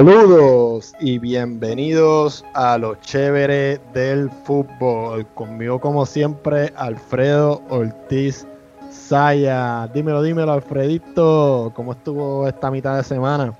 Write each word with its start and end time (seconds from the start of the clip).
Saludos 0.00 0.94
y 0.98 1.18
bienvenidos 1.18 2.42
a 2.54 2.78
los 2.78 2.98
chéveres 3.02 3.80
del 3.92 4.30
fútbol. 4.46 5.26
Conmigo, 5.34 5.78
como 5.78 6.06
siempre, 6.06 6.72
Alfredo 6.74 7.60
Ortiz 7.68 8.46
Saya. 8.90 9.86
Dímelo, 9.92 10.22
dímelo, 10.22 10.52
Alfredito. 10.52 11.70
¿Cómo 11.76 11.92
estuvo 11.92 12.48
esta 12.48 12.70
mitad 12.70 12.96
de 12.96 13.04
semana? 13.04 13.52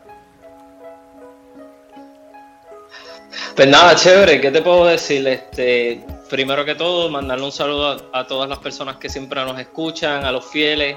Pues 3.54 3.68
nada, 3.68 3.94
chévere, 3.94 4.40
¿qué 4.40 4.50
te 4.50 4.62
puedo 4.62 4.86
decir? 4.86 5.28
Este, 5.28 6.02
primero 6.30 6.64
que 6.64 6.74
todo, 6.74 7.10
mandarle 7.10 7.44
un 7.44 7.52
saludo 7.52 8.08
a, 8.14 8.20
a 8.20 8.26
todas 8.26 8.48
las 8.48 8.60
personas 8.60 8.96
que 8.96 9.10
siempre 9.10 9.44
nos 9.44 9.60
escuchan, 9.60 10.24
a 10.24 10.32
los 10.32 10.46
fieles 10.46 10.96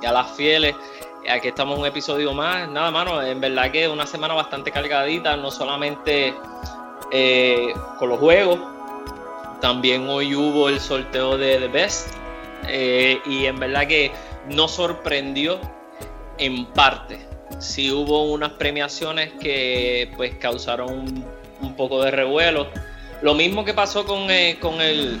y 0.00 0.06
a 0.06 0.12
las 0.12 0.30
fieles. 0.36 0.76
Aquí 1.28 1.48
estamos 1.48 1.78
un 1.78 1.86
episodio 1.86 2.34
más. 2.34 2.68
Nada, 2.68 2.90
mano, 2.90 3.22
en 3.22 3.40
verdad 3.40 3.70
que 3.70 3.88
una 3.88 4.06
semana 4.06 4.34
bastante 4.34 4.70
cargadita, 4.70 5.36
no 5.36 5.50
solamente 5.50 6.34
eh, 7.10 7.72
con 7.98 8.10
los 8.10 8.18
juegos, 8.18 8.58
también 9.60 10.06
hoy 10.06 10.34
hubo 10.34 10.68
el 10.68 10.80
sorteo 10.80 11.38
de 11.38 11.58
The 11.58 11.68
Best. 11.68 12.14
Eh, 12.68 13.20
y 13.24 13.46
en 13.46 13.58
verdad 13.58 13.86
que 13.86 14.12
nos 14.50 14.72
sorprendió 14.72 15.58
en 16.36 16.66
parte. 16.66 17.26
Sí 17.58 17.90
hubo 17.90 18.24
unas 18.24 18.52
premiaciones 18.52 19.32
que 19.40 20.12
pues 20.16 20.34
causaron 20.34 21.24
un, 21.62 21.74
poco 21.74 22.02
de 22.02 22.10
revuelo. 22.10 22.66
Lo 23.22 23.32
mismo 23.32 23.64
que 23.64 23.72
pasó 23.72 24.04
con, 24.04 24.30
eh, 24.30 24.58
con 24.60 24.82
el 24.82 25.18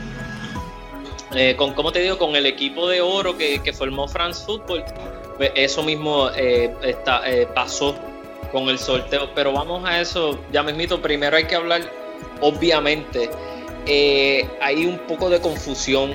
con, 1.56 1.72
¿cómo 1.72 1.90
te 1.92 2.00
digo? 2.00 2.18
Con 2.18 2.36
el 2.36 2.44
equipo 2.44 2.88
de 2.88 3.00
oro 3.00 3.36
que 3.38 3.72
formó 3.72 4.06
France 4.06 4.44
Football 4.44 4.84
pues, 5.36 5.52
eso 5.54 5.82
mismo 5.82 6.30
eh, 6.36 6.72
está, 6.82 7.28
eh, 7.28 7.46
pasó 7.54 7.94
con 8.52 8.68
el 8.68 8.78
sorteo, 8.78 9.30
pero 9.34 9.52
vamos 9.52 9.84
a 9.84 10.00
eso 10.00 10.38
ya 10.52 10.62
mismito. 10.62 11.00
Primero 11.00 11.36
hay 11.36 11.44
que 11.44 11.56
hablar, 11.56 11.82
obviamente, 12.40 13.30
eh, 13.86 14.48
hay 14.60 14.86
un 14.86 14.98
poco 14.98 15.28
de 15.28 15.40
confusión, 15.40 16.12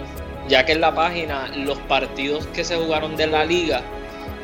ya 0.48 0.66
que 0.66 0.72
en 0.72 0.82
la 0.82 0.96
página 0.96 1.52
los 1.56 1.78
partidos 1.80 2.48
que 2.48 2.64
se 2.64 2.78
jugaron 2.78 3.18
de 3.18 3.28
la 3.28 3.44
liga 3.46 3.82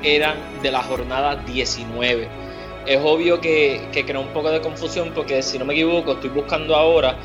eran 0.04 0.36
de 0.62 0.72
la 0.72 0.84
jornada 0.84 1.36
19. 1.36 2.28
Es 2.86 3.00
obvio 3.04 3.42
que, 3.42 3.88
que 3.92 4.06
crea 4.06 4.20
un 4.20 4.28
poco 4.28 4.52
de 4.52 4.62
confusión 4.62 5.12
porque 5.16 5.42
si 5.42 5.58
no 5.58 5.66
me 5.66 5.74
equivoco, 5.74 6.12
estoy 6.12 6.30
buscando 6.30 6.76
ahora 6.76 7.18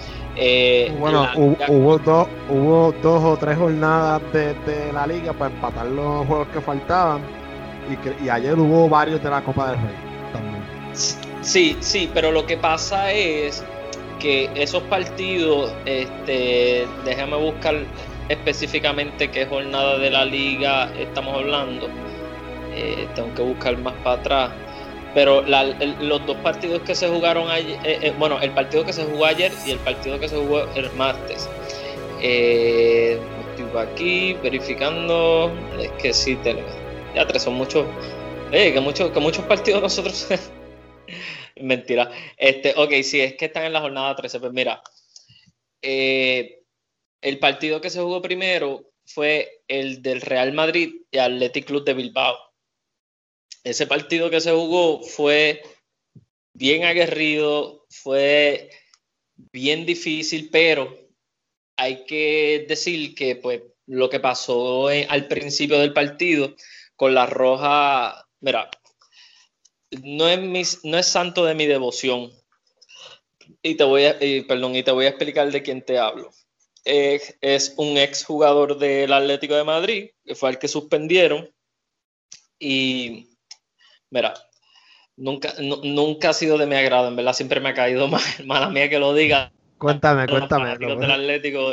bueno, 0.98 1.28
hubo, 1.34 1.98
dos, 1.98 2.28
hubo 2.48 2.94
dos 3.02 3.22
o 3.22 3.36
tres 3.36 3.58
jornadas 3.58 4.22
de, 4.32 4.54
de, 4.54 4.92
la 4.92 5.06
liga 5.06 5.32
para 5.34 5.52
empatar 5.52 5.86
los 5.86 6.26
juegos 6.26 6.48
que 6.48 6.60
faltaban 6.60 7.39
y, 8.22 8.28
ayer 8.28 8.58
hubo 8.58 8.88
varios 8.88 9.22
de 9.22 9.30
la 9.30 9.42
Copa 9.42 9.70
del 9.70 9.80
Rey 9.80 9.96
también. 10.32 10.64
Sí, 11.42 11.76
sí, 11.80 12.10
pero 12.12 12.30
lo 12.30 12.46
que 12.46 12.56
pasa 12.56 13.12
es 13.12 13.64
que 14.18 14.50
esos 14.54 14.82
partidos, 14.84 15.72
este, 15.86 16.86
déjame 17.04 17.36
buscar 17.36 17.76
específicamente 18.28 19.30
qué 19.30 19.46
jornada 19.46 19.98
de 19.98 20.10
la 20.10 20.24
liga 20.24 20.90
estamos 20.98 21.34
hablando. 21.34 21.88
Eh, 22.72 23.08
tengo 23.14 23.34
que 23.34 23.42
buscar 23.42 23.76
más 23.78 23.94
para 24.04 24.20
atrás. 24.20 24.50
Pero 25.12 25.42
los 25.42 26.24
dos 26.24 26.36
partidos 26.36 26.82
que 26.82 26.94
se 26.94 27.08
jugaron 27.08 27.50
ayer, 27.50 27.80
eh, 27.82 27.98
eh, 28.00 28.14
bueno, 28.16 28.38
el 28.40 28.52
partido 28.52 28.84
que 28.84 28.92
se 28.92 29.04
jugó 29.04 29.24
ayer 29.24 29.50
y 29.66 29.72
el 29.72 29.78
partido 29.78 30.20
que 30.20 30.28
se 30.28 30.36
jugó 30.36 30.62
el 30.76 30.88
martes. 30.92 31.48
estoy 32.20 33.76
aquí 33.76 34.34
verificando, 34.34 35.50
es 35.80 35.90
que 36.00 36.12
sí 36.12 36.36
tenemos 36.36 36.79
ya 37.14 37.26
tres 37.26 37.42
son 37.42 37.54
muchos. 37.54 37.86
Eh, 38.52 38.72
que, 38.72 38.80
muchos 38.80 39.10
que 39.10 39.20
muchos 39.20 39.44
partidos 39.44 39.82
nosotros. 39.82 40.28
Mentira. 41.56 42.10
Este, 42.36 42.74
ok, 42.76 42.92
sí, 43.02 43.20
es 43.20 43.34
que 43.34 43.46
están 43.46 43.64
en 43.64 43.72
la 43.72 43.80
jornada 43.80 44.16
13. 44.16 44.40
Pues 44.40 44.52
mira, 44.52 44.82
eh, 45.82 46.62
el 47.20 47.38
partido 47.38 47.80
que 47.80 47.90
se 47.90 48.00
jugó 48.00 48.22
primero 48.22 48.92
fue 49.04 49.62
el 49.68 50.02
del 50.02 50.20
Real 50.20 50.52
Madrid 50.52 51.02
y 51.10 51.18
Athletic 51.18 51.66
Club 51.66 51.84
de 51.84 51.94
Bilbao. 51.94 52.36
Ese 53.62 53.86
partido 53.86 54.30
que 54.30 54.40
se 54.40 54.52
jugó 54.52 55.02
fue 55.02 55.62
bien 56.54 56.84
aguerrido, 56.84 57.86
fue 57.90 58.70
bien 59.52 59.84
difícil, 59.84 60.48
pero 60.50 60.96
hay 61.76 62.04
que 62.04 62.64
decir 62.68 63.14
que 63.14 63.36
pues 63.36 63.62
lo 63.86 64.08
que 64.08 64.20
pasó 64.20 64.88
al 64.88 65.28
principio 65.28 65.78
del 65.78 65.92
partido 65.92 66.54
con 67.00 67.14
la 67.14 67.24
roja, 67.24 68.26
mira, 68.40 68.68
no 70.02 70.28
es, 70.28 70.84
no 70.84 70.98
es 70.98 71.06
santo 71.06 71.46
de 71.46 71.54
mi 71.54 71.64
devoción. 71.64 72.30
Y 73.62 73.76
te 73.76 73.84
voy 73.84 74.04
a, 74.04 74.18
perdón, 74.46 74.76
y 74.76 74.82
te 74.82 74.90
voy 74.90 75.06
a 75.06 75.08
explicar 75.08 75.50
de 75.50 75.62
quién 75.62 75.82
te 75.82 75.98
hablo. 75.98 76.30
Es, 76.84 77.72
un 77.78 77.96
ex 77.96 78.22
jugador 78.22 78.76
del 78.76 79.14
Atlético 79.14 79.54
de 79.54 79.64
Madrid, 79.64 80.10
que 80.26 80.34
fue 80.34 80.50
el 80.50 80.58
que 80.58 80.68
suspendieron. 80.68 81.48
Y, 82.58 83.30
mira, 84.10 84.34
nunca, 85.16 85.54
nunca 85.58 86.28
ha 86.28 86.34
sido 86.34 86.58
de 86.58 86.66
mi 86.66 86.74
agrado, 86.74 87.08
en 87.08 87.16
verdad 87.16 87.32
siempre 87.32 87.60
me 87.60 87.70
ha 87.70 87.74
caído 87.74 88.08
mal, 88.08 88.20
mala 88.44 88.68
mía 88.68 88.90
que 88.90 88.98
lo 88.98 89.14
diga. 89.14 89.50
Cuéntame, 89.78 90.26
cuéntame. 90.26 90.76
Del 90.76 91.10
Atlético. 91.10 91.72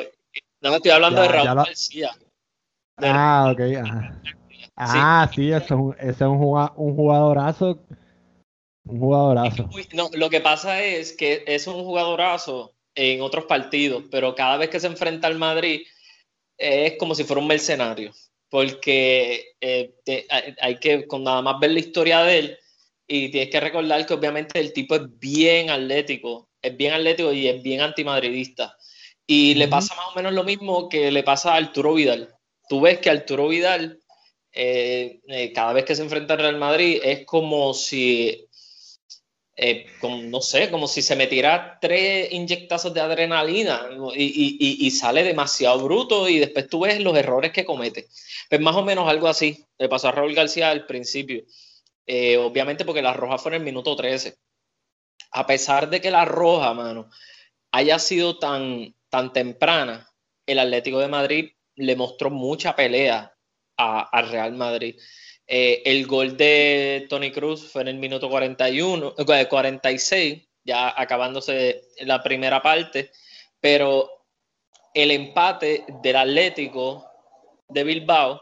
No 0.62 0.70
me 0.70 0.78
estoy 0.78 0.92
hablando 0.92 1.22
de 1.22 1.28
Raúl 1.28 1.66
García. 1.66 2.12
ah, 2.96 3.52
ok. 3.52 3.59
Ajá. 3.84 4.22
Ah, 4.78 5.30
sí, 5.34 5.52
ese 5.52 5.74
es, 6.00 6.22
un, 6.22 6.38
jugadorazo. 6.38 7.80
Un 8.86 9.00
jugadorazo. 9.00 9.68
No, 9.94 10.10
lo 10.14 10.30
que 10.30 10.40
pasa 10.40 10.84
es 10.84 11.14
que 11.14 11.44
es 11.48 11.66
un 11.66 11.84
jugadorazo 11.84 12.76
en 12.94 13.22
otros 13.22 13.46
partidos, 13.46 14.04
pero 14.12 14.36
cada 14.36 14.58
vez 14.58 14.70
que 14.70 14.80
se 14.80 14.88
enfrenta 14.88 15.28
al 15.28 15.40
Madrid 15.40 15.82
es 16.58 16.96
como 16.98 17.16
si 17.16 17.24
fuera 17.24 17.42
un 17.42 17.48
mercenario, 17.48 18.12
porque 18.50 19.56
eh, 19.60 19.96
hay 20.62 20.78
que 20.80 21.08
con 21.08 21.24
nada 21.24 21.42
más 21.42 21.59
ver 21.59 21.72
la 21.72 21.80
historia 21.80 22.22
de 22.22 22.40
él 22.40 22.58
y 23.08 23.30
tienes 23.30 23.50
que 23.50 23.59
recordar 23.59 24.06
que 24.06 24.14
obviamente 24.14 24.59
el 24.59 24.74
tipo 24.74 24.96
es 24.96 25.20
bien 25.20 25.72
atlético, 25.72 26.50
es 26.62 26.76
bien 26.78 26.94
atlético 26.94 27.34
y 27.34 27.48
es 27.48 27.64
bien 27.64 27.82
antimadridista. 27.82 28.78
Y 29.26 29.56
le 29.56 29.68
pasa 29.68 29.96
más 29.96 30.08
o 30.14 30.16
menos 30.16 30.34
lo 30.34 30.44
mismo 30.44 30.88
que 30.88 31.12
le 31.12 31.24
pasa 31.24 31.54
a 31.54 31.58
Arturo 31.58 31.96
Vidal. 31.96 32.34
Tú 32.70 32.82
ves 32.82 33.00
que 33.00 33.09
Arturo 33.09 33.48
Vidal 33.48 34.00
eh, 34.59 35.22
eh, 35.28 35.53
cada 35.53 35.72
vez 35.72 35.85
que 35.85 35.95
se 35.95 36.01
enfrenta 36.01 36.34
al 36.34 36.40
Real 36.40 36.57
Madrid 36.57 37.00
es 37.03 37.28
como 37.28 37.75
si, 37.75 38.50
eh, 39.56 39.85
no 40.01 40.41
sé, 40.41 40.72
como 40.72 40.88
si 40.88 41.03
se 41.03 41.16
metiera 41.16 41.78
tres 41.79 42.31
inyectazos 42.31 42.91
de 42.91 43.01
adrenalina 43.01 43.88
y, 44.16 44.90
sale 44.90 45.23
demasiado 45.23 45.84
bruto 45.84 46.28
y 46.28 46.40
después 46.40 46.67
tú 46.69 46.79
ves 46.79 47.00
los 47.01 47.16
errores 47.16 47.51
que 47.51 47.66
comete. 47.66 48.07
Pues 48.50 48.59
más 48.59 48.75
o 48.75 48.84
menos 48.84 49.07
algo 49.07 49.28
así 49.28 49.63
le 49.78 49.90
pasó 49.90 50.07
a 50.07 50.12
Raúl 50.13 50.34
García 50.34 50.72
al 50.72 50.88
principio. 50.88 51.44
obviamente 52.40 52.84
porque 52.84 53.03
la 53.03 53.13
roja 53.13 53.38
fue 53.38 53.51
en 53.51 53.57
el 53.62 53.63
minuto 53.63 53.96
13. 53.96 54.38
A 55.34 55.46
pesar 55.46 55.88
de 55.90 56.01
que 56.01 56.09
la 56.09 56.25
roja, 56.25 56.73
mano, 56.73 57.09
haya 57.72 58.00
sido 58.00 58.40
tan, 58.40 58.96
tan 59.09 59.34
temprana, 59.34 60.09
el 60.47 60.59
Atlético 60.59 61.00
de 61.00 61.09
Madrid 61.09 61.51
le 61.75 61.96
mostró 61.96 62.31
mucha 62.31 62.75
pelea 62.75 63.37
al 63.78 64.30
Real 64.30 64.54
Madrid. 64.54 64.96
Eh, 65.46 65.82
el 65.86 66.06
gol 66.06 66.36
de 66.36 67.06
Tony 67.10 67.32
Cruz 67.32 67.72
fue 67.72 67.82
en 67.84 67.88
el 67.88 67.98
minuto 67.98 68.30
41, 68.30 69.16
46, 69.16 70.34
eh, 70.34 70.48
ya 70.66 70.94
acabándose 71.00 71.84
la 72.02 72.22
primera 72.22 72.62
parte, 72.62 73.12
pero 73.62 74.26
el 74.94 75.12
empate 75.12 75.86
del 76.04 76.16
Atlético 76.18 77.06
de 77.70 77.84
Bilbao 77.86 78.42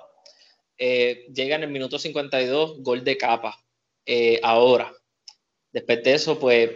eh, 0.78 1.28
llega 1.32 1.58
en 1.58 1.64
el 1.64 1.70
minuto 1.70 2.00
52, 2.00 2.82
gol 2.82 3.04
de 3.04 3.18
capa. 3.18 3.56
ahora, 4.42 4.92
después 5.72 6.04
de 6.04 6.14
eso, 6.14 6.40
pues 6.40 6.72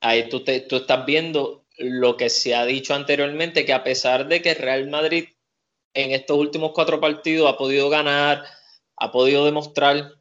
ahí 0.00 0.28
tú, 0.28 0.44
tú 0.44 0.76
estás 0.76 1.06
viendo 1.06 1.66
lo 1.78 2.16
que 2.16 2.28
se 2.30 2.54
ha 2.56 2.64
dicho 2.64 2.94
anteriormente, 2.94 3.64
que 3.64 3.72
a 3.72 3.84
pesar 3.84 4.26
de 4.26 4.42
que 4.42 4.54
Real 4.54 4.88
Madrid 4.88 5.28
en 5.94 6.12
estos 6.12 6.36
últimos 6.36 6.72
cuatro 6.72 7.00
partidos 7.00 7.52
ha 7.52 7.56
podido 7.56 7.88
ganar, 7.88 8.44
ha 8.96 9.12
podido 9.12 9.44
demostrar, 9.44 10.12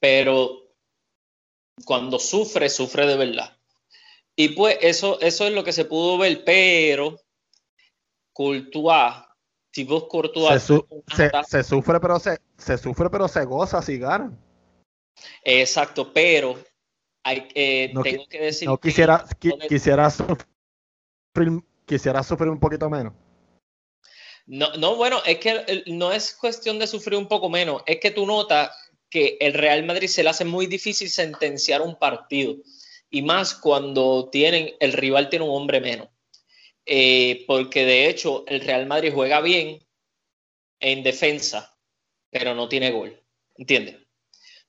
pero 0.00 0.68
cuando 1.84 2.18
sufre, 2.18 2.68
sufre 2.68 3.06
de 3.06 3.16
verdad. 3.16 3.56
Y 4.36 4.50
pues 4.50 4.78
eso, 4.82 5.20
eso 5.20 5.46
es 5.46 5.52
lo 5.52 5.64
que 5.64 5.72
se 5.72 5.84
pudo 5.84 6.18
ver, 6.18 6.44
pero 6.44 7.20
Courtois, 8.32 9.14
tipo 9.72 10.06
Courtois... 10.06 10.62
Se, 10.62 11.64
sufre, 11.64 11.98
pero 11.98 12.20
se, 12.20 12.38
se 12.56 12.78
sufre, 12.78 13.10
pero 13.10 13.26
se 13.26 13.44
goza 13.44 13.82
si 13.82 13.98
gana. 13.98 14.30
Exacto, 15.42 16.12
pero 16.12 16.56
hay, 17.24 17.48
eh, 17.54 17.90
tengo 17.92 18.28
que 18.28 18.40
decir... 18.40 18.68
No 18.68 18.78
quisiera, 18.78 19.24
quisiera, 19.68 20.08
sufrir, 20.08 20.44
quisiera 21.84 22.22
sufrir 22.22 22.50
un 22.50 22.60
poquito 22.60 22.88
menos. 22.88 23.14
No, 24.48 24.74
no, 24.78 24.96
bueno, 24.96 25.22
es 25.26 25.38
que 25.38 25.84
no 25.86 26.10
es 26.10 26.32
cuestión 26.32 26.78
de 26.78 26.86
sufrir 26.86 27.18
un 27.18 27.28
poco 27.28 27.50
menos, 27.50 27.82
es 27.84 28.00
que 28.00 28.10
tú 28.10 28.24
notas 28.24 28.70
que 29.10 29.36
el 29.40 29.52
Real 29.52 29.84
Madrid 29.84 30.08
se 30.08 30.22
le 30.22 30.30
hace 30.30 30.46
muy 30.46 30.66
difícil 30.66 31.10
sentenciar 31.10 31.82
un 31.82 31.96
partido. 31.98 32.56
y 33.10 33.22
más 33.22 33.54
cuando 33.54 34.28
tienen, 34.30 34.74
el 34.80 34.92
rival 34.92 35.30
tiene 35.30 35.46
un 35.46 35.56
hombre 35.56 35.80
menos. 35.80 36.08
Eh, 36.84 37.44
porque 37.46 37.84
de 37.86 38.08
hecho 38.08 38.44
el 38.46 38.60
Real 38.60 38.86
Madrid 38.86 39.12
juega 39.14 39.40
bien 39.40 39.86
en 40.80 41.02
defensa, 41.02 41.76
pero 42.30 42.54
no 42.54 42.68
tiene 42.68 42.90
gol. 42.90 43.22
¿Entiendes? 43.56 43.96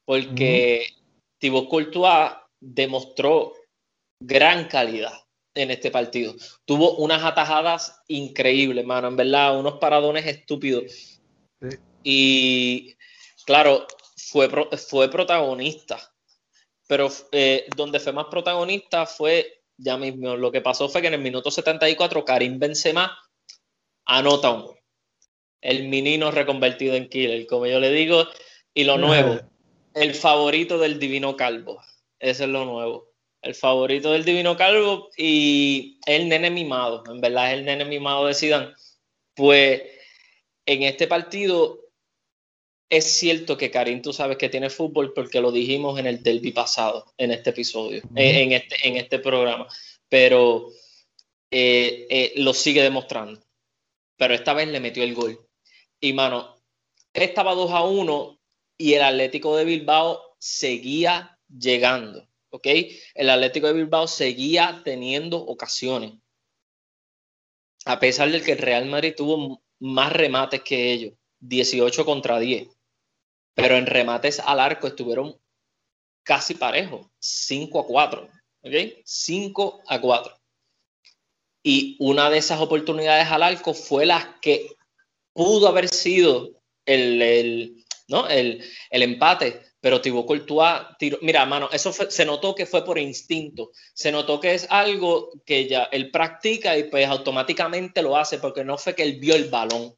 Porque 0.06 0.88
Thibaut 1.38 1.70
Courtois 1.70 2.32
demostró 2.60 3.54
gran 4.20 4.68
calidad 4.68 5.29
en 5.56 5.72
este 5.72 5.92
partido. 5.92 6.36
Tuvo 6.66 6.96
unas 6.96 7.24
atajadas 7.24 8.02
increíbles, 8.08 8.86
mano, 8.86 9.08
en 9.08 9.16
verdad, 9.16 9.60
unos 9.60 9.80
paradones 9.80 10.26
estúpidos. 10.26 11.22
Y 12.04 12.96
claro, 13.46 13.86
fue, 14.16 14.50
fue 14.78 15.10
protagonista, 15.10 16.00
pero 16.88 17.10
eh, 17.32 17.68
donde 17.76 18.00
fue 18.00 18.14
más 18.14 18.28
protagonista 18.28 19.06
fue 19.06 19.64
ya 19.78 19.98
mismo. 19.98 20.36
Lo 20.36 20.52
que 20.52 20.62
pasó 20.62 20.90
fue 20.90 21.02
que 21.02 21.08
en 21.08 21.16
el 21.16 21.22
minuto 21.22 21.52
74 21.52 22.26
Karim 22.26 22.60
Benzema 22.60 23.18
anota 24.06 24.52
un 24.52 24.66
gol. 24.66 24.76
El 25.62 25.90
menino 25.90 26.32
reconvertido 26.32 26.96
en 26.96 27.10
killer, 27.10 27.46
como 27.48 27.68
yo 27.68 27.80
le 27.80 27.92
digo, 27.92 28.26
y 28.74 28.86
lo 28.86 28.98
nuevo, 28.98 29.40
el 29.94 30.14
favorito 30.14 30.78
del 30.78 31.00
Divino 31.00 31.36
Calvo. 31.36 31.82
Ese 32.18 32.46
es 32.46 32.50
lo 32.50 32.66
nuevo. 32.66 33.09
El 33.42 33.56
favorito 33.56 34.12
del 34.12 34.26
Divino 34.26 34.58
Calvo 34.58 35.10
y 35.18 36.00
el 36.06 36.28
nene 36.28 36.50
mimado. 36.50 37.04
En 37.08 37.22
verdad 37.22 37.52
es 37.52 37.60
el 37.60 37.66
nene 37.66 37.86
mimado 37.86 38.26
de 38.26 38.34
Zidane. 38.34 38.74
Pues 39.36 39.82
en 40.66 40.84
este 40.84 41.08
partido 41.08 41.80
es 42.90 43.06
cierto 43.06 43.58
que 43.58 43.72
Karim, 43.72 44.02
tú 44.02 44.12
sabes 44.12 44.38
que 44.38 44.50
tiene 44.50 44.70
fútbol 44.70 45.14
porque 45.14 45.42
lo 45.42 45.52
dijimos 45.52 46.00
en 46.00 46.08
el 46.08 46.24
derby 46.24 46.52
pasado, 46.52 47.14
en 47.18 47.32
este 47.32 47.52
episodio, 47.52 48.02
en, 48.16 48.52
este, 48.52 48.88
en 48.88 48.98
este 48.98 49.20
programa, 49.20 49.68
pero 50.10 50.70
eh, 51.52 52.08
eh, 52.10 52.34
lo 52.38 52.54
sigue 52.54 52.82
demostrando. 52.82 53.42
Pero 54.18 54.34
esta 54.34 54.54
vez 54.54 54.68
le 54.68 54.80
metió 54.80 55.04
el 55.04 55.14
gol. 55.14 55.40
Y 56.02 56.14
mano, 56.14 56.62
estaba 57.14 57.56
2 57.56 57.72
a 57.72 57.84
1 57.84 58.40
y 58.78 58.94
el 58.94 59.04
Atlético 59.04 59.56
de 59.56 59.66
Bilbao 59.66 60.36
seguía 60.40 61.38
llegando, 61.48 62.28
¿ok? 62.50 62.68
El 63.14 63.30
Atlético 63.30 63.68
de 63.68 63.74
Bilbao 63.74 64.08
seguía 64.08 64.82
teniendo 64.84 65.38
ocasiones. 65.38 66.14
A 67.86 68.00
pesar 68.00 68.32
de 68.32 68.42
que 68.42 68.54
el 68.54 68.58
Real 68.58 68.86
Madrid 68.86 69.14
tuvo 69.16 69.62
más 69.80 70.12
remates 70.14 70.62
que 70.62 70.92
ellos, 70.92 71.14
18 71.40 72.06
contra 72.06 72.40
10 72.40 72.68
pero 73.60 73.76
en 73.76 73.86
remates 73.86 74.40
al 74.40 74.60
arco 74.60 74.88
estuvieron 74.88 75.38
casi 76.24 76.54
parejos, 76.54 77.08
5 77.20 77.80
a 77.80 77.86
4, 77.86 78.30
¿ok? 78.64 78.74
5 79.04 79.84
a 79.88 80.00
4. 80.00 80.40
Y 81.64 81.98
una 82.00 82.30
de 82.30 82.38
esas 82.38 82.62
oportunidades 82.62 83.28
al 83.28 83.44
arco 83.44 83.74
fue 83.74 84.06
la 84.06 84.38
que 84.42 84.70
pudo 85.34 85.68
haber 85.68 85.90
sido 85.90 86.52
el, 86.86 87.86
¿no? 88.08 88.28
el, 88.30 88.64
empate, 88.92 89.62
pero 89.82 90.02
Thibaut 90.02 90.26
Courtois 90.26 90.82
tiró. 90.98 91.18
Mira, 91.22 91.46
mano, 91.46 91.70
eso 91.72 91.92
se 91.94 92.26
notó 92.26 92.54
que 92.54 92.66
fue 92.66 92.84
por 92.84 92.98
instinto. 92.98 93.72
Se 93.94 94.12
notó 94.12 94.40
que 94.40 94.54
es 94.54 94.68
algo 94.70 95.30
que 95.46 95.68
ya 95.68 95.84
él 95.92 96.12
practica 96.12 96.78
y 96.78 96.84
pues 96.86 97.08
automáticamente 97.08 98.02
lo 98.02 98.18
hace 98.18 98.40
porque 98.40 98.64
no 98.64 98.78
fue 98.78 98.96
que 98.96 99.04
él 99.04 99.20
vio 99.20 99.36
el 99.36 99.50
balón. 99.50 99.96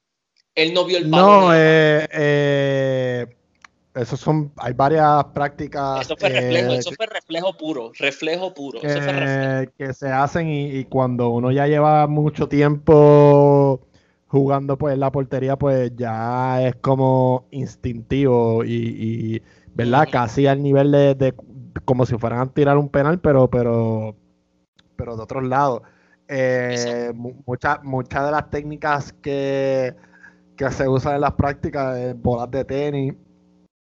Él 0.53 0.73
no 0.73 0.85
vio 0.85 0.97
el 0.97 1.09
balón. 1.09 1.41
No, 1.41 1.55
eh, 1.55 2.07
eh, 2.11 3.25
eso 3.95 4.15
son, 4.15 4.53
hay 4.57 4.73
varias 4.73 5.25
prácticas. 5.33 6.01
Eso 6.01 6.15
fue 6.15 6.29
reflejo, 6.29 6.73
eh, 6.73 6.77
eso 6.77 6.91
fue 6.95 7.07
reflejo 7.07 7.57
puro, 7.57 7.91
reflejo 7.97 8.53
puro. 8.53 8.79
Que, 8.79 9.93
se 9.93 10.07
hacen 10.07 10.47
y, 10.49 10.85
cuando 10.85 11.29
uno 11.29 11.51
ya 11.51 11.67
lleva 11.67 12.07
mucho 12.07 12.47
tiempo 12.47 13.81
jugando 14.27 14.77
pues 14.77 14.93
en 14.93 15.01
la 15.01 15.11
portería, 15.11 15.57
pues 15.57 15.91
ya 15.97 16.65
es 16.65 16.75
como 16.77 17.47
instintivo 17.51 18.63
y, 18.63 19.41
¿verdad? 19.75 20.07
Casi 20.11 20.47
al 20.47 20.61
nivel 20.61 20.91
de, 20.91 21.33
como 21.85 22.05
si 22.05 22.17
fueran 22.17 22.39
a 22.39 22.47
tirar 22.47 22.77
un 22.77 22.89
penal, 22.89 23.19
pero, 23.19 23.49
pero, 23.49 24.15
pero 24.95 25.15
de 25.15 25.23
otros 25.23 25.43
lados. 25.43 25.81
Eh, 26.27 27.11
muchas, 27.45 27.83
muchas 27.83 28.25
de 28.25 28.31
las 28.31 28.49
técnicas 28.49 29.13
que, 29.13 29.95
que 30.55 30.71
se 30.71 30.87
usan 30.87 31.15
en 31.15 31.21
las 31.21 31.33
prácticas, 31.33 32.15
bolas 32.21 32.49
de 32.51 32.63
tenis, 32.63 33.13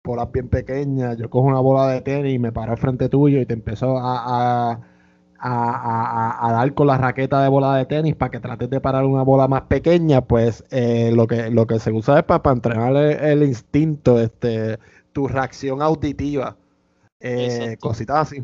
bolas 0.05 0.31
bien 0.31 0.49
pequeñas, 0.49 1.17
yo 1.17 1.31
cojo 1.31 1.47
una 1.47 1.61
bola 1.61 1.89
de 1.89 2.03
tenis 2.03 2.35
y 2.35 2.39
me 2.39 2.53
paro 2.53 2.73
al 2.73 2.79
frente 2.79 3.09
tuyo 3.09 3.41
y 3.41 3.47
te 3.47 3.55
empiezo 3.55 3.97
a, 3.99 4.79
a, 5.39 6.53
dar 6.53 6.75
con 6.75 6.87
la 6.87 6.99
raqueta 6.99 7.43
de 7.43 7.49
bola 7.49 7.77
de 7.77 7.87
tenis 7.87 8.15
para 8.15 8.31
que 8.31 8.41
trates 8.41 8.71
de 8.71 8.81
parar 8.81 9.05
una 9.05 9.23
bola 9.23 9.49
más 9.49 9.63
pequeña, 9.63 10.23
pues 10.23 10.65
eh, 10.71 11.11
lo, 11.15 11.27
que, 11.27 11.51
lo 11.51 11.67
que 11.67 11.79
se 11.79 11.93
usa 11.93 12.19
es 12.19 12.25
para, 12.25 12.53
entrenar 12.53 12.97
el, 12.97 13.43
instinto, 13.43 14.21
este, 14.21 14.79
tu 15.15 15.27
reacción 15.27 15.81
auditiva, 15.81 16.59
eh, 17.21 17.77
cositas 17.81 18.33
así. 18.33 18.43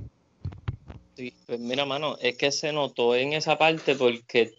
Sí, 1.16 1.34
pues 1.46 1.60
mira, 1.60 1.84
mano, 1.84 2.16
es 2.22 2.38
que 2.38 2.50
se 2.50 2.72
notó 2.72 3.14
en 3.14 3.34
esa 3.34 3.58
parte 3.58 3.94
porque 3.94 4.54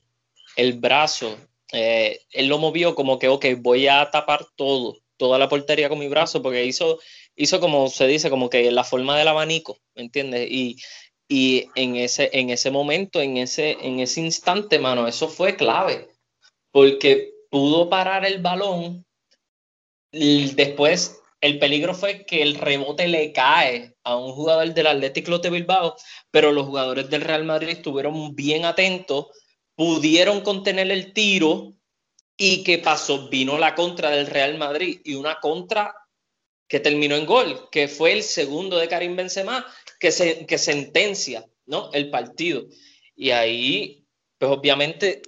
el 0.56 0.74
brazo, 0.74 1.36
eh, 1.72 2.20
él 2.32 2.48
lo 2.48 2.60
movió 2.60 2.94
como 2.94 3.18
que, 3.18 3.30
ok, 3.30 3.46
voy 3.58 3.88
a 3.88 4.12
tapar 4.12 4.46
todo 4.56 4.98
toda 5.22 5.38
la 5.38 5.48
portería 5.48 5.88
con 5.88 6.00
mi 6.00 6.08
brazo, 6.08 6.42
porque 6.42 6.66
hizo, 6.66 6.98
hizo 7.36 7.60
como 7.60 7.90
se 7.90 8.08
dice, 8.08 8.32
como 8.32 8.50
que 8.50 8.72
la 8.72 8.84
forma 8.84 9.16
del 9.16 9.28
abanico, 9.28 9.78
¿me 9.94 10.02
entiendes? 10.02 10.50
Y, 10.50 10.78
y 11.30 11.70
en, 11.76 11.96
ese, 11.96 12.32
en 12.34 12.50
ese 12.50 12.72
momento, 12.72 13.22
en 13.22 13.38
ese, 13.38 13.78
en 13.82 14.00
ese 14.00 14.20
instante, 14.22 14.80
mano, 14.80 15.08
eso 15.08 15.28
fue 15.28 15.56
clave, 15.56 16.08
porque 16.72 17.36
pudo 17.52 17.88
parar 17.88 18.26
el 18.26 18.42
balón. 18.42 19.06
Y 20.12 20.56
después, 20.56 21.21
el 21.42 21.60
peligro 21.60 21.94
fue 21.94 22.26
que 22.26 22.42
el 22.42 22.56
rebote 22.56 23.08
le 23.08 23.34
cae 23.34 23.96
a 24.04 24.16
un 24.16 24.32
jugador 24.34 24.74
del 24.74 24.88
Athletic 24.88 25.26
Club 25.26 25.42
de 25.42 25.50
Bilbao, 25.50 25.96
pero 26.30 26.52
los 26.52 26.68
jugadores 26.68 27.10
del 27.10 27.22
Real 27.22 27.44
Madrid 27.44 27.70
estuvieron 27.70 28.36
bien 28.36 28.66
atentos, 28.66 29.28
pudieron 29.76 30.42
contener 30.42 30.90
el 30.92 31.14
tiro 31.14 31.76
¿Y 32.44 32.64
qué 32.64 32.80
pasó? 32.80 33.30
Vino 33.30 33.60
la 33.60 33.76
contra 33.76 34.10
del 34.10 34.26
Real 34.26 34.58
Madrid 34.58 35.00
y 35.04 35.14
una 35.14 35.40
contra 35.40 35.96
que 36.68 36.80
terminó 36.80 37.16
en 37.16 37.28
gol, 37.28 37.70
que 37.70 37.88
fue 37.88 38.14
el 38.14 38.24
segundo 38.24 38.78
de 38.78 38.88
Karim 38.88 39.16
Benzema, 39.16 39.64
que, 40.00 40.12
se, 40.12 40.48
que 40.48 40.58
sentencia 40.58 41.48
¿no? 41.68 41.92
el 41.94 42.10
partido. 42.10 42.64
Y 43.16 43.30
ahí, 43.30 44.08
pues 44.40 44.52
obviamente, 44.52 45.22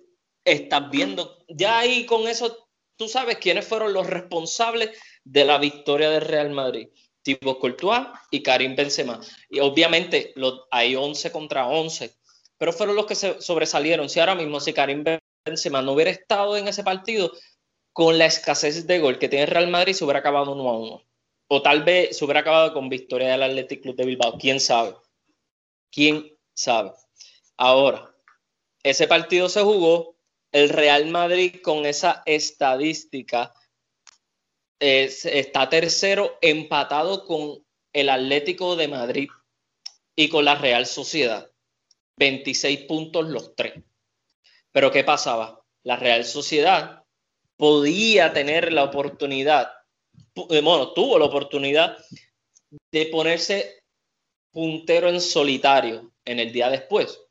estás 0.43 0.89
viendo, 0.89 1.45
ya 1.47 1.77
ahí 1.77 2.07
con 2.07 2.27
eso, 2.27 2.67
tú 2.95 3.07
sabes 3.07 3.37
quiénes 3.37 3.67
fueron 3.67 3.93
los 3.93 4.07
responsables 4.07 4.99
de 5.23 5.45
la 5.45 5.57
victoria 5.57 6.09
del 6.09 6.21
Real 6.21 6.49
Madrid. 6.51 6.89
Thibaut 7.23 7.59
Courtois 7.59 8.07
y 8.31 8.43
Karim 8.43 8.75
Benzema. 8.75 9.19
Y 9.49 9.59
obviamente 9.59 10.33
hay 10.71 10.95
11 10.95 11.31
contra 11.31 11.67
11, 11.67 12.13
pero 12.57 12.73
fueron 12.73 12.95
los 12.95 13.05
que 13.05 13.15
se 13.15 13.41
sobresalieron. 13.41 14.09
Si 14.09 14.19
ahora 14.19 14.35
mismo, 14.35 14.59
si 14.59 14.73
Karim 14.73 15.03
Benzema 15.45 15.81
no 15.81 15.93
hubiera 15.93 16.11
estado 16.11 16.57
en 16.57 16.67
ese 16.67 16.83
partido, 16.83 17.31
con 17.93 18.17
la 18.17 18.25
escasez 18.25 18.87
de 18.87 18.99
gol 18.99 19.19
que 19.19 19.29
tiene 19.29 19.45
el 19.45 19.51
Real 19.51 19.69
Madrid, 19.69 19.93
se 19.93 20.03
hubiera 20.03 20.19
acabado 20.19 20.51
uno 20.51 20.69
a 20.69 20.77
uno. 20.77 21.03
O 21.47 21.61
tal 21.61 21.83
vez 21.83 22.17
se 22.17 22.25
hubiera 22.25 22.41
acabado 22.41 22.73
con 22.73 22.89
victoria 22.89 23.31
del 23.31 23.43
Athletic 23.43 23.81
Club 23.81 23.95
de 23.95 24.05
Bilbao. 24.05 24.37
¿Quién 24.37 24.59
sabe? 24.59 24.95
¿Quién 25.91 26.35
sabe? 26.53 26.91
Ahora, 27.55 28.13
ese 28.81 29.07
partido 29.07 29.47
se 29.47 29.61
jugó. 29.61 30.13
El 30.51 30.69
Real 30.69 31.07
Madrid 31.07 31.61
con 31.63 31.85
esa 31.87 32.21
estadística 32.27 33.53
está 34.83 35.69
tercero 35.69 36.37
empatado 36.41 37.25
con 37.25 37.63
el 37.93 38.09
Atlético 38.09 38.75
de 38.75 38.87
Madrid 38.87 39.29
y 40.15 40.27
con 40.27 40.45
la 40.45 40.55
Real 40.55 40.85
Sociedad. 40.85 41.49
26 42.17 42.81
puntos 42.81 43.27
los 43.27 43.55
tres. 43.55 43.73
Pero 44.71 44.91
¿qué 44.91 45.03
pasaba? 45.03 45.61
La 45.83 45.95
Real 45.95 46.25
Sociedad 46.25 47.03
podía 47.55 48.33
tener 48.33 48.73
la 48.73 48.83
oportunidad, 48.83 49.71
eh, 50.49 50.61
bueno, 50.61 50.91
tuvo 50.93 51.17
la 51.17 51.25
oportunidad 51.25 51.97
de 52.91 53.05
ponerse 53.05 53.83
puntero 54.51 55.07
en 55.07 55.21
solitario 55.21 56.11
en 56.25 56.39
el 56.39 56.51
día 56.51 56.69
después, 56.69 57.21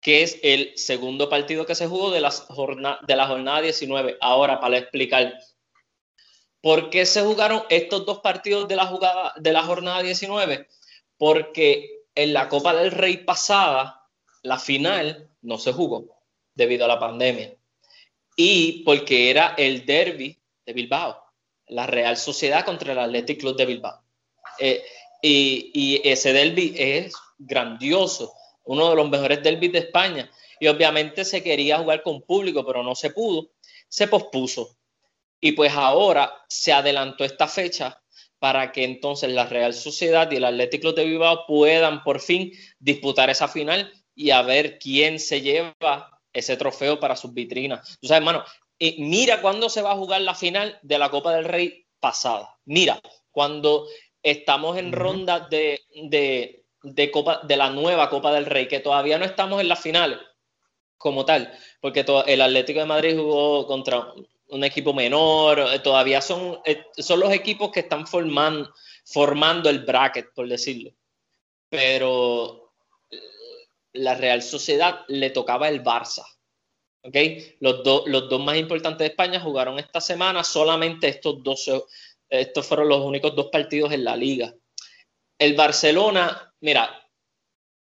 que 0.00 0.22
es 0.22 0.38
el 0.42 0.76
segundo 0.76 1.28
partido 1.28 1.66
que 1.66 1.74
se 1.74 1.86
jugó 1.86 2.10
de, 2.10 2.20
de 2.20 3.16
la 3.16 3.26
jornada 3.26 3.60
19. 3.60 4.18
Ahora, 4.20 4.60
para 4.60 4.78
explicar, 4.78 5.34
¿por 6.64 6.88
qué 6.88 7.04
se 7.04 7.20
jugaron 7.20 7.62
estos 7.68 8.06
dos 8.06 8.20
partidos 8.20 8.66
de 8.66 8.74
la, 8.74 8.86
jugada, 8.86 9.34
de 9.36 9.52
la 9.52 9.62
jornada 9.64 10.02
19? 10.02 10.66
Porque 11.18 12.06
en 12.14 12.32
la 12.32 12.48
Copa 12.48 12.74
del 12.74 12.90
Rey 12.90 13.18
pasada, 13.18 14.08
la 14.40 14.58
final 14.58 15.28
no 15.42 15.58
se 15.58 15.74
jugó 15.74 16.22
debido 16.54 16.86
a 16.86 16.88
la 16.88 16.98
pandemia. 16.98 17.54
Y 18.34 18.82
porque 18.82 19.28
era 19.28 19.54
el 19.58 19.84
derby 19.84 20.40
de 20.64 20.72
Bilbao, 20.72 21.22
la 21.66 21.86
Real 21.86 22.16
Sociedad 22.16 22.64
contra 22.64 22.92
el 22.92 22.98
Athletic 22.98 23.40
Club 23.40 23.56
de 23.56 23.66
Bilbao. 23.66 24.02
Eh, 24.58 24.82
y, 25.20 26.00
ese 26.02 26.32
derby 26.32 26.74
es 26.78 27.14
grandioso, 27.36 28.32
uno 28.64 28.88
de 28.88 28.96
los 28.96 29.10
mejores 29.10 29.42
derbis 29.42 29.72
de 29.72 29.80
España. 29.80 30.30
Y 30.58 30.68
obviamente 30.68 31.26
se 31.26 31.42
quería 31.42 31.76
jugar 31.76 32.02
con 32.02 32.22
público, 32.22 32.64
pero 32.64 32.82
no 32.82 32.94
se 32.94 33.10
pudo, 33.10 33.50
se 33.86 34.08
pospuso. 34.08 34.78
Y 35.40 35.52
pues 35.52 35.72
ahora 35.72 36.32
se 36.48 36.72
adelantó 36.72 37.24
esta 37.24 37.48
fecha 37.48 38.00
para 38.38 38.72
que 38.72 38.84
entonces 38.84 39.32
la 39.32 39.46
Real 39.46 39.72
Sociedad 39.72 40.30
y 40.30 40.36
el 40.36 40.44
Atlético 40.44 40.92
de 40.92 41.04
Bilbao 41.04 41.46
puedan 41.46 42.02
por 42.02 42.20
fin 42.20 42.52
disputar 42.78 43.30
esa 43.30 43.48
final 43.48 43.90
y 44.14 44.30
a 44.30 44.42
ver 44.42 44.78
quién 44.78 45.18
se 45.18 45.40
lleva 45.40 46.20
ese 46.32 46.56
trofeo 46.56 47.00
para 47.00 47.16
sus 47.16 47.32
vitrinas. 47.32 47.98
Tú 48.00 48.08
sabes, 48.08 48.20
hermano, 48.20 48.44
mira 48.98 49.40
cuándo 49.40 49.70
se 49.70 49.82
va 49.82 49.92
a 49.92 49.96
jugar 49.96 50.20
la 50.20 50.34
final 50.34 50.78
de 50.82 50.98
la 50.98 51.10
Copa 51.10 51.34
del 51.34 51.44
Rey 51.44 51.86
pasada. 52.00 52.58
Mira, 52.64 53.00
cuando 53.30 53.86
estamos 54.22 54.76
en 54.76 54.92
ronda 54.92 55.40
de, 55.40 55.80
de, 56.82 57.10
Copa, 57.10 57.40
de 57.44 57.56
la 57.56 57.70
nueva 57.70 58.10
Copa 58.10 58.32
del 58.32 58.46
Rey, 58.46 58.68
que 58.68 58.80
todavía 58.80 59.18
no 59.18 59.24
estamos 59.24 59.60
en 59.60 59.68
las 59.68 59.80
finales 59.80 60.18
como 60.98 61.24
tal, 61.24 61.52
porque 61.80 62.04
el 62.26 62.40
Atlético 62.40 62.80
de 62.80 62.86
Madrid 62.86 63.16
jugó 63.16 63.66
contra 63.66 64.12
un 64.54 64.62
equipo 64.62 64.94
menor, 64.94 65.58
eh, 65.58 65.80
todavía 65.80 66.20
son, 66.20 66.60
eh, 66.64 66.86
son 66.96 67.18
los 67.18 67.32
equipos 67.32 67.72
que 67.72 67.80
están 67.80 68.06
formando, 68.06 68.72
formando 69.04 69.68
el 69.68 69.80
bracket, 69.80 70.32
por 70.32 70.48
decirlo. 70.48 70.92
Pero 71.68 72.72
eh, 73.10 73.18
la 73.94 74.14
Real 74.14 74.42
Sociedad 74.42 75.00
le 75.08 75.30
tocaba 75.30 75.68
el 75.68 75.82
Barça. 75.82 76.24
¿okay? 77.02 77.56
Los, 77.58 77.84
los 78.06 78.28
dos 78.28 78.44
más 78.44 78.56
importantes 78.56 79.00
de 79.00 79.06
España 79.06 79.40
jugaron 79.40 79.80
esta 79.80 80.00
semana, 80.00 80.44
solamente 80.44 81.08
estos 81.08 81.42
dos, 81.42 81.68
estos 82.28 82.64
fueron 82.64 82.88
los 82.88 83.00
únicos 83.00 83.34
dos 83.34 83.48
partidos 83.50 83.92
en 83.92 84.04
la 84.04 84.16
liga. 84.16 84.54
El 85.36 85.54
Barcelona, 85.54 86.54
mira, 86.60 87.10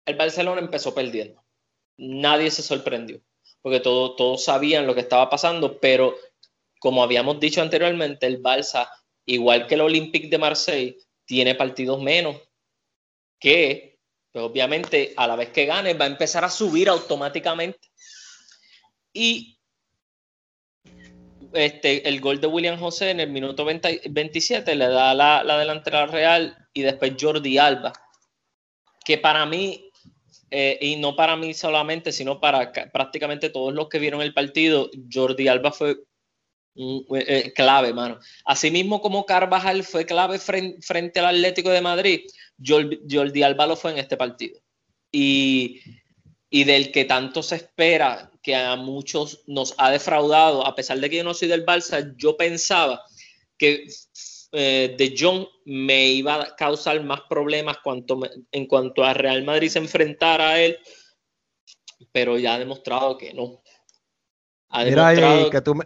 el 0.05 0.15
Barcelona 0.17 0.59
empezó 0.59 0.93
perdiendo. 0.93 1.41
Nadie 1.95 2.51
se 2.51 2.61
sorprendió, 2.61 3.21
porque 3.61 3.79
todos, 3.79 4.17
todos 4.17 4.43
sabían 4.43 4.85
lo 4.85 4.93
que 4.93 5.01
estaba 5.01 5.29
pasando, 5.29 5.79
pero 5.79 6.13
como 6.79 7.03
habíamos 7.03 7.39
dicho 7.39 7.61
anteriormente, 7.61 8.25
el 8.27 8.41
Barça, 8.41 8.89
igual 9.25 9.67
que 9.67 9.75
el 9.75 9.81
Olympique 9.81 10.29
de 10.29 10.37
Marseille, 10.37 10.97
tiene 11.25 11.55
partidos 11.55 12.01
menos 12.01 12.37
que, 13.39 13.99
pues 14.31 14.43
obviamente, 14.43 15.13
a 15.17 15.27
la 15.27 15.35
vez 15.35 15.49
que 15.49 15.65
gane, 15.65 15.93
va 15.93 16.05
a 16.05 16.09
empezar 16.09 16.43
a 16.43 16.49
subir 16.49 16.89
automáticamente. 16.89 17.89
Y 19.13 19.57
este, 21.53 22.07
el 22.07 22.19
gol 22.21 22.39
de 22.39 22.47
William 22.47 22.79
José 22.79 23.11
en 23.11 23.19
el 23.19 23.29
minuto 23.29 23.65
27 23.65 24.75
le 24.75 24.87
da 24.87 25.13
la, 25.13 25.43
la 25.43 25.57
delantera 25.57 26.05
real 26.05 26.57
y 26.73 26.81
después 26.81 27.13
Jordi 27.19 27.57
Alba, 27.57 27.93
que 29.03 29.17
para 29.17 29.45
mí, 29.45 29.89
eh, 30.51 30.77
y 30.81 30.95
no 30.97 31.15
para 31.15 31.35
mí 31.35 31.53
solamente, 31.53 32.11
sino 32.11 32.39
para 32.39 32.71
prácticamente 32.91 33.49
todos 33.49 33.73
los 33.73 33.89
que 33.89 33.99
vieron 33.99 34.21
el 34.21 34.33
partido, 34.33 34.89
Jordi 35.11 35.47
Alba 35.47 35.71
fue 35.71 35.97
eh, 36.77 37.25
eh, 37.27 37.53
clave, 37.53 37.91
mano. 37.91 38.19
Asimismo 38.45 39.01
como 39.01 39.25
Carvajal 39.25 39.83
fue 39.83 40.05
clave 40.05 40.37
frente, 40.37 41.19
al 41.19 41.25
Atlético 41.25 41.71
de 41.71 41.81
Madrid, 41.81 42.21
Jordi, 42.63 43.41
Alba 43.41 43.65
lo 43.65 43.75
fue 43.75 43.91
en 43.91 43.97
este 43.97 44.15
partido. 44.15 44.59
Y, 45.11 45.81
del 46.51 46.91
que 46.91 47.05
tanto 47.05 47.41
se 47.41 47.55
espera, 47.55 48.31
que 48.43 48.55
a 48.55 48.75
muchos 48.75 49.43
nos 49.47 49.73
ha 49.77 49.89
defraudado, 49.89 50.65
a 50.65 50.75
pesar 50.75 50.99
de 50.99 51.09
que 51.09 51.17
yo 51.17 51.23
no 51.23 51.33
soy 51.33 51.47
del 51.47 51.65
Barça, 51.65 52.15
yo 52.15 52.37
pensaba 52.37 53.01
que 53.57 53.87
eh, 54.51 54.95
De 54.97 55.15
Jong 55.17 55.47
me 55.65 56.05
iba 56.07 56.35
a 56.35 56.55
causar 56.55 57.03
más 57.03 57.21
problemas 57.27 57.79
cuanto 57.83 58.19
en 58.51 58.65
cuanto 58.67 59.03
a 59.03 59.13
Real 59.13 59.43
Madrid 59.43 59.69
se 59.69 59.79
enfrentara 59.79 60.51
a 60.51 60.61
él, 60.61 60.77
pero 62.11 62.37
ya 62.37 62.53
ha 62.53 62.59
demostrado 62.59 63.17
que 63.17 63.33
no. 63.33 63.61
Ha 64.69 64.85
demostrado 64.85 65.49
que 65.49 65.61
tú 65.61 65.75
me, 65.75 65.85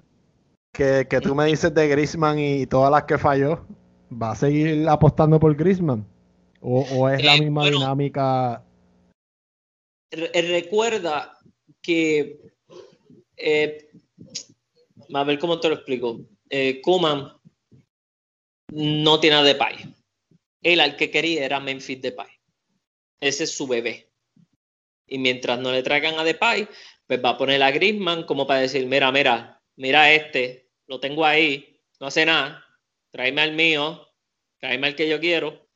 que, 0.72 1.20
tú 1.22 1.36
me 1.36 1.46
dices 1.46 1.74
de 1.74 1.88
Grisman 1.88 2.40
y 2.40 2.66
todas 2.66 2.92
las 2.92 3.04
que 3.04 3.18
falló, 3.18 3.66
¿va 4.12 4.32
a 4.32 4.36
seguir 4.36 4.88
apostando 4.88 5.40
por 5.40 5.56
Grisman? 5.56 6.08
¿O, 6.62 7.10
es 7.10 7.24
la 7.24 7.36
eh, 7.36 7.40
misma 7.40 7.66
dinámica? 7.66 8.64
recuerda 10.12 11.38
que, 11.82 12.40
eh, 13.38 13.90
a 15.14 15.24
ver 15.24 15.40
cómo 15.40 15.60
te 15.60 15.70
lo 15.70 15.76
explico, 15.76 16.22
eh, 16.50 16.82
Kuman 16.82 17.34
no 18.72 19.20
tiene 19.20 19.38
a 19.38 19.44
Depay. 19.44 19.96
Él 20.62 20.80
al 20.80 20.96
que 20.96 21.10
quería 21.10 21.46
era 21.46 21.60
Memphis 21.60 22.02
Depay. 22.02 22.30
Ese 23.20 23.46
es 23.46 23.52
su 23.52 23.68
bebé. 23.68 24.10
Y 25.08 25.18
mientras 25.18 25.60
no 25.60 25.72
le 25.72 25.84
traigan 25.84 26.20
a 26.20 26.24
Depay, 26.24 26.68
pues 27.08 27.24
va 27.24 27.32
a 27.32 27.38
poner 27.38 27.62
a 27.64 27.72
Grisman 27.72 28.26
como 28.26 28.46
para 28.46 28.62
decir, 28.62 28.86
mira, 28.86 29.12
mira, 29.12 29.62
mira 29.76 30.14
este, 30.14 30.61
lo 30.92 31.00
tengo 31.00 31.26
ahí, 31.26 31.80
no 32.02 32.08
hace 32.08 32.26
nada, 32.26 32.66
tráeme 33.12 33.40
al 33.40 33.54
mío, 33.54 34.10
tráeme 34.60 34.88
al 34.88 34.96
que 34.98 35.08
yo 35.08 35.22
quiero, 35.22 35.70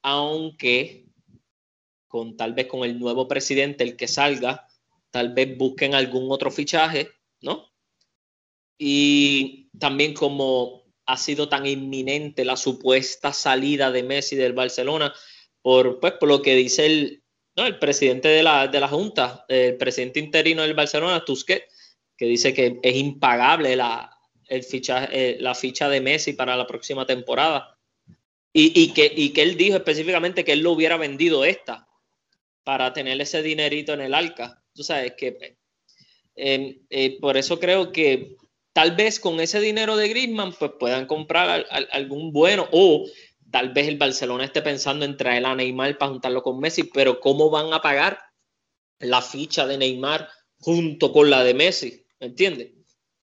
aunque 0.00 1.04
con 2.08 2.38
tal 2.38 2.54
vez 2.54 2.68
con 2.68 2.82
el 2.82 2.98
nuevo 2.98 3.28
presidente, 3.28 3.84
el 3.84 3.96
que 3.96 4.08
salga, 4.08 4.66
tal 5.10 5.34
vez 5.34 5.58
busquen 5.58 5.94
algún 5.94 6.32
otro 6.32 6.50
fichaje, 6.50 7.10
¿no? 7.42 7.70
Y 8.78 9.68
también 9.78 10.14
como 10.14 10.84
ha 11.04 11.18
sido 11.18 11.50
tan 11.50 11.66
inminente 11.66 12.46
la 12.46 12.56
supuesta 12.56 13.34
salida 13.34 13.92
de 13.92 14.02
Messi 14.02 14.36
del 14.36 14.54
Barcelona, 14.54 15.12
por, 15.60 16.00
pues, 16.00 16.14
por 16.14 16.30
lo 16.30 16.40
que 16.40 16.54
dice 16.56 16.86
el, 16.86 17.22
¿no? 17.56 17.66
el 17.66 17.78
presidente 17.78 18.28
de 18.28 18.42
la, 18.42 18.68
de 18.68 18.80
la 18.80 18.88
Junta, 18.88 19.44
el 19.48 19.76
presidente 19.76 20.18
interino 20.18 20.62
del 20.62 20.72
Barcelona, 20.72 21.26
Tusquets, 21.26 21.66
que 22.16 22.24
dice 22.24 22.54
que 22.54 22.80
es 22.82 22.96
impagable 22.96 23.76
la, 23.76 24.11
eh, 24.52 25.36
la 25.40 25.54
ficha 25.54 25.88
de 25.88 26.00
Messi 26.00 26.34
para 26.34 26.56
la 26.56 26.66
próxima 26.66 27.06
temporada. 27.06 27.78
Y, 28.54 28.92
que, 28.92 29.32
él 29.42 29.56
dijo 29.56 29.76
específicamente 29.76 30.44
que 30.44 30.52
él 30.52 30.60
lo 30.60 30.72
hubiera 30.72 30.98
vendido 30.98 31.42
esta 31.42 31.88
para 32.64 32.92
tener 32.92 33.18
ese 33.20 33.42
dinerito 33.42 33.94
en 33.94 34.02
el 34.02 34.12
arca. 34.12 34.62
Tú 34.74 34.82
sabes 34.82 35.14
que 35.16 35.56
eh, 36.36 36.80
eh, 36.90 37.18
por 37.18 37.38
eso 37.38 37.58
creo 37.58 37.92
que 37.92 38.36
tal 38.74 38.94
vez 38.94 39.20
con 39.20 39.40
ese 39.40 39.58
dinero 39.60 39.96
de 39.96 40.08
Griezmann 40.08 40.52
pues 40.52 40.72
puedan 40.78 41.06
comprar 41.06 41.66
algún 41.92 42.30
bueno 42.30 42.68
o 42.72 43.06
tal 43.50 43.72
vez 43.72 43.88
el 43.88 43.96
Barcelona 43.96 44.44
esté 44.44 44.60
pensando 44.60 45.06
en 45.06 45.16
traer 45.16 45.46
a 45.46 45.54
Neymar 45.54 45.96
para 45.96 46.12
juntarlo 46.12 46.42
con 46.42 46.60
Messi, 46.60 46.84
pero 46.84 47.20
¿cómo 47.20 47.48
van 47.48 47.72
a 47.72 47.80
pagar 47.80 48.18
la 48.98 49.22
ficha 49.22 49.66
de 49.66 49.78
Neymar 49.78 50.28
junto 50.58 51.10
con 51.10 51.30
la 51.30 51.42
de 51.42 51.54
Messi? 51.54 52.04
¿Me 52.20 52.26
entiendes? 52.26 52.81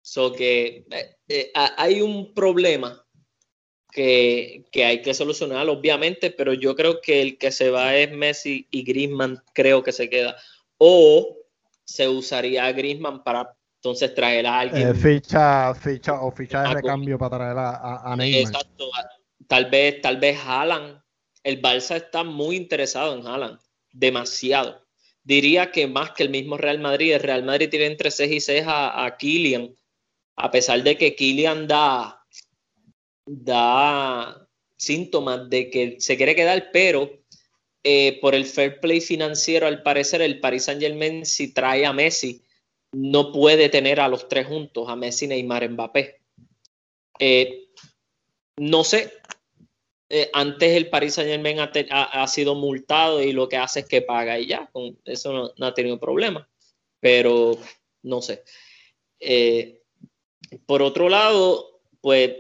So 0.10 0.34
que 0.34 0.88
eh, 0.90 1.18
eh, 1.28 1.52
hay 1.54 2.02
un 2.02 2.34
problema 2.34 3.06
que, 3.92 4.66
hay 4.74 5.04
que 5.04 5.14
solucionar, 5.14 5.70
obviamente, 5.70 6.32
pero 6.32 6.54
yo 6.54 6.76
creo 6.76 7.00
que 7.00 7.22
el 7.22 7.38
que 7.38 7.52
se 7.52 7.70
va 7.70 7.96
es 7.96 8.12
Messi 8.12 8.68
y 8.72 8.82
Griezmann, 8.82 9.40
creo 9.54 9.84
que 9.84 9.92
se 9.92 10.10
queda. 10.10 10.36
O 10.80 11.38
se 11.86 12.08
usaría 12.08 12.66
a 12.66 12.72
Griezmann 12.72 13.24
para 13.24 13.56
entonces 13.76 14.16
traer 14.16 14.48
a 14.48 14.62
alguien. 14.62 14.88
Eh, 14.88 14.94
ficha, 14.96 15.76
ficha 15.76 16.20
o 16.22 16.32
ficha 16.32 16.64
de 16.64 16.74
recambio 16.74 17.20
para 17.20 17.38
traer 17.38 17.58
a, 17.60 18.16
Neymar. 18.18 18.42
Exacto. 18.42 18.90
Tal 19.48 19.70
vez, 19.70 20.02
tal 20.02 20.18
vez 20.18 20.40
Haaland. 20.44 21.00
El 21.44 21.62
Barça 21.62 21.98
está 21.98 22.24
muy 22.24 22.56
interesado 22.56 23.16
en 23.16 23.28
Haaland. 23.28 23.60
Demasiado 23.92 24.90
diría 25.24 25.72
que 25.72 25.86
más 25.86 26.12
que 26.12 26.24
el 26.24 26.30
mismo 26.30 26.58
Real 26.58 26.80
Madrid, 26.80 27.14
el 27.14 27.20
Real 27.20 27.44
Madrid 27.44 27.70
tiene 27.70 27.86
entre 27.86 28.10
6 28.10 28.32
y 28.32 28.40
6 28.40 28.64
a, 28.66 29.06
a 29.06 29.16
Kylian, 29.16 29.76
a 30.40 30.50
pesar 30.52 30.82
de 30.84 30.98
que 30.98 31.16
Kylian 31.16 31.68
da, 31.68 32.26
da 33.26 34.48
síntomas 34.78 35.50
de 35.50 35.70
que 35.70 35.98
se 36.00 36.16
quiere 36.16 36.34
quedar, 36.34 36.70
pero 36.72 37.12
eh, 37.84 38.20
por 38.22 38.34
el 38.34 38.46
fair 38.46 38.80
play 38.80 39.02
financiero, 39.02 39.68
al 39.68 39.84
parecer, 39.84 40.22
el 40.22 40.40
Paris 40.40 40.64
Saint 40.64 40.82
Germain, 40.82 41.26
si 41.26 41.54
trae 41.54 41.86
a 41.86 41.92
Messi, 41.92 42.42
no 42.94 43.34
puede 43.34 43.68
tener 43.68 44.00
a 44.00 44.08
los 44.08 44.30
tres 44.30 44.48
juntos, 44.48 44.88
a 44.88 44.96
Messi, 44.96 45.28
Neymar, 45.28 45.70
Mbappé. 45.70 46.22
Eh, 47.20 47.68
no 48.58 48.86
sé, 48.86 49.12
eh, 50.08 50.30
antes 50.32 50.70
el 50.72 50.90
Paris 50.90 51.16
Saint 51.16 51.30
Germain 51.30 51.60
ha, 51.60 52.28
sido 52.28 52.56
multado 52.56 53.22
y 53.22 53.34
lo 53.34 53.50
que 53.50 53.58
hace 53.58 53.82
es 53.82 53.88
que 53.88 54.02
paga 54.02 54.40
y 54.40 54.48
ya, 54.48 54.70
con 54.72 54.98
eso 55.04 55.54
no, 55.58 55.66
ha 55.66 55.74
tenido 55.74 56.00
problema. 56.00 56.50
Pero 57.02 57.58
no 58.04 58.22
sé. 58.22 58.44
Por 60.66 60.82
otro 60.82 61.10
lado, 61.10 61.82
pues, 62.02 62.32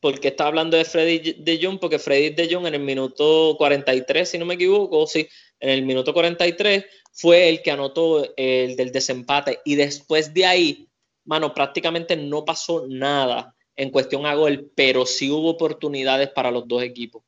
porque 0.00 0.28
está 0.28 0.46
hablando 0.46 0.76
de 0.76 0.84
Freddy 0.84 1.34
de 1.42 1.58
Jong? 1.62 1.78
Porque 1.78 1.98
Freddy 1.98 2.30
de 2.30 2.52
Jong 2.52 2.66
en 2.66 2.74
el 2.74 2.80
minuto 2.80 3.56
43, 3.58 4.28
si 4.28 4.38
no 4.38 4.46
me 4.46 4.54
equivoco, 4.54 5.06
sí, 5.06 5.28
en 5.60 5.70
el 5.70 5.82
minuto 5.82 6.14
43 6.14 6.84
fue 7.12 7.48
el 7.48 7.62
que 7.62 7.70
anotó 7.70 8.32
el 8.36 8.76
del 8.76 8.92
desempate 8.92 9.60
y 9.64 9.74
después 9.74 10.32
de 10.32 10.46
ahí, 10.46 10.88
mano, 11.24 11.52
prácticamente 11.52 12.16
no 12.16 12.44
pasó 12.44 12.86
nada 12.88 13.54
en 13.76 13.90
cuestión 13.90 14.26
a 14.26 14.34
gol, 14.34 14.70
pero 14.74 15.06
sí 15.06 15.30
hubo 15.30 15.50
oportunidades 15.50 16.30
para 16.30 16.50
los 16.50 16.66
dos 16.66 16.82
equipos. 16.82 17.22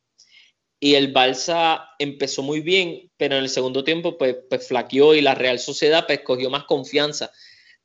y 0.82 0.94
el 0.94 1.12
Barça 1.12 1.90
empezó 1.98 2.42
muy 2.42 2.60
bien, 2.60 3.10
pero 3.18 3.36
en 3.36 3.42
el 3.42 3.50
segundo 3.50 3.84
tiempo 3.84 4.16
pues, 4.16 4.36
pues 4.48 4.66
flaqueó 4.66 5.14
y 5.14 5.20
la 5.20 5.34
Real 5.34 5.58
Sociedad 5.58 6.06
pues 6.06 6.20
cogió 6.20 6.48
más 6.50 6.64
confianza. 6.64 7.30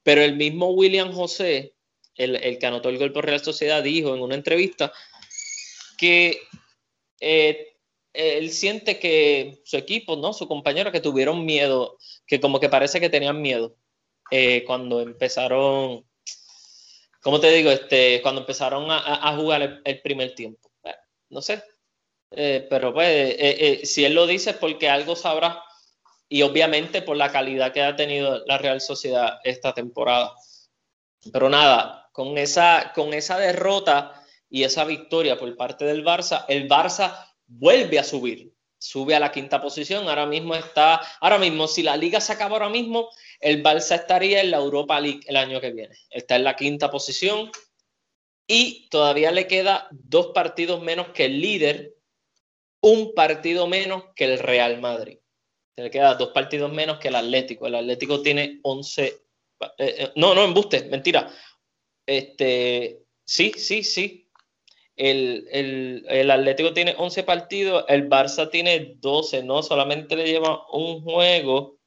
Pero 0.03 0.21
el 0.21 0.37
mismo 0.37 0.69
William 0.71 1.11
José, 1.11 1.74
el, 2.15 2.35
el 2.35 2.57
que 2.57 2.65
anotó 2.65 2.89
el 2.89 2.97
gol 2.97 3.11
por 3.11 3.25
Real 3.25 3.43
Sociedad, 3.43 3.83
dijo 3.83 4.15
en 4.15 4.21
una 4.21 4.35
entrevista 4.35 4.91
que 5.97 6.41
eh, 7.19 7.73
él 8.13 8.51
siente 8.51 8.99
que 8.99 9.61
su 9.65 9.77
equipo, 9.77 10.15
¿no? 10.15 10.33
Su 10.33 10.47
compañero, 10.47 10.91
que 10.91 11.01
tuvieron 11.01 11.45
miedo, 11.45 11.97
que 12.25 12.39
como 12.39 12.59
que 12.59 12.69
parece 12.69 12.99
que 12.99 13.09
tenían 13.09 13.41
miedo 13.41 13.75
eh, 14.31 14.63
cuando 14.65 15.01
empezaron, 15.01 16.05
¿cómo 17.21 17.39
te 17.39 17.51
digo? 17.51 17.71
Este, 17.71 18.21
cuando 18.21 18.41
empezaron 18.41 18.87
a, 18.89 19.35
jugar 19.35 19.81
el, 19.83 20.01
primer 20.01 20.33
tiempo. 20.35 20.71
no 21.29 21.41
sé, 21.41 21.63
eh, 22.31 22.65
pero 22.69 22.93
pues, 22.93 23.89
si 23.89 24.05
él 24.05 24.13
lo 24.13 24.27
dice 24.27 24.51
es 24.51 24.57
porque 24.57 24.89
algo 24.89 25.15
sabrá 25.15 25.61
y 26.29 26.41
obviamente 26.41 27.01
por 27.01 27.17
la 27.17 27.31
calidad 27.31 27.73
que 27.73 27.81
ha 27.81 27.95
tenido 27.95 28.43
la 28.45 28.57
Real 28.57 28.81
Sociedad 28.81 29.39
esta 29.43 29.73
temporada. 29.73 30.33
Pero 31.31 31.49
nada, 31.49 32.04
con 32.15 32.37
esa, 32.37 32.93
con 32.95 33.13
esa 33.13 33.37
derrota 33.37 34.23
y 34.49 34.63
esa 34.63 34.85
victoria 34.85 35.37
por 35.37 35.53
parte 35.57 35.83
del 35.83 36.05
Barça, 36.05 36.45
el 36.47 36.65
Barça 36.65 37.27
vuelve 37.45 37.99
a 37.99 38.05
subir, 38.05 38.53
sube 38.77 39.15
a 39.15 39.19
la 39.19 39.33
quinta 39.33 39.61
posición, 39.61 40.07
ahora 40.07 40.25
mismo 40.25 40.55
está, 40.55 41.01
ahora 41.19 41.37
mismo 41.37 41.67
si 41.67 41.83
la 41.83 41.97
liga 41.97 42.21
se 42.21 42.31
acaba 42.31 42.53
ahora 42.53 42.69
mismo, 42.69 43.09
el 43.41 43.61
Barça 43.61 43.95
estaría 43.95 44.39
en 44.39 44.51
la 44.51 44.59
Europa 44.59 44.97
League 44.97 45.23
el 45.27 45.35
año 45.35 45.59
que 45.59 45.73
viene, 45.73 45.93
está 46.09 46.37
en 46.37 46.45
la 46.45 46.55
quinta 46.55 46.89
posición 46.89 47.51
y 48.47 48.87
todavía 48.87 49.31
le 49.31 49.45
queda 49.47 49.89
dos 49.91 50.27
partidos 50.27 50.81
menos 50.81 51.09
que 51.09 51.25
el 51.25 51.41
líder, 51.41 51.97
un 52.79 53.13
partido 53.13 53.67
menos 53.67 54.05
que 54.15 54.23
el 54.23 54.39
Real 54.39 54.79
Madrid. 54.79 55.17
Le 55.75 55.91
queda 55.91 56.15
dos 56.15 56.29
partidos 56.29 56.71
menos 56.71 56.97
que 56.99 57.09
el 57.09 57.15
Atlético. 57.15 57.67
El 57.67 57.75
Atlético 57.75 58.21
tiene 58.21 58.61
11. 58.63 59.05
Eh, 59.05 59.17
eh, 59.77 60.11
no, 60.15 60.33
no, 60.33 60.45
embuste, 60.45 60.85
mentira. 60.85 61.29
Este, 62.05 63.03
sí, 63.23 63.53
sí, 63.57 63.83
sí. 63.83 64.29
El, 64.95 66.31
Atlético 66.31 66.73
tiene 66.73 66.95
11 66.97 67.23
partidos, 67.23 67.85
el 67.89 68.09
Barça 68.09 68.49
tiene 68.49 68.95
12, 68.99 69.43
¿no? 69.43 69.61
Solamente 69.61 70.15
le 70.15 70.25
lleva 70.25 70.65
un 70.71 71.01
juego 71.01 71.79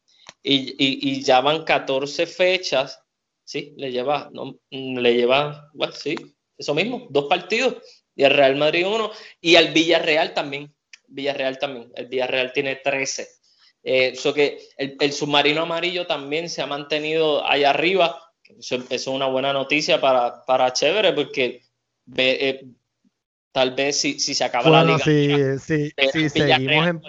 y, 0.43 1.23
ya 1.23 1.41
van 1.41 1.65
14 1.65 2.27
fechas, 2.27 3.03
¿sí? 3.45 3.73
Le 3.77 3.93
lleva, 3.93 4.29
no, 4.33 4.59
le 4.71 5.15
lleva, 5.15 5.71
bueno, 5.73 5.93
sí, 5.95 6.17
eso 6.57 6.75
mismo, 6.75 7.07
dos 7.11 7.27
partidos. 7.27 7.77
Y 8.15 8.25
el 8.25 8.33
Real 8.33 8.57
Madrid 8.57 8.87
uno, 8.87 9.13
y 9.41 9.57
al 9.57 9.73
Villarreal 9.73 10.35
también, 10.35 10.75
Villarreal 11.07 11.59
también, 11.59 11.91
el 11.95 12.07
Villarreal 12.09 12.53
tiene 12.53 12.77
13. 12.77 13.29
eso 13.83 14.31
eh, 14.31 14.35
que 14.35 14.97
el, 15.01 15.13
submarino 15.13 15.63
amarillo 15.63 16.07
también 16.07 16.51
se 16.51 16.61
ha 16.61 16.67
mantenido 16.67 17.47
allá 17.47 17.71
arriba, 17.71 18.21
eso, 18.59 18.79
es 18.89 19.07
una 19.07 19.27
buena 19.27 19.53
noticia 19.53 20.01
para, 20.01 20.45
para 20.45 20.73
Chévere, 20.73 21.13
porque 21.13 21.63
eh, 22.17 22.65
Tal 23.53 23.75
vez 23.75 24.01
si, 24.01 24.21
si 24.21 24.35
se 24.35 24.45
acaba 24.45 24.71
la 24.71 24.85
liga. 24.85 24.99
Sí, 24.99 25.59
sí, 25.59 25.91
sí, 26.13 26.29
seguimos 26.29 26.87
en, 26.87 27.03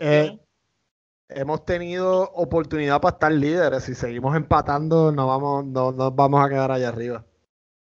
eh, 0.00 0.38
hemos 1.28 1.64
tenido 1.66 2.30
oportunidad 2.32 3.00
para 3.00 3.14
estar 3.14 3.32
líderes. 3.32 3.84
Si 3.84 3.94
seguimos 3.94 4.34
empatando, 4.36 5.12
no 5.12 5.26
vamos, 5.26 5.66
no, 5.66 5.92
nos 5.92 6.14
vamos 6.14 6.44
a 6.44 6.48
quedar 6.48 6.70
allá 6.70 6.88
arriba. 6.88 7.26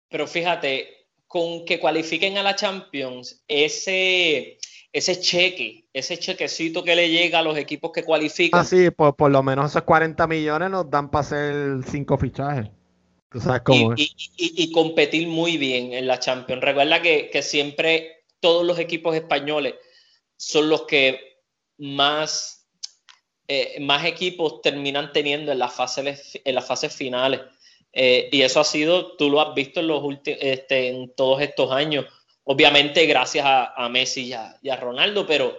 Pero 0.10 0.28
fíjate, 0.28 1.08
con 1.28 1.66
que 1.66 1.80
cualifiquen 1.80 2.38
a 2.38 2.44
la 2.44 2.56
Champions, 2.56 3.44
ese, 3.48 4.58
ese 4.96 5.20
cheque, 5.20 5.86
ese 5.92 6.18
chequecito 6.18 6.84
que 6.84 6.96
le 6.96 7.10
llega 7.10 7.40
a 7.40 7.42
los 7.42 7.58
equipos 7.58 7.92
que 7.92 8.04
cualifican. 8.04 8.62
Ah, 8.62 8.64
sí, 8.64 8.90
pues 8.92 9.14
por 9.18 9.30
lo 9.30 9.44
menos 9.44 9.72
esos 9.72 9.84
40 9.84 10.26
millones 10.26 10.70
nos 10.72 10.90
dan 10.90 11.12
para 11.12 11.22
hacer 11.22 11.84
cinco 11.86 12.18
fichajes 12.18 12.70
y, 14.38 14.72
competir 14.72 15.28
muy 15.28 15.58
bien 15.58 15.94
en 15.94 16.08
la 16.08 16.20
Champions. 16.20 16.62
Recuerda 16.62 17.02
que, 17.02 17.42
siempre 17.42 18.24
todos 18.40 18.66
los 18.66 18.80
equipos 18.80 19.16
españoles 19.16 19.76
son 20.38 20.70
los 20.70 20.84
que 20.84 21.42
más, 21.78 22.68
eh, 23.48 23.78
más 23.82 24.06
equipos 24.06 24.62
terminan 24.62 25.12
teniendo 25.12 25.52
en 25.52 25.60
las 25.60 25.74
fases, 25.74 26.40
en 26.44 26.56
las 26.56 26.66
fases 26.66 26.96
finales. 26.96 27.42
Eh, 27.92 28.30
y 28.32 28.42
eso 28.42 28.60
ha 28.60 28.64
sido, 28.64 29.16
tú 29.18 29.30
lo 29.30 29.42
has 29.42 29.54
visto 29.54 29.80
en, 29.80 29.88
los 29.88 30.04
este, 30.26 30.90
en 30.90 31.14
todos 31.16 31.42
estos 31.42 31.72
años. 31.72 32.06
Obviamente 32.46 33.06
gracias 33.08 33.46
a, 33.48 33.90
Messi 33.90 34.34
y 34.62 34.70
a, 34.70 34.76
Ronaldo, 34.76 35.26
pero, 35.26 35.58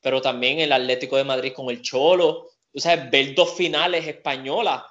pero 0.00 0.20
también 0.22 0.60
el 0.60 0.72
Atlético 0.72 1.16
de 1.16 1.24
Madrid 1.24 1.52
con 1.52 1.68
el 1.68 1.82
Cholo. 1.82 2.48
O 2.74 2.80
sea, 2.80 2.96
ver 2.96 3.34
dos 3.34 3.54
finales 3.54 4.06
españolas. 4.06 4.82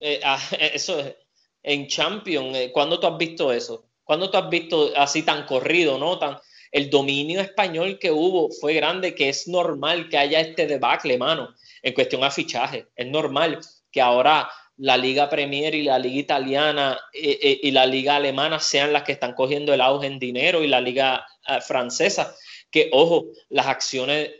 Eh, 0.00 0.20
ah, 0.24 0.40
eso 0.58 0.98
es 0.98 1.14
en 1.62 1.86
Champions. 1.88 2.56
Eh, 2.56 2.70
¿Cuándo 2.72 2.98
tú 2.98 3.06
has 3.06 3.18
visto 3.18 3.52
eso? 3.52 3.84
¿Cuándo 4.02 4.30
tú 4.30 4.38
has 4.38 4.48
visto 4.48 4.92
así 4.96 5.22
tan 5.22 5.44
corrido, 5.44 5.98
no? 5.98 6.18
Tan, 6.18 6.38
el 6.70 6.88
dominio 6.88 7.40
español 7.42 7.98
que 7.98 8.10
hubo 8.10 8.50
fue 8.50 8.72
grande, 8.72 9.14
que 9.14 9.28
es 9.28 9.46
normal 9.46 10.08
que 10.08 10.16
haya 10.16 10.40
este 10.40 10.66
debacle, 10.66 11.18
mano, 11.18 11.54
en 11.82 11.92
cuestión 11.92 12.24
a 12.24 12.30
fichaje. 12.30 12.86
Es 12.96 13.06
normal 13.06 13.60
que 13.90 14.00
ahora 14.00 14.50
la 14.76 14.96
Liga 14.96 15.28
Premier 15.28 15.74
y 15.74 15.82
la 15.82 15.98
Liga 15.98 16.20
Italiana 16.20 16.98
eh, 17.12 17.38
eh, 17.42 17.60
y 17.62 17.70
la 17.70 17.86
Liga 17.86 18.16
Alemana 18.16 18.58
sean 18.58 18.92
las 18.92 19.02
que 19.02 19.12
están 19.12 19.34
cogiendo 19.34 19.72
el 19.72 19.80
auge 19.80 20.06
en 20.06 20.18
dinero 20.18 20.62
y 20.62 20.68
la 20.68 20.80
Liga 20.80 21.26
Francesa. 21.66 22.34
Que, 22.70 22.88
ojo, 22.92 23.26
las 23.50 23.66
acciones, 23.66 24.30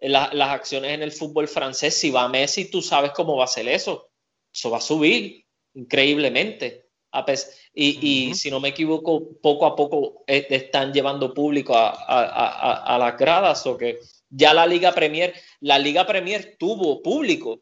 las 0.00 0.50
acciones 0.50 0.92
en 0.92 1.02
el 1.02 1.12
fútbol 1.12 1.46
francés, 1.46 1.94
si 1.94 2.10
va 2.10 2.28
Messi, 2.28 2.70
tú 2.70 2.80
sabes 2.80 3.12
cómo 3.12 3.36
va 3.36 3.44
a 3.44 3.48
ser 3.48 3.68
eso. 3.68 4.10
Eso 4.52 4.70
va 4.70 4.78
a 4.78 4.80
subir 4.80 5.44
increíblemente. 5.74 6.82
Y, 7.74 8.34
si 8.34 8.50
no 8.50 8.60
me 8.60 8.68
equivoco, 8.68 9.38
poco 9.40 9.66
a 9.66 9.76
poco 9.76 10.24
eh, 10.26 10.46
están 10.50 10.92
llevando 10.92 11.34
público 11.34 11.74
a, 11.76 12.96
las 12.98 13.18
gradas 13.18 13.66
o 13.66 13.76
que 13.76 13.98
ya 14.30 14.54
la 14.54 14.66
Liga 14.66 14.92
Premier, 14.92 15.34
la 15.60 15.78
Liga 15.78 16.06
Premier 16.06 16.56
tuvo 16.58 17.02
público 17.02 17.60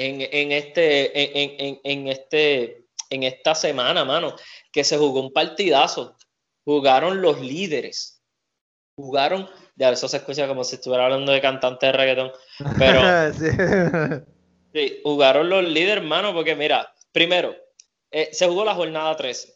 en, 0.00 0.52
este, 0.52 1.90
en, 1.90 2.08
este, 2.08 2.86
en 3.10 3.22
esta 3.22 3.54
semana, 3.54 4.04
mano, 4.04 4.34
que 4.72 4.84
se 4.84 4.96
jugó 4.96 5.20
un 5.20 5.32
partidazo. 5.32 6.16
Jugaron 6.64 7.20
los 7.20 7.40
líderes. 7.40 8.22
Jugaron, 8.96 9.48
ya 9.76 9.90
eso 9.90 10.08
se 10.08 10.18
escucha 10.18 10.46
como 10.46 10.64
si 10.64 10.76
estuviera 10.76 11.04
hablando 11.04 11.32
de 11.32 11.40
cantantes 11.40 11.88
de 11.88 11.92
reggaetón, 11.92 12.32
pero 12.78 13.00
Sí, 14.72 15.00
jugaron 15.02 15.48
los 15.48 15.64
líderes, 15.64 15.96
hermano, 15.96 16.32
porque 16.32 16.54
mira, 16.54 16.94
primero, 17.12 17.56
eh, 18.10 18.28
se 18.32 18.46
jugó 18.46 18.64
la 18.64 18.74
jornada 18.74 19.16
13. 19.16 19.52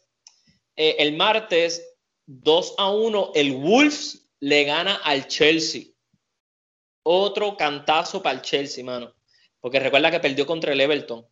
Eh, 0.75 0.95
el 0.99 1.15
martes, 1.15 1.97
2 2.25 2.75
a 2.77 2.91
1, 2.91 3.31
el 3.35 3.53
Wolves 3.53 4.29
le 4.41 4.65
gana 4.65 4.95
al 4.95 5.27
Chelsea. 5.27 5.83
Otro 7.03 7.55
cantazo 7.55 8.21
para 8.21 8.35
el 8.35 8.41
Chelsea, 8.41 8.83
mano. 8.83 9.13
Porque 9.65 9.79
recuerda 9.79 10.11
que 10.11 10.19
perdió 10.19 10.45
contra 10.45 10.73
el 10.73 10.79
Everton. 10.79 11.25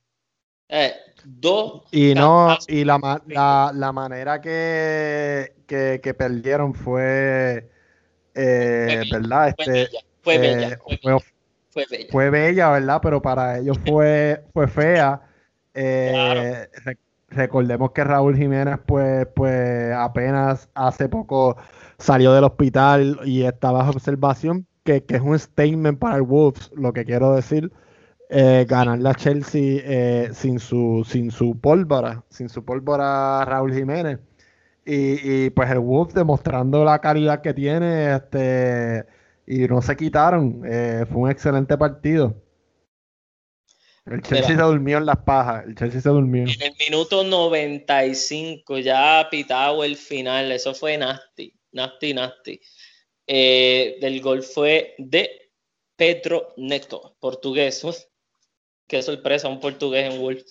Eh, 0.68 0.92
dos 1.24 1.84
y 1.92 2.16
no, 2.16 2.58
y 2.68 2.84
la, 2.84 3.22
la, 3.28 3.92
manera 3.92 4.42
que, 4.42 5.54
que, 5.68 6.14
perdieron 6.16 6.74
fue, 6.74 7.70
¿verdad? 8.34 9.50
Este, 9.56 9.88
fue 10.24 10.40
bella. 10.40 10.80
Fue 11.70 11.86
fue 12.10 12.30
bella. 12.32 12.72
¿verdad? 12.72 13.00
Pero 13.04 13.22
para 13.22 13.60
ellos 13.60 13.78
fue, 13.86 14.44
fue 14.52 14.68
fea. 14.68 15.22
Eh, 15.76 16.68
recordemos 17.30 17.92
que 17.92 18.04
Raúl 18.04 18.36
Jiménez, 18.36 18.80
pues, 18.88 19.28
pues 19.36 19.94
apenas 19.94 20.68
hace 20.74 21.08
poco 21.08 21.56
salió 22.00 22.34
del 22.34 22.46
hospital 22.46 23.20
y 23.26 23.44
está 23.44 23.70
bajo 23.70 23.92
observación, 23.92 24.66
que, 24.84 25.04
es 25.08 25.22
un 25.22 25.38
statement 25.38 26.00
para 26.00 26.16
el 26.16 26.24
Wolves, 26.24 26.72
lo 26.74 26.94
que 26.94 27.06
quiero 27.06 27.36
decir. 27.36 27.72
Eh, 28.36 28.66
ganar 28.68 28.98
la 28.98 29.14
Chelsea 29.14 29.82
eh, 29.86 30.30
sin 30.34 30.60
su 30.60 31.06
sin 31.08 31.30
su 31.30 31.60
pólvora, 31.60 32.24
sin 32.30 32.50
su 32.50 32.66
pólvora 32.66 33.46
Raúl 33.46 33.74
Jiménez. 33.74 34.20
Y, 34.86 35.46
y, 35.46 35.50
pues 35.52 35.70
el 35.70 35.80
Wolves 35.80 36.16
demostrando 36.16 36.84
la 36.84 37.00
calidad 37.00 37.42
que 37.42 37.54
tiene, 37.54 38.16
este 38.16 39.06
y 39.46 39.60
no 39.68 39.82
se 39.82 39.96
quitaron. 39.96 40.64
Eh, 40.66 41.06
fue 41.12 41.22
un 41.22 41.32
excelente 41.32 41.78
partido. 41.78 42.36
El 44.06 44.22
Chelsea 44.22 44.56
se 44.56 44.62
durmió 44.62 44.98
en 44.98 45.06
las 45.06 45.18
pajas. 45.18 45.66
El 45.66 45.76
Chelsea 45.76 46.02
se 46.02 46.10
durmió. 46.10 46.44
En 46.44 46.62
el 46.62 46.74
minuto 46.80 47.24
95 47.24 48.80
ya 48.80 49.28
pitado 49.30 49.84
el 49.84 49.96
final. 49.96 50.52
Eso 50.52 50.74
fue 50.74 50.98
nasty. 50.98 51.54
Nasty, 51.72 52.14
nasty. 52.14 52.60
Eh, 53.28 53.98
del 54.02 54.22
gol 54.22 54.44
fue 54.44 54.96
de 54.98 55.52
Pedro 55.96 56.50
Neto, 56.58 57.16
portugués. 57.20 57.86
Qué 58.94 59.02
sorpresa, 59.02 59.48
un 59.48 59.60
portugués 59.60 60.14
en 60.14 60.22
Wolf. 60.22 60.44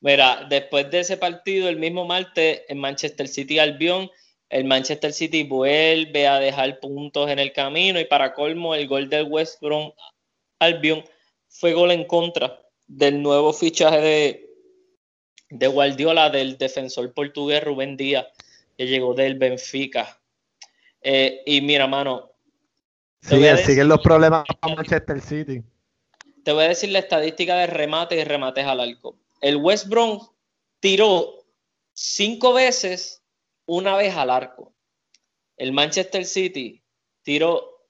Mira, 0.00 0.46
después 0.48 0.90
de 0.90 1.00
ese 1.00 1.18
partido, 1.18 1.68
el 1.68 1.76
mismo 1.76 2.06
martes, 2.06 2.62
en 2.68 2.78
Manchester 2.78 3.28
City 3.28 3.58
Albion 3.58 4.10
el 4.50 4.64
Manchester 4.64 5.12
City 5.12 5.44
vuelve 5.44 6.26
a 6.26 6.40
dejar 6.40 6.80
puntos 6.80 7.30
en 7.30 7.38
el 7.38 7.52
camino 7.52 8.00
y 8.00 8.04
para 8.04 8.34
colmo 8.34 8.74
el 8.74 8.88
gol 8.88 9.08
del 9.08 9.28
West 9.28 9.60
Brom 9.60 9.92
Albion 10.58 11.04
fue 11.48 11.72
gol 11.72 11.92
en 11.92 12.04
contra 12.04 12.60
del 12.88 13.22
nuevo 13.22 13.52
fichaje 13.52 14.00
de, 14.00 14.50
de 15.50 15.66
Guardiola 15.68 16.30
del 16.30 16.58
defensor 16.58 17.14
portugués 17.14 17.62
Rubén 17.62 17.96
Díaz 17.96 18.26
que 18.76 18.86
llegó 18.86 19.14
del 19.14 19.36
Benfica. 19.36 20.18
Eh, 21.02 21.42
y 21.46 21.60
mira, 21.60 21.86
mano. 21.86 22.32
siguen 23.20 23.88
los 23.88 24.00
problemas 24.00 24.44
para 24.60 24.74
Manchester 24.74 25.20
City. 25.20 25.62
Te 26.44 26.52
voy 26.52 26.64
a 26.64 26.68
decir 26.68 26.90
la 26.90 27.00
estadística 27.00 27.56
de 27.56 27.66
remate 27.66 28.16
y 28.16 28.24
remates 28.24 28.66
al 28.66 28.80
arco. 28.80 29.18
El 29.40 29.56
West 29.56 29.88
Brom 29.88 30.20
tiró 30.80 31.44
cinco 31.92 32.52
veces 32.52 33.22
una 33.66 33.96
vez 33.96 34.14
al 34.16 34.30
arco. 34.30 34.74
El 35.56 35.72
Manchester 35.72 36.24
City 36.24 36.82
tiró 37.22 37.86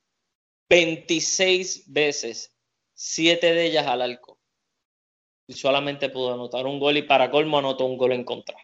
26 0.69 1.93
veces, 1.93 2.57
siete 2.95 3.53
de 3.53 3.67
ellas 3.67 3.87
al 3.87 4.03
arco. 4.03 4.39
Y 5.47 5.55
solamente 5.55 6.09
pudo 6.09 6.35
anotar 6.35 6.67
un 6.67 6.79
gol 6.79 6.97
y 6.97 7.03
para 7.03 7.31
colmo 7.31 7.59
anotó 7.59 7.85
un 7.85 7.97
gol 7.97 8.13
en 8.13 8.25
contra. 8.25 8.57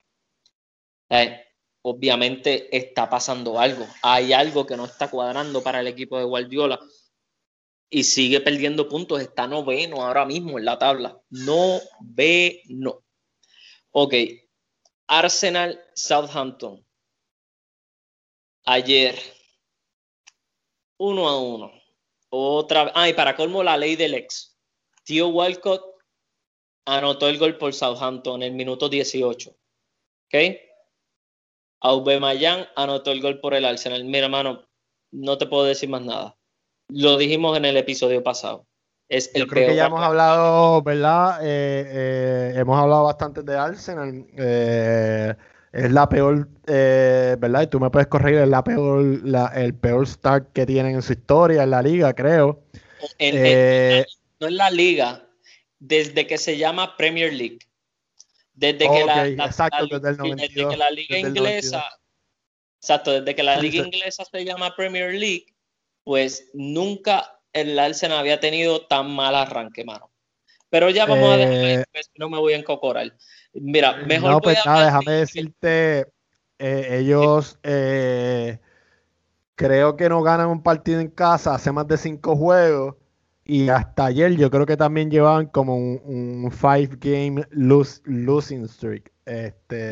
Eh, 1.09 1.44
obviamente 1.83 2.77
está 2.77 3.09
pasando 3.09 3.59
algo. 3.61 3.87
Hay 4.03 4.33
algo 4.33 4.66
que 4.66 4.77
no 4.77 4.85
está 4.85 5.09
cuadrando 5.09 5.62
para 5.62 5.81
el 5.81 5.87
equipo 5.87 6.18
de 6.18 6.25
Guardiola 6.25 6.81
y 7.90 8.05
sigue 8.05 8.40
perdiendo 8.40 8.88
puntos. 8.88 9.20
Está 9.20 9.46
noveno 9.46 10.03
ahora 10.03 10.25
mismo 10.25 10.59
en 10.59 10.64
la 10.64 10.79
tabla. 10.79 11.20
No 11.31 11.81
ve 12.01 12.62
no. 12.66 13.05
Ok. 13.92 14.14
Arsenal 15.07 15.81
Southampton 15.94 16.85
ayer. 18.66 19.16
Uno 20.99 21.29
a 21.29 21.40
uno. 21.40 21.72
Otra 22.29 22.92
Ah, 22.94 23.09
y 23.09 23.14
para 23.14 23.37
colmo, 23.37 23.62
la 23.62 23.77
ley 23.77 23.96
del 23.96 24.14
ex. 24.14 24.59
Tío 25.05 25.29
Walcott 25.29 25.83
anotó 26.85 27.29
el 27.29 27.38
gol 27.38 27.57
por 27.57 27.72
Southampton 27.72 28.42
en 28.42 28.51
el 28.51 28.55
minuto 28.55 28.88
18. 28.88 29.51
¿Ok? 29.51 30.35
Aubameyang 31.81 32.66
anotó 32.75 33.12
el 33.12 33.20
gol 33.20 33.40
por 33.40 33.55
el 33.55 33.64
Arsenal. 33.64 34.05
Mira, 34.05 34.27
hermano, 34.27 34.66
no 35.12 35.38
te 35.38 35.46
puedo 35.46 35.64
decir 35.64 35.88
más 35.88 36.03
nada. 36.03 36.36
Lo 36.88 37.16
dijimos 37.16 37.57
en 37.57 37.64
el 37.64 37.77
episodio 37.77 38.22
pasado. 38.22 38.66
Es 39.09 39.31
el 39.35 39.42
Yo 39.42 39.46
creo 39.46 39.68
que 39.68 39.77
ya 39.77 39.87
hemos 39.87 40.03
hablado, 40.03 40.83
¿verdad? 40.83 41.38
Eh, 41.42 41.85
eh, 41.87 42.53
hemos 42.57 42.79
hablado 42.81 43.05
bastante 43.05 43.42
de 43.42 43.57
Arsenal. 43.57 44.27
Eh, 44.37 45.35
es 45.72 45.92
la 45.92 46.09
peor, 46.09 46.49
¿verdad? 46.66 47.62
Y 47.62 47.66
tú 47.66 47.79
me 47.79 47.90
puedes 47.90 48.09
corregir, 48.09 48.40
es 48.40 48.49
la 48.49 48.64
peor, 48.64 49.05
el 49.55 49.75
peor 49.75 50.07
start 50.07 50.53
que 50.53 50.64
tienen 50.64 50.94
en 50.94 51.03
su 51.03 51.12
historia 51.12 51.62
en 51.64 51.70
la 51.70 51.83
liga, 51.83 52.14
creo. 52.14 52.64
No 53.20 54.49
en 54.49 54.57
la 54.57 54.70
liga, 54.70 55.29
desde 55.79 56.27
que 56.27 56.38
se 56.38 56.57
llama 56.57 56.96
Premier 56.96 57.33
League. 57.33 57.59
Desde 58.55 58.88
que 58.90 59.05
la, 59.05 59.27
liga 60.90 61.18
inglesa, 61.18 61.85
exacto, 62.81 63.12
desde 63.12 63.35
que 63.35 63.42
la 63.42 63.61
liga 63.61 63.85
inglesa 63.85 64.25
se 64.25 64.44
llama 64.46 64.75
Premier 64.75 65.12
League, 65.12 65.56
pues 66.07 66.51
nunca 66.55 67.40
el 67.53 67.77
Arsenal 67.77 68.19
había 68.19 68.38
tenido 68.38 68.87
tan 68.87 69.11
mal 69.11 69.35
arranque, 69.35 69.85
mano. 69.85 70.09
Pero 70.71 70.88
ya 70.88 71.05
vamos 71.05 71.33
a 71.33 71.37
dejar, 71.37 71.81
eh, 71.81 71.85
no 72.16 72.31
me 72.31 72.38
voy 72.38 72.53
a 72.53 72.59
encocorar. 72.59 73.12
Mira, 73.55 73.97
mejor. 74.07 74.31
No, 74.31 74.40
pues 74.40 74.57
nada, 74.64 74.85
déjame 74.85 75.12
decirte, 75.19 76.07
eh, 76.61 76.99
ellos 77.01 77.59
eh, 77.64 78.61
creo 79.57 79.97
que 79.97 80.09
no 80.09 80.23
ganan 80.23 80.47
un 80.47 80.62
partido 80.62 81.01
en 81.01 81.11
casa 81.11 81.57
hace 81.57 81.73
más 81.73 81.88
de 81.88 81.97
cinco 81.97 82.37
juegos. 82.37 82.95
Y 83.45 83.69
hasta 83.69 84.07
ayer 84.07 84.37
yo 84.37 84.49
creo 84.49 84.64
que 84.64 84.77
también 84.77 85.11
llevaban 85.11 85.47
como 85.47 85.77
un, 85.77 86.53
five 86.53 86.90
game 87.01 87.45
losing 87.51 88.69
streak. 88.69 89.12
Este... 89.25 89.90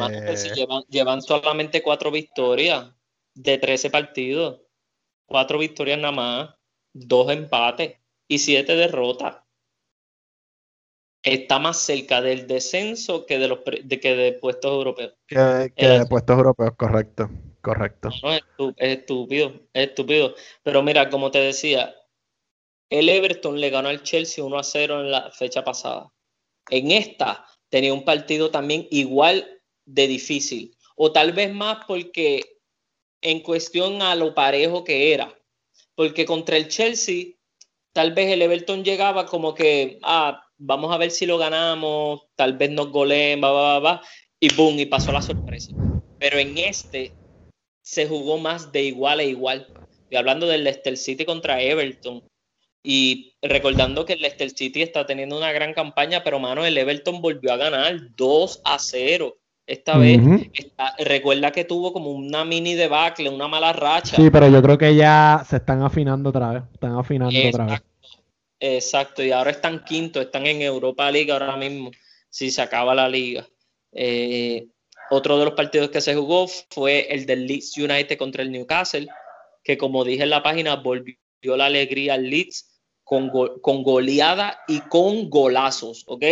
llevan, 0.54 0.84
llevan 0.88 1.22
solamente 1.22 1.82
cuatro 1.82 2.12
victorias 2.12 2.86
de 3.34 3.58
13 3.58 3.90
partidos. 3.90 4.63
Cuatro 5.26 5.58
victorias 5.58 5.98
nada 5.98 6.12
más, 6.12 6.54
dos 6.92 7.30
empates 7.30 7.96
y 8.28 8.38
siete 8.38 8.76
derrotas 8.76 9.44
está 11.24 11.58
más 11.58 11.78
cerca 11.78 12.20
del 12.20 12.46
descenso 12.46 13.24
que 13.24 13.38
de 13.38 13.48
los 13.48 13.60
de, 13.64 13.98
que 13.98 14.14
de 14.14 14.32
puestos 14.32 14.70
europeos. 14.70 15.14
Que, 15.26 15.36
de 15.36 16.06
puestos 16.06 16.36
europeos, 16.36 16.74
correcto, 16.76 17.30
correcto. 17.62 18.10
es, 18.10 18.74
estúpido, 18.76 19.52
es 19.72 19.88
estúpido. 19.88 20.34
Pero 20.62 20.82
mira, 20.82 21.08
como 21.08 21.30
te 21.30 21.40
decía, 21.40 21.94
el 22.90 23.08
Everton 23.08 23.58
le 23.58 23.70
ganó 23.70 23.88
al 23.88 24.02
Chelsea 24.02 24.44
1 24.44 24.58
a 24.58 24.62
0 24.62 25.00
en 25.00 25.10
la 25.10 25.30
fecha 25.30 25.64
pasada. 25.64 26.12
En 26.68 26.90
esta 26.90 27.46
tenía 27.70 27.94
un 27.94 28.04
partido 28.04 28.50
también 28.50 28.86
igual 28.90 29.62
de 29.86 30.06
difícil, 30.06 30.76
o 30.96 31.10
tal 31.10 31.32
vez 31.32 31.52
más 31.52 31.84
porque 31.86 32.53
en 33.24 33.40
cuestión 33.40 34.02
a 34.02 34.14
lo 34.14 34.34
parejo 34.34 34.84
que 34.84 35.12
era, 35.14 35.34
porque 35.96 36.26
contra 36.26 36.56
el 36.58 36.68
Chelsea 36.68 37.32
tal 37.92 38.12
vez 38.12 38.30
el 38.30 38.42
Everton 38.42 38.84
llegaba 38.84 39.24
como 39.24 39.54
que, 39.54 39.98
ah, 40.02 40.44
vamos 40.58 40.92
a 40.92 40.98
ver 40.98 41.10
si 41.10 41.24
lo 41.24 41.38
ganamos, 41.38 42.22
tal 42.36 42.56
vez 42.58 42.70
nos 42.70 42.90
goleen, 42.90 43.42
va, 43.42 43.50
va, 43.50 43.78
va, 43.78 44.02
y 44.38 44.52
boom, 44.54 44.78
y 44.78 44.86
pasó 44.86 45.10
la 45.10 45.22
sorpresa. 45.22 45.72
Pero 46.18 46.38
en 46.38 46.58
este 46.58 47.12
se 47.82 48.06
jugó 48.06 48.36
más 48.36 48.70
de 48.72 48.82
igual 48.82 49.20
a 49.20 49.24
igual. 49.24 49.68
Y 50.10 50.16
hablando 50.16 50.46
del 50.46 50.64
Leicester 50.64 50.96
City 50.96 51.24
contra 51.24 51.62
Everton, 51.62 52.22
y 52.82 53.34
recordando 53.40 54.04
que 54.04 54.12
el 54.12 54.20
Leicester 54.20 54.50
City 54.50 54.82
está 54.82 55.06
teniendo 55.06 55.38
una 55.38 55.52
gran 55.52 55.72
campaña, 55.72 56.22
pero 56.22 56.38
mano, 56.38 56.66
el 56.66 56.76
Everton 56.76 57.22
volvió 57.22 57.54
a 57.54 57.56
ganar 57.56 58.14
2 58.14 58.60
a 58.64 58.78
0. 58.78 59.34
Esta 59.66 59.96
vez, 59.96 60.20
recuerda 60.98 61.50
que 61.50 61.64
tuvo 61.64 61.92
como 61.92 62.10
una 62.10 62.44
mini 62.44 62.74
debacle, 62.74 63.30
una 63.30 63.48
mala 63.48 63.72
racha. 63.72 64.16
Sí, 64.16 64.28
pero 64.30 64.48
yo 64.48 64.60
creo 64.60 64.76
que 64.76 64.94
ya 64.94 65.42
se 65.48 65.56
están 65.56 65.82
afinando 65.82 66.28
otra 66.28 66.52
vez. 66.52 66.62
Están 66.74 66.96
afinando 66.96 67.38
otra 67.48 67.64
vez. 67.66 67.82
Exacto, 68.60 69.22
y 69.22 69.30
ahora 69.30 69.50
están 69.50 69.84
quinto, 69.84 70.20
están 70.20 70.46
en 70.46 70.62
Europa 70.62 71.10
League 71.10 71.32
ahora 71.32 71.56
mismo, 71.56 71.90
si 72.28 72.50
se 72.50 72.62
acaba 72.62 72.94
la 72.94 73.08
liga. 73.08 73.46
Eh, 73.92 74.66
otro 75.10 75.38
de 75.38 75.44
los 75.46 75.54
partidos 75.54 75.90
que 75.90 76.00
se 76.00 76.14
jugó 76.14 76.46
fue 76.70 77.06
el 77.10 77.26
del 77.26 77.46
Leeds 77.46 77.76
United 77.76 78.16
contra 78.16 78.42
el 78.42 78.52
Newcastle, 78.52 79.08
que 79.62 79.78
como 79.78 80.04
dije 80.04 80.22
en 80.22 80.30
la 80.30 80.42
página, 80.42 80.76
volvió 80.76 81.16
la 81.42 81.66
alegría 81.66 82.14
al 82.14 82.28
Leeds 82.28 82.80
con, 83.02 83.30
con 83.60 83.82
goleada 83.82 84.60
y 84.66 84.80
con 84.80 85.28
golazos, 85.28 86.04
¿ok? 86.06 86.24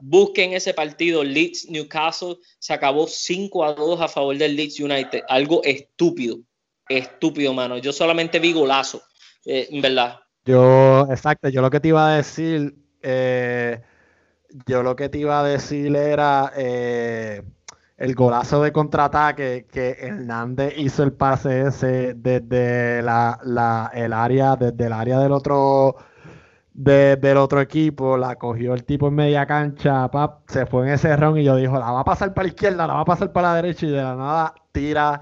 Busquen 0.00 0.52
ese 0.52 0.74
partido, 0.74 1.24
Leeds 1.24 1.68
Newcastle, 1.70 2.36
se 2.58 2.72
acabó 2.72 3.06
5 3.06 3.64
a 3.64 3.72
2 3.74 4.00
a 4.00 4.08
favor 4.08 4.36
del 4.36 4.56
Leeds 4.56 4.80
United, 4.80 5.22
algo 5.28 5.62
estúpido, 5.64 6.38
estúpido, 6.88 7.52
mano. 7.52 7.78
Yo 7.78 7.92
solamente 7.92 8.38
vi 8.38 8.52
golazo, 8.52 9.02
eh, 9.44 9.68
en 9.70 9.82
verdad. 9.82 10.20
Yo, 10.44 11.06
exacto, 11.10 11.48
yo 11.48 11.60
lo 11.60 11.70
que 11.70 11.80
te 11.80 11.88
iba 11.88 12.10
a 12.10 12.16
decir, 12.16 12.74
eh, 13.02 13.80
yo 14.66 14.82
lo 14.82 14.96
que 14.96 15.08
te 15.08 15.18
iba 15.18 15.40
a 15.40 15.44
decir 15.44 15.94
era 15.94 16.52
eh, 16.56 17.42
el 17.98 18.14
golazo 18.14 18.62
de 18.62 18.72
contraataque 18.72 19.66
que 19.70 19.96
Hernández 20.00 20.74
hizo 20.78 21.02
el 21.02 21.12
pase 21.12 21.62
ese 21.62 22.14
desde 22.14 23.02
la, 23.02 23.90
el 23.92 24.12
área, 24.12 24.56
desde 24.56 24.86
el 24.86 24.92
área 24.92 25.18
del 25.18 25.32
otro 25.32 25.96
del 26.78 27.36
otro 27.38 27.60
equipo, 27.60 28.16
la 28.16 28.36
cogió 28.36 28.72
el 28.72 28.84
tipo 28.84 29.08
en 29.08 29.14
media 29.16 29.44
cancha, 29.46 30.08
se 30.46 30.64
fue 30.64 30.86
en 30.86 30.94
ese 30.94 31.16
round 31.16 31.38
y 31.38 31.44
yo 31.44 31.56
dijo, 31.56 31.76
la 31.76 31.90
va 31.90 32.00
a 32.00 32.04
pasar 32.04 32.32
para 32.32 32.44
la 32.44 32.54
izquierda, 32.54 32.86
la 32.86 32.94
va 32.94 33.00
a 33.00 33.04
pasar 33.04 33.32
para 33.32 33.48
la 33.48 33.56
derecha 33.56 33.84
y 33.84 33.90
de 33.90 33.96
la 33.96 34.14
nada 34.14 34.54
tira 34.70 35.20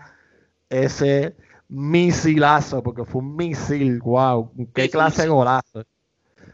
ese 0.69 1.35
misilazo, 1.69 2.83
porque 2.83 3.07
fue 3.07 3.23
un 3.23 3.37
misil, 3.37 4.01
wow, 4.01 4.53
qué 4.75 4.91
clase 4.91 5.23
de 5.23 5.29
golazo. 5.29 5.87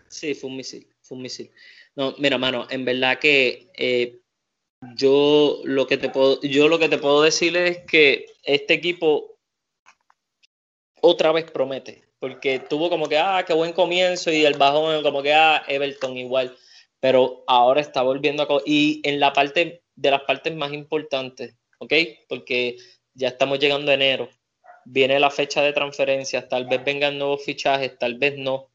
Sí, 0.06 0.34
fue 0.34 0.50
un 0.50 0.56
misil, 0.58 0.86
fue 1.00 1.16
un 1.16 1.22
misil. 1.22 1.50
No, 1.96 2.14
mira, 2.18 2.38
mano, 2.38 2.68
en 2.70 2.84
verdad 2.84 3.18
que 3.18 3.70
eh, 3.74 4.20
yo 4.94 5.62
lo 5.64 5.88
que 5.88 5.96
te 5.96 6.10
puedo, 6.10 6.40
yo 6.42 6.68
lo 6.68 6.78
que 6.78 6.88
te 6.88 6.98
puedo 6.98 7.22
decir 7.22 7.56
es 7.56 7.78
que 7.78 8.26
este 8.44 8.74
equipo 8.74 9.36
otra 11.00 11.32
vez 11.32 11.50
promete, 11.50 12.04
porque 12.22 12.60
tuvo 12.60 12.88
como 12.88 13.08
que, 13.08 13.18
ah, 13.18 13.42
qué 13.44 13.52
buen 13.52 13.72
comienzo 13.72 14.30
y 14.30 14.44
el 14.44 14.56
bajón 14.56 15.02
como 15.02 15.24
que, 15.24 15.34
ah, 15.34 15.64
Everton 15.66 16.16
igual, 16.16 16.56
pero 17.00 17.42
ahora 17.48 17.80
está 17.80 18.02
volviendo 18.02 18.44
a... 18.44 18.62
Y 18.64 19.00
en 19.02 19.18
la 19.18 19.32
parte 19.32 19.82
de 19.96 20.10
las 20.12 20.22
partes 20.22 20.54
más 20.54 20.72
importantes, 20.72 21.56
¿ok? 21.80 21.92
Porque 22.28 22.76
ya 23.14 23.26
estamos 23.26 23.58
llegando 23.58 23.90
a 23.90 23.94
enero 23.94 24.28
viene 24.84 25.18
la 25.18 25.30
fecha 25.30 25.62
de 25.62 25.72
transferencias, 25.72 26.48
tal 26.48 26.66
vez 26.66 26.84
vengan 26.84 27.18
nuevos 27.18 27.44
fichajes, 27.44 27.98
tal 27.98 28.18
vez 28.18 28.36
no. 28.36 28.70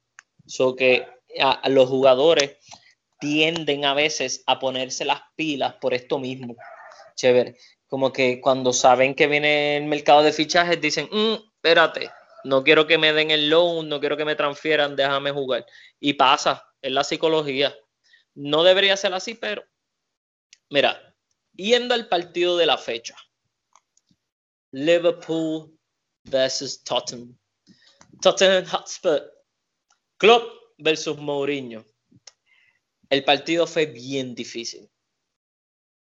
So 0.45 0.75
que 0.75 1.07
a, 1.39 1.69
los 1.69 1.87
jugadores 1.87 2.57
tienden 3.17 3.85
a 3.85 3.93
veces 3.93 4.43
a 4.45 4.59
ponerse 4.59 5.05
las 5.05 5.21
pilas 5.37 5.75
por 5.75 5.93
esto 5.93 6.19
mismo. 6.19 6.57
Chévere. 7.15 7.55
como 7.87 8.11
que 8.11 8.41
cuando 8.41 8.73
saben 8.73 9.15
que 9.15 9.27
viene 9.27 9.77
el 9.77 9.85
mercado 9.85 10.21
de 10.21 10.33
fichajes 10.33 10.81
dicen, 10.81 11.07
mm, 11.09 11.35
espérate, 11.55 12.11
no 12.43 12.63
quiero 12.63 12.87
que 12.87 12.97
me 12.97 13.13
den 13.13 13.31
el 13.31 13.49
loan, 13.49 13.89
no 13.89 13.99
quiero 13.99 14.17
que 14.17 14.25
me 14.25 14.35
transfieran, 14.35 14.95
déjame 14.95 15.31
jugar. 15.31 15.65
Y 15.99 16.13
pasa, 16.13 16.65
es 16.81 16.91
la 16.91 17.03
psicología. 17.03 17.75
No 18.35 18.63
debería 18.63 18.95
ser 18.97 19.13
así, 19.13 19.33
pero 19.33 19.63
mira, 20.69 21.15
yendo 21.53 21.93
al 21.93 22.07
partido 22.07 22.57
de 22.57 22.65
la 22.65 22.77
fecha. 22.77 23.15
Liverpool 24.71 25.77
versus 26.23 26.83
Tottenham. 26.83 27.37
Tottenham 28.21 28.65
Hotspur. 28.65 29.21
Club 30.17 30.43
versus 30.77 31.17
Mourinho. 31.17 31.85
El 33.09 33.23
partido 33.23 33.65
fue 33.65 33.85
bien 33.85 34.35
difícil. 34.35 34.89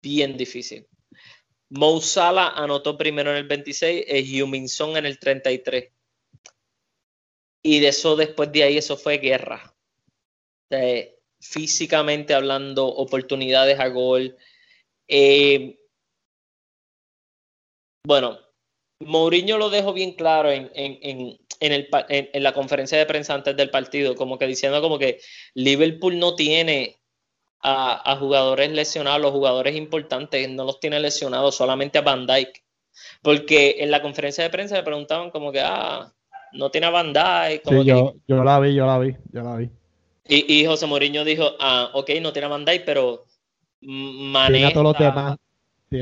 Bien 0.00 0.36
difícil. 0.36 0.86
Mo 1.70 2.00
Salah 2.00 2.50
anotó 2.50 2.96
primero 2.96 3.30
en 3.30 3.38
el 3.38 3.48
26 3.48 4.04
y 4.08 4.42
Humin 4.42 4.68
Son 4.68 4.96
en 4.96 5.06
el 5.06 5.18
33. 5.18 5.93
Y 7.64 7.80
de 7.80 7.88
eso, 7.88 8.14
después 8.14 8.52
de 8.52 8.62
ahí, 8.62 8.76
eso 8.76 8.96
fue 8.96 9.18
guerra. 9.18 9.74
físicamente 11.40 12.34
hablando, 12.34 12.86
oportunidades 12.86 13.80
a 13.80 13.88
gol. 13.88 14.36
Eh, 15.08 15.78
bueno, 18.06 18.38
Mourinho 19.00 19.58
lo 19.58 19.70
dejó 19.70 19.92
bien 19.92 20.12
claro 20.12 20.50
en, 20.50 20.70
en, 20.74 21.38
en, 21.60 22.42
la 22.42 22.52
conferencia 22.52 22.98
de 22.98 23.06
prensa 23.06 23.34
antes 23.34 23.56
del 23.56 23.70
partido, 23.70 24.14
como 24.14 24.38
que 24.38 24.46
diciendo 24.46 24.80
como 24.82 24.98
que 24.98 25.20
Liverpool 25.54 26.18
no 26.18 26.34
tiene 26.34 27.00
a, 27.60 28.16
jugadores 28.18 28.70
lesionados, 28.70 29.22
los 29.22 29.32
jugadores 29.32 29.74
importantes 29.74 30.48
no 30.50 30.64
los 30.64 30.80
tiene 30.80 31.00
lesionados, 31.00 31.56
solamente 31.56 31.98
a 31.98 32.02
Van 32.02 32.26
Dyke. 32.26 32.62
Porque 33.22 33.76
en 33.80 33.90
la 33.90 34.02
conferencia 34.02 34.44
de 34.44 34.50
prensa 34.50 34.76
le 34.76 34.82
preguntaban 34.82 35.30
como 35.30 35.50
que, 35.50 35.60
ah, 35.60 36.12
no 36.54 36.70
tiene 36.70 36.86
a 36.86 36.90
Van 36.90 37.12
Dyke. 37.12 37.62
sí, 37.64 37.84
yo, 37.84 38.14
yo 38.26 38.44
la 38.44 38.60
vi, 38.60 38.74
yo 38.74 38.86
la 38.86 38.98
vi, 38.98 39.14
yo 39.32 39.42
la 39.42 39.56
vi. 39.56 39.70
Y, 40.26 40.60
y 40.60 40.66
José 40.66 40.86
Mourinho 40.86 41.24
dijo, 41.24 41.50
ah, 41.60 41.90
ok, 41.92 42.10
no 42.22 42.32
tiene 42.32 42.46
a 42.46 42.50
Van 42.50 42.64
Dyke, 42.64 42.84
pero 42.84 43.26
maneja... 43.80 44.72
todos 44.72 44.84
los 44.84 44.98
demás. 44.98 45.36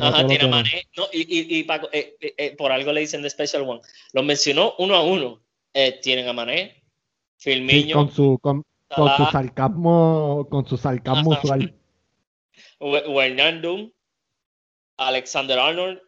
Ajá, 0.00 0.26
tiene 0.26 0.46
Mané. 0.46 0.88
No, 0.96 1.04
y, 1.12 1.20
y, 1.20 1.58
y 1.58 1.66
eh, 1.92 2.16
eh, 2.20 2.34
eh, 2.36 2.56
por 2.56 2.72
algo 2.72 2.92
le 2.92 3.00
dicen 3.00 3.22
The 3.22 3.30
Special 3.30 3.62
One. 3.68 3.80
Los 4.12 4.24
mencionó 4.24 4.74
uno 4.78 4.94
a 4.94 5.02
uno. 5.02 5.42
tienen 6.02 6.28
a 6.28 6.32
Mané, 6.32 6.82
Filmiño. 7.38 7.96
con 7.96 8.10
su, 8.10 8.38
con, 8.40 8.64
con 8.94 9.16
su 9.16 9.24
sarcasmo, 9.26 10.46
con 10.50 10.66
su 10.66 10.76
sarcasmo 10.76 11.30
usual. 11.30 11.74
Alexander 14.98 15.58
Arnold, 15.58 16.00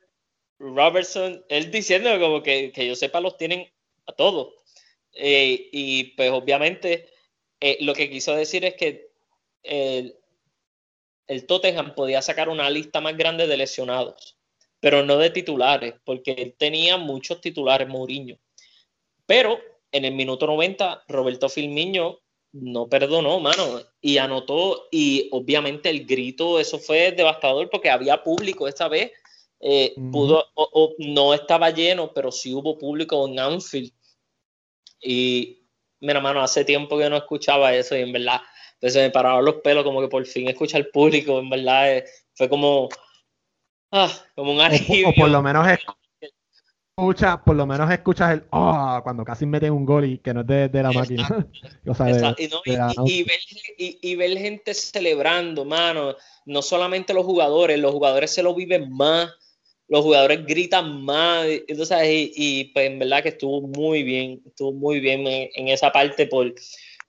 Robertson, 0.59 1.45
él 1.49 1.71
diciendo 1.71 2.11
como 2.21 2.43
que, 2.43 2.71
que 2.73 2.87
yo 2.87 2.95
sepa 2.95 3.21
los 3.21 3.37
tienen 3.37 3.67
a 4.07 4.13
todos. 4.13 4.55
Eh, 5.13 5.69
y 5.73 6.05
pues 6.17 6.31
obviamente 6.31 7.09
eh, 7.61 7.79
lo 7.81 7.95
que 7.95 8.11
quiso 8.11 8.35
decir 8.35 8.65
es 8.65 8.75
que 8.75 9.11
el, 9.63 10.17
el 11.27 11.47
Tottenham 11.47 11.95
podía 11.95 12.21
sacar 12.23 12.49
una 12.49 12.69
lista 12.71 13.01
más 13.01 13.17
grande 13.17 13.47
de 13.47 13.57
lesionados, 13.57 14.39
pero 14.81 15.03
no 15.03 15.17
de 15.19 15.31
titulares, 15.31 15.95
porque 16.05 16.33
él 16.33 16.55
tenía 16.59 16.97
muchos 16.97 17.41
titulares, 17.41 17.89
Mourinho. 17.89 18.39
Pero 19.27 19.59
en 19.93 20.05
el 20.05 20.15
minuto 20.15 20.47
90, 20.47 21.05
Roberto 21.09 21.49
Filmiño 21.49 22.21
no 22.53 22.89
perdonó, 22.89 23.41
mano, 23.41 23.81
y 24.01 24.19
anotó, 24.19 24.89
y 24.91 25.29
obviamente 25.33 25.91
el 25.91 26.07
grito, 26.07 26.61
eso 26.61 26.79
fue 26.79 27.13
devastador 27.13 27.69
porque 27.69 27.91
había 27.91 28.23
público 28.23 28.69
esta 28.69 28.89
vez, 28.89 29.13
eh, 29.67 29.95
pudo, 30.13 30.45
o, 30.57 30.95
no 30.99 31.33
estaba 31.33 31.71
lleno, 31.71 32.13
pero 32.13 32.31
sí 32.31 32.53
hubo 32.53 32.77
público 32.77 33.27
en 33.27 33.41
Anfield. 33.41 33.91
Y, 35.01 35.67
mira, 36.01 36.21
mano, 36.21 36.43
hace 36.43 36.67
tiempo 36.67 36.99
que 36.99 37.09
no 37.09 37.17
escuchaba 37.17 37.73
eso 37.73 37.97
y 37.97 38.03
en 38.03 38.13
verdad, 38.13 38.43
pues 38.79 38.93
se 38.93 39.01
me 39.01 39.11
pararon 39.11 39.43
los 39.43 39.55
pelos 39.57 39.83
como 39.83 40.03
que 40.03 40.09
por 40.09 40.27
fin 40.27 40.49
escuchar 40.49 40.91
público, 40.93 41.39
en 41.39 41.49
verdad, 41.49 41.97
eh, 41.97 42.05
fue 42.35 42.47
como, 42.51 42.91
ah, 43.91 44.13
como 44.35 44.53
un 44.53 44.61
alivio. 44.61 45.09
O, 45.09 45.15
por 45.15 45.31
lo 45.31 45.41
menos 45.41 45.67
es 45.67 45.79
escuchas, 46.97 47.39
por 47.45 47.57
lo 47.57 47.67
menos 47.67 47.91
escuchas 47.91 48.35
el 48.35 48.45
oh, 48.51 49.01
cuando 49.03 49.25
casi 49.25 49.47
meten 49.47 49.73
un 49.73 49.87
gol 49.87 50.05
y 50.05 50.19
que 50.19 50.35
no 50.35 50.43
es 50.43 50.47
de, 50.47 50.83
la 50.83 50.93
máquina. 50.93 51.47
y, 53.07 54.15
ver, 54.15 54.39
gente 54.39 54.75
celebrando, 54.75 55.65
mano. 55.65 56.15
No 56.45 56.63
solamente 56.63 57.15
los 57.15 57.25
jugadores, 57.25 57.79
los 57.79 57.93
jugadores 57.93 58.31
se 58.33 58.43
lo 58.43 58.55
viven 58.55 58.93
más, 58.93 59.31
los 59.89 60.03
jugadores 60.03 60.45
gritan 60.47 61.03
más. 61.05 61.47
Entonces, 61.67 61.99
y, 62.35 62.65
pues 62.73 62.87
en 62.87 62.99
verdad 62.99 63.23
que 63.23 63.31
estuvo 63.31 63.61
muy 63.63 64.03
bien, 64.03 64.43
estuvo 64.47 64.73
muy 64.73 65.01
bien 65.01 65.27
en, 65.27 65.69
esa 65.69 65.93
parte 65.93 66.27
por, 66.27 66.55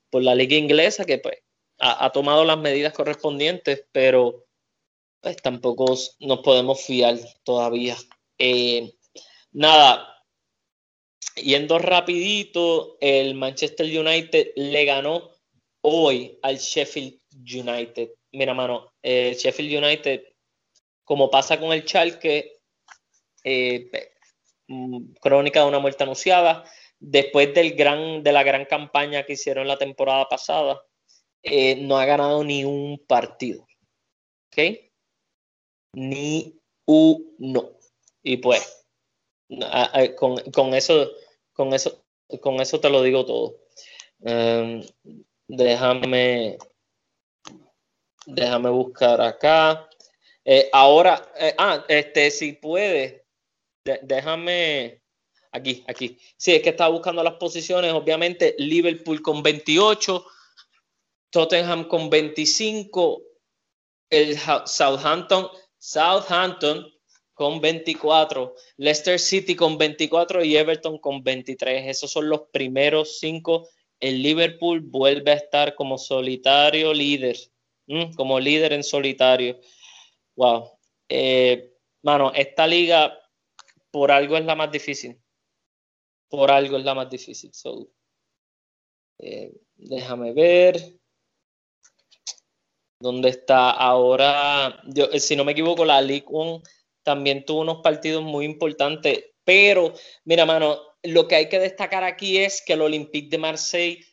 por, 0.09 0.23
la 0.23 0.35
liga 0.35 0.55
inglesa, 0.55 1.05
que 1.05 1.17
pues 1.19 1.37
ha, 1.79 2.09
tomado 2.11 2.45
las 2.45 2.57
medidas 2.57 2.93
correspondientes, 2.93 3.85
pero 3.91 4.45
pues 5.21 5.37
tampoco 5.37 5.97
nos 6.19 6.39
podemos 6.39 6.81
fiar 6.81 7.17
todavía. 7.43 7.95
Eh, 8.37 8.95
Nada, 9.57 10.21
yendo 11.37 11.79
rapidito, 11.79 12.97
el 12.99 13.35
Manchester 13.35 13.85
United 13.85 14.51
le 14.57 14.83
ganó 14.83 15.31
hoy 15.79 16.37
al 16.41 16.57
Sheffield 16.57 17.21
United. 17.31 18.09
Mira, 18.33 18.53
mano, 18.53 18.91
el 19.01 19.33
Sheffield 19.33 19.81
United, 19.81 20.23
como 21.05 21.31
pasa 21.31 21.57
con 21.57 21.71
el 21.71 21.83
Schalke, 21.87 22.54
eh, 23.45 23.89
mm, 24.67 25.13
crónica 25.21 25.61
de 25.61 25.67
una 25.67 25.79
muerte 25.79 26.03
anunciada, 26.03 26.65
después 26.99 27.53
del 27.53 27.75
gran, 27.75 28.23
de 28.23 28.31
la 28.31 28.43
gran 28.43 28.65
campaña 28.65 29.23
que 29.23 29.33
hicieron 29.33 29.67
la 29.67 29.77
temporada 29.77 30.27
pasada, 30.27 30.81
eh, 31.43 31.75
no 31.75 31.97
ha 31.99 32.05
ganado 32.05 32.43
ni 32.43 32.65
un 32.65 32.97
partido. 33.07 33.67
¿Ok? 34.47 34.79
Ni 35.93 36.59
uno. 36.85 37.71
Y 38.23 38.37
pues, 38.37 38.87
con, 40.17 40.37
con, 40.51 40.73
eso, 40.73 41.11
con, 41.53 41.73
eso, 41.73 42.03
con 42.41 42.59
eso 42.59 42.79
te 42.79 42.89
lo 42.89 43.03
digo 43.03 43.25
todo. 43.25 43.59
Em, 44.23 44.81
déjame, 45.47 46.57
déjame 48.25 48.69
buscar 48.71 49.21
acá. 49.21 49.87
Eh, 50.43 50.67
ahora, 50.73 51.31
ah, 51.59 51.85
este, 51.87 52.31
si 52.31 52.53
déjame 54.01 55.01
aquí, 55.51 55.83
aquí. 55.87 56.17
Sí, 56.37 56.53
es 56.53 56.61
que 56.61 56.69
estaba 56.69 56.89
buscando 56.89 57.23
las 57.23 57.35
posiciones. 57.35 57.93
Obviamente, 57.93 58.55
Liverpool 58.57 59.21
con 59.21 59.41
28, 59.43 60.25
Tottenham 61.29 61.87
con 61.87 62.09
25, 62.09 63.21
el 64.09 64.37
Southampton, 64.65 65.47
Southampton 65.77 66.91
con 67.33 67.59
24, 67.59 68.55
Leicester 68.77 69.19
City 69.19 69.55
con 69.55 69.77
24 69.77 70.43
y 70.43 70.55
Everton 70.55 70.97
con 70.99 71.23
23. 71.23 71.87
Esos 71.87 72.11
son 72.11 72.29
los 72.29 72.43
primeros 72.51 73.19
cinco. 73.19 73.69
El 73.99 74.21
Liverpool 74.21 74.81
vuelve 74.81 75.31
a 75.31 75.35
estar 75.35 75.75
como 75.75 75.97
solitario 75.97 76.93
líder, 76.93 77.37
como 78.15 78.39
líder 78.39 78.73
en 78.73 78.83
solitario. 78.83 79.59
Wow. 80.35 80.71
Eh, 81.07 81.73
mano, 82.01 82.31
esta 82.33 82.67
liga 82.67 83.19
por 83.95 84.11
algo 84.11 84.35
es 84.35 84.43
la 84.43 84.55
más 84.55 84.69
difícil. 84.69 85.17
Por 86.27 86.51
algo 86.51 86.75
es 86.75 86.83
la 86.83 86.93
más 86.93 87.09
difícil. 87.09 87.49
Eh, 89.19 89.53
déjame 89.77 90.33
ver. 90.33 90.99
¿Dónde 92.99 93.29
está 93.29 93.71
ahora? 93.71 94.81
Yo, 94.87 95.05
si 95.17 95.37
no 95.37 95.45
me 95.45 95.53
equivoco, 95.53 95.85
la 95.85 96.01
League 96.01 96.25
One 96.27 96.61
también 97.03 97.45
tuvo 97.45 97.61
unos 97.61 97.81
partidos 97.81 98.21
muy 98.21 98.43
importantes, 98.43 99.31
pero 99.45 99.93
mira, 100.25 100.45
mano, 100.45 100.77
lo 101.03 101.25
que 101.25 101.35
hay 101.35 101.47
que 101.47 101.59
destacar 101.59 102.03
aquí 102.03 102.39
es 102.39 102.61
que 102.65 102.73
el 102.73 102.81
Olympique 102.81 103.29
de 103.29 103.37
Marseille 103.37 104.05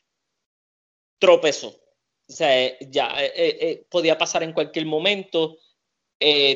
tropezó. 1.18 1.70
O 1.70 2.32
sea, 2.32 2.66
eh, 2.66 2.78
ya 2.88 3.08
eh, 3.18 3.32
eh, 3.34 3.86
podía 3.90 4.16
pasar 4.16 4.44
en 4.44 4.52
cualquier 4.52 4.86
momento. 4.86 5.58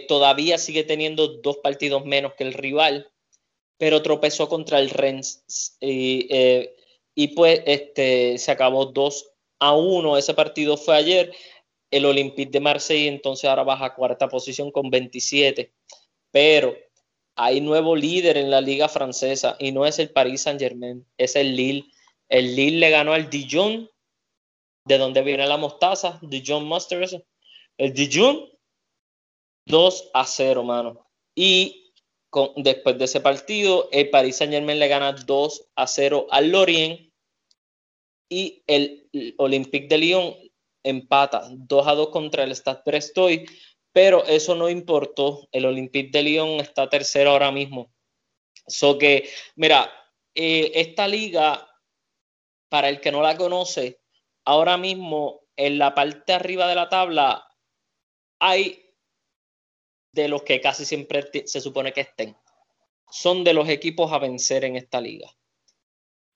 todavía 0.06 0.58
sigue 0.58 0.84
teniendo 0.84 1.38
dos 1.42 1.56
partidos 1.56 2.04
menos 2.04 2.34
que 2.34 2.44
el 2.44 2.52
rival, 2.52 3.12
pero 3.78 4.02
tropezó 4.02 4.48
contra 4.48 4.78
el 4.78 4.90
Rennes. 4.90 5.76
y 5.80 7.28
pues 7.28 7.62
este, 7.66 8.38
se 8.38 8.50
acabó 8.50 8.86
2 8.86 9.30
a 9.60 9.74
1. 9.74 10.18
Ese 10.18 10.34
partido 10.34 10.76
fue 10.76 10.96
ayer. 10.96 11.32
El 11.90 12.04
Olympique 12.04 12.50
de 12.50 12.60
Marseille 12.60 13.08
entonces 13.08 13.48
ahora 13.48 13.62
baja 13.62 13.86
a 13.86 13.94
cuarta 13.94 14.28
posición 14.28 14.70
con 14.72 14.90
27 14.90 15.72
pero 16.36 16.76
hay 17.34 17.62
nuevo 17.62 17.96
líder 17.96 18.36
en 18.36 18.50
la 18.50 18.60
liga 18.60 18.90
francesa 18.90 19.56
y 19.58 19.72
no 19.72 19.86
es 19.86 19.98
el 19.98 20.10
Paris 20.10 20.42
Saint 20.42 20.60
Germain, 20.60 21.06
es 21.16 21.34
el 21.34 21.56
Lille. 21.56 21.90
El 22.28 22.54
Lille 22.54 22.78
le 22.78 22.90
ganó 22.90 23.14
al 23.14 23.30
Dijon, 23.30 23.90
de 24.84 24.98
donde 24.98 25.22
viene 25.22 25.46
la 25.46 25.56
mostaza, 25.56 26.18
Dijon 26.20 26.66
Mustard. 26.66 27.22
El 27.78 27.94
Dijon 27.94 28.50
2 29.64 30.10
a 30.12 30.26
0, 30.26 30.62
mano. 30.62 31.08
Y 31.34 31.85
después 32.56 32.98
de 32.98 33.04
ese 33.04 33.20
partido, 33.20 33.88
el 33.92 34.10
Paris 34.10 34.36
Saint 34.36 34.52
Germain 34.52 34.78
le 34.78 34.88
gana 34.88 35.12
2 35.12 35.68
a 35.76 35.86
0 35.86 36.26
al 36.30 36.50
Lorient 36.50 37.12
y 38.28 38.62
el 38.66 39.08
Olympique 39.38 39.88
de 39.88 39.98
Lyon 39.98 40.36
empata 40.82 41.48
2 41.50 41.86
a 41.86 41.94
2 41.94 42.08
contra 42.08 42.44
el 42.44 42.54
Stade 42.54 42.82
Brestoy, 42.84 43.46
pero 43.92 44.24
eso 44.24 44.54
no 44.54 44.68
importó. 44.68 45.48
El 45.52 45.64
Olympique 45.64 46.10
de 46.10 46.22
Lyon 46.22 46.60
está 46.60 46.88
tercero 46.88 47.30
ahora 47.30 47.50
mismo. 47.50 47.92
So 48.66 48.98
que, 48.98 49.28
mira, 49.54 49.90
eh, 50.34 50.72
esta 50.74 51.08
liga, 51.08 51.68
para 52.68 52.88
el 52.88 53.00
que 53.00 53.12
no 53.12 53.22
la 53.22 53.36
conoce, 53.36 54.00
ahora 54.44 54.76
mismo 54.76 55.46
en 55.56 55.78
la 55.78 55.94
parte 55.94 56.32
arriba 56.32 56.68
de 56.68 56.74
la 56.74 56.88
tabla 56.88 57.46
hay 58.38 58.85
de 60.16 60.26
los 60.26 60.42
que 60.42 60.60
casi 60.60 60.84
siempre 60.84 61.30
se 61.46 61.60
supone 61.60 61.92
que 61.92 62.00
estén. 62.00 62.36
Son 63.08 63.44
de 63.44 63.54
los 63.54 63.68
equipos 63.68 64.12
a 64.12 64.18
vencer 64.18 64.64
en 64.64 64.74
esta 64.74 65.00
liga. 65.00 65.30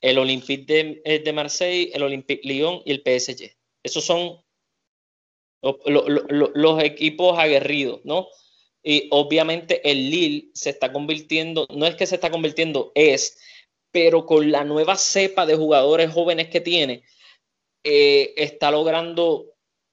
El 0.01 0.19
Olympique 0.19 0.73
de, 0.73 1.03
eh, 1.05 1.19
de 1.19 1.33
Marseille, 1.33 1.91
el 1.93 2.05
Olympique 2.05 2.47
Lyon 2.47 2.83
y 2.85 2.93
el 2.93 3.03
PSG. 3.03 3.57
Esos 3.83 4.05
son 4.05 4.41
los, 5.63 6.83
equipos 6.83 7.39
aguerridos, 7.39 8.01
¿no? 8.05 8.29
Y 8.83 9.09
obviamente 9.11 9.89
el 9.91 10.11
Lille 10.11 10.51
se 10.55 10.71
está 10.71 10.93
convirtiendo, 10.93 11.67
no 11.71 11.87
es 11.87 11.97
que 11.97 12.07
se 12.07 12.15
está 12.15 12.31
convirtiendo, 12.31 12.93
es, 12.95 13.39
pero 13.91 14.25
con 14.25 14.51
la 14.51 14.65
nueva 14.65 14.97
cepa 14.97 15.45
de 15.45 15.57
jugadores 15.57 16.13
jóvenes 16.13 16.49
que 16.49 16.61
tiene, 16.61 17.03
eh, 17.85 18.33
está 18.37 18.71
logrando 18.71 19.50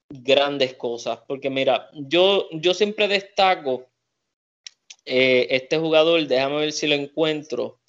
grandes 0.08 0.74
cosas. 0.74 1.20
Porque 1.26 1.50
mira, 1.50 1.90
yo, 1.94 2.48
yo 2.52 2.74
siempre 2.74 3.08
destaco 3.08 3.86
eh, 5.04 5.46
este 5.50 5.78
jugador, 5.78 6.26
déjame 6.26 6.56
ver 6.56 6.72
si 6.72 6.86
lo 6.86 6.94
encuentro. 6.94 7.80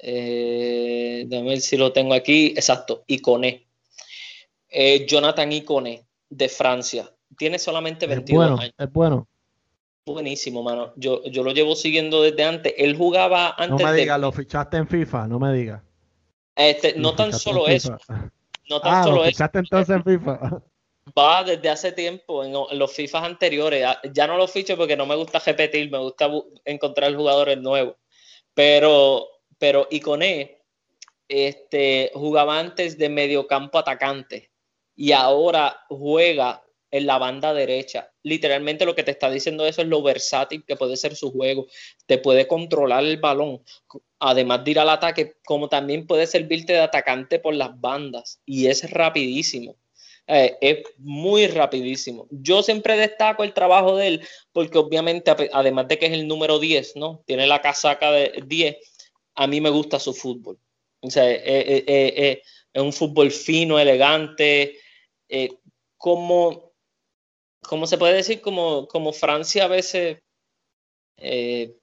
Eh, 0.00 1.24
déjame 1.26 1.50
ver 1.50 1.60
si 1.60 1.76
lo 1.76 1.92
tengo 1.92 2.14
aquí. 2.14 2.48
Exacto, 2.48 3.04
Iconé. 3.06 3.66
Jonathan 5.06 5.50
Iconé 5.52 6.06
de 6.28 6.48
Francia. 6.48 7.10
Tiene 7.36 7.58
solamente 7.58 8.06
22 8.06 8.60
años. 8.60 8.74
Es 8.76 8.92
bueno. 8.92 9.26
Buenísimo, 10.14 10.62
mano. 10.62 10.92
Yo, 10.96 11.22
yo 11.24 11.42
lo 11.42 11.52
llevo 11.52 11.76
siguiendo 11.76 12.22
desde 12.22 12.44
antes. 12.44 12.74
Él 12.78 12.96
jugaba 12.96 13.54
antes. 13.58 13.84
No 13.84 13.92
me 13.92 13.94
digas, 13.94 14.18
lo 14.18 14.32
fichaste 14.32 14.78
en 14.78 14.88
FIFA, 14.88 15.28
no 15.28 15.38
me 15.38 15.52
digas. 15.52 15.82
Este, 16.56 16.94
no 16.96 17.14
tan 17.14 17.32
solo 17.32 17.68
eso. 17.68 17.96
No 18.68 18.80
tan 18.80 18.94
ah, 18.94 19.04
solo 19.04 19.16
lo 19.16 19.24
fichaste 19.24 19.58
entonces 19.58 19.96
en 19.96 20.04
FIFA. 20.04 20.62
Va 21.16 21.44
desde 21.44 21.68
hace 21.68 21.92
tiempo 21.92 22.44
en, 22.44 22.52
los 22.52 22.92
FIFA 22.92 23.24
anteriores. 23.24 23.84
Ah, 23.84 24.00
ya 24.12 24.26
no 24.26 24.36
lo 24.36 24.48
ficho 24.48 24.76
porque 24.76 24.96
no 24.96 25.06
me 25.06 25.16
gusta 25.16 25.38
repetir, 25.38 25.90
me 25.90 25.98
gusta 25.98 26.30
encontrar 26.64 27.14
jugadores 27.14 27.58
nuevos. 27.58 27.96
Pero, 28.54 29.28
pero 29.58 29.86
Iconé 29.90 30.62
este, 31.28 32.10
jugaba 32.14 32.58
antes 32.58 32.98
de 32.98 33.08
mediocampo 33.08 33.78
atacante 33.78 34.50
y 34.96 35.12
ahora 35.12 35.84
juega 35.88 36.64
en 36.90 37.06
la 37.06 37.18
banda 37.18 37.52
derecha. 37.54 38.10
Literalmente 38.22 38.84
lo 38.84 38.94
que 38.94 39.02
te 39.02 39.10
está 39.10 39.30
diciendo 39.30 39.66
eso 39.66 39.82
es 39.82 39.88
lo 39.88 40.02
versátil 40.02 40.64
que 40.64 40.76
puede 40.76 40.96
ser 40.96 41.14
su 41.16 41.30
juego. 41.30 41.66
Te 42.06 42.18
puede 42.18 42.46
controlar 42.46 43.04
el 43.04 43.18
balón, 43.18 43.62
además 44.18 44.64
de 44.64 44.70
ir 44.72 44.78
al 44.78 44.88
ataque, 44.90 45.36
como 45.44 45.68
también 45.68 46.06
puede 46.06 46.26
servirte 46.26 46.72
de 46.72 46.80
atacante 46.80 47.38
por 47.38 47.54
las 47.54 47.78
bandas. 47.80 48.40
Y 48.44 48.66
es 48.66 48.90
rapidísimo. 48.90 49.76
Eh, 50.30 50.58
es 50.60 50.78
muy 50.98 51.46
rapidísimo. 51.46 52.26
Yo 52.30 52.62
siempre 52.62 52.96
destaco 52.98 53.44
el 53.44 53.54
trabajo 53.54 53.96
de 53.96 54.08
él 54.08 54.28
porque 54.52 54.76
obviamente, 54.76 55.34
además 55.52 55.88
de 55.88 55.98
que 55.98 56.06
es 56.06 56.12
el 56.12 56.28
número 56.28 56.58
10, 56.58 56.96
¿no? 56.96 57.22
Tiene 57.26 57.46
la 57.46 57.62
casaca 57.62 58.12
de 58.12 58.42
10, 58.46 58.76
a 59.36 59.46
mí 59.46 59.60
me 59.60 59.70
gusta 59.70 59.98
su 59.98 60.12
fútbol. 60.12 60.58
O 61.00 61.10
sea, 61.10 61.30
es 61.30 62.42
un 62.74 62.92
fútbol 62.92 63.30
fino, 63.30 63.78
elegante, 63.78 64.78
eh, 65.28 65.50
como, 65.96 66.72
como 67.62 67.86
se 67.86 67.98
puede 67.98 68.14
decir, 68.14 68.40
como, 68.40 68.86
como 68.86 69.12
Francia 69.12 69.64
a 69.64 69.68
veces 69.68 70.18
eh, 71.16 71.74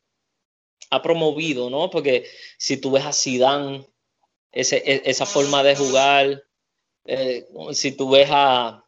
ha 0.89 1.01
promovido, 1.01 1.69
¿no? 1.69 1.89
Porque 1.89 2.27
si 2.57 2.77
tú 2.77 2.91
ves 2.91 3.05
a 3.05 3.13
Zidane, 3.13 3.87
ese, 4.51 4.77
e, 4.77 5.01
esa 5.05 5.25
forma 5.25 5.63
de 5.63 5.75
jugar, 5.75 6.43
eh, 7.05 7.47
si 7.73 7.91
tú 7.93 8.09
ves 8.09 8.27
a, 8.31 8.83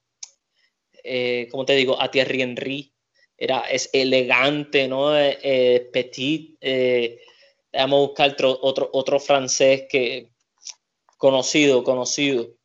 como 1.52 1.66
te 1.66 1.74
digo, 1.74 2.02
a 2.02 2.12
Thierry 2.12 2.42
Henry, 2.42 2.94
era, 3.38 3.62
es 3.62 3.90
elegante, 3.94 4.88
¿no? 4.88 5.12
petit. 5.92 6.58
vamos 7.72 7.98
a 7.98 8.08
buscar 8.08 8.32
otro, 8.32 8.60
otro, 8.62 8.90
otro 8.94 9.20
francés 9.20 9.84
que 9.90 10.32
conocido, 11.18 11.84
conocido 11.84 12.58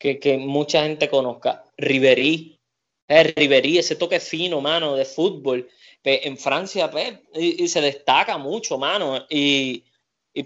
que, 0.00 0.38
mucha 0.38 0.82
gente 0.82 1.08
conozca. 1.08 1.64
Riverí, 1.76 2.58
eh, 3.06 3.24
Riverí, 3.36 3.78
ese 3.78 3.96
toque 3.96 4.18
fino, 4.18 4.60
mano, 4.60 4.94
de 4.94 5.04
fútbol. 5.04 5.68
Pues, 6.02 6.20
en 6.24 6.38
Francia, 6.38 6.90
pues, 6.90 7.20
y, 7.34 7.68
se 7.68 7.80
destaca 7.80 8.38
mucho, 8.38 8.78
mano. 8.78 9.26
Y, 9.28 9.84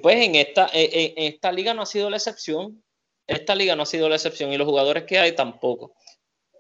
pues 0.02 0.16
en 0.16 0.34
esta, 0.34 0.66
eh, 0.72 0.90
eh, 0.92 1.14
en, 1.16 1.32
esta 1.34 1.52
liga 1.52 1.72
no 1.72 1.82
ha 1.82 1.86
sido 1.86 2.10
la 2.10 2.16
excepción. 2.16 2.82
Esta 3.26 3.54
liga 3.54 3.74
no 3.74 3.82
ha 3.82 3.86
sido 3.86 4.08
la 4.08 4.16
excepción 4.16 4.52
y 4.52 4.58
los 4.58 4.66
jugadores 4.66 5.04
que 5.04 5.18
hay 5.18 5.34
tampoco. 5.34 5.94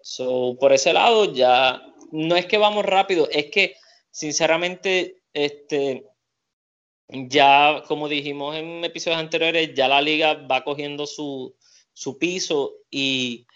So, 0.02 0.56
por 0.58 0.72
ese 0.72 0.92
lado, 0.92 1.32
ya 1.32 1.82
no 2.12 2.36
es 2.36 2.46
que 2.46 2.58
vamos 2.58 2.84
rápido, 2.84 3.28
es 3.30 3.46
que 3.50 3.76
sinceramente, 4.10 5.22
este, 5.32 6.06
ya 7.08 7.82
como 7.88 8.08
dijimos 8.08 8.54
en 8.56 8.84
episodios 8.84 9.20
anteriores, 9.20 9.74
ya 9.74 9.88
la 9.88 10.00
liga 10.00 10.34
va 10.34 10.62
cogiendo 10.64 11.06
su, 11.06 11.56
su 11.92 12.18
piso 12.18 12.74
y 12.90 13.46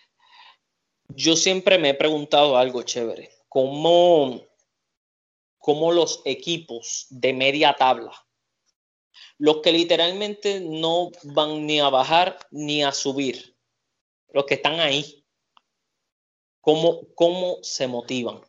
yo 1.08 1.36
siempre 1.36 1.78
me 1.78 1.90
he 1.90 1.94
preguntado 1.94 2.56
algo 2.56 2.82
chévere, 2.82 3.30
¿cómo, 3.48 4.42
cómo 5.58 5.92
los 5.92 6.22
equipos 6.24 7.06
de 7.10 7.32
media 7.32 7.74
tabla, 7.78 8.12
los 9.38 9.58
que 9.62 9.72
literalmente 9.72 10.60
no 10.60 11.10
van 11.24 11.66
ni 11.66 11.80
a 11.80 11.88
bajar 11.88 12.38
ni 12.50 12.82
a 12.82 12.92
subir, 12.92 13.56
los 14.32 14.44
que 14.44 14.54
están 14.54 14.80
ahí, 14.80 15.24
cómo, 16.60 17.06
cómo 17.14 17.58
se 17.62 17.86
motivan? 17.86 18.40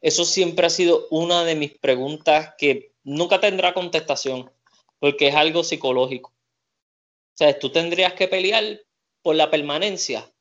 Eso 0.00 0.24
siempre 0.24 0.66
ha 0.66 0.70
sido 0.70 1.06
una 1.10 1.44
de 1.44 1.54
mis 1.54 1.76
preguntas 1.78 2.54
que 2.58 2.92
nunca 3.02 3.40
tendrá 3.40 3.72
contestación, 3.72 4.52
porque 4.98 5.28
es 5.28 5.34
algo 5.34 5.64
psicológico. 5.64 6.30
O 6.30 7.38
sea, 7.38 7.58
tú 7.58 7.70
tendrías 7.70 8.14
que 8.14 8.28
pelear 8.28 8.80
por 9.22 9.36
la 9.36 9.50
permanencia, 9.50 10.32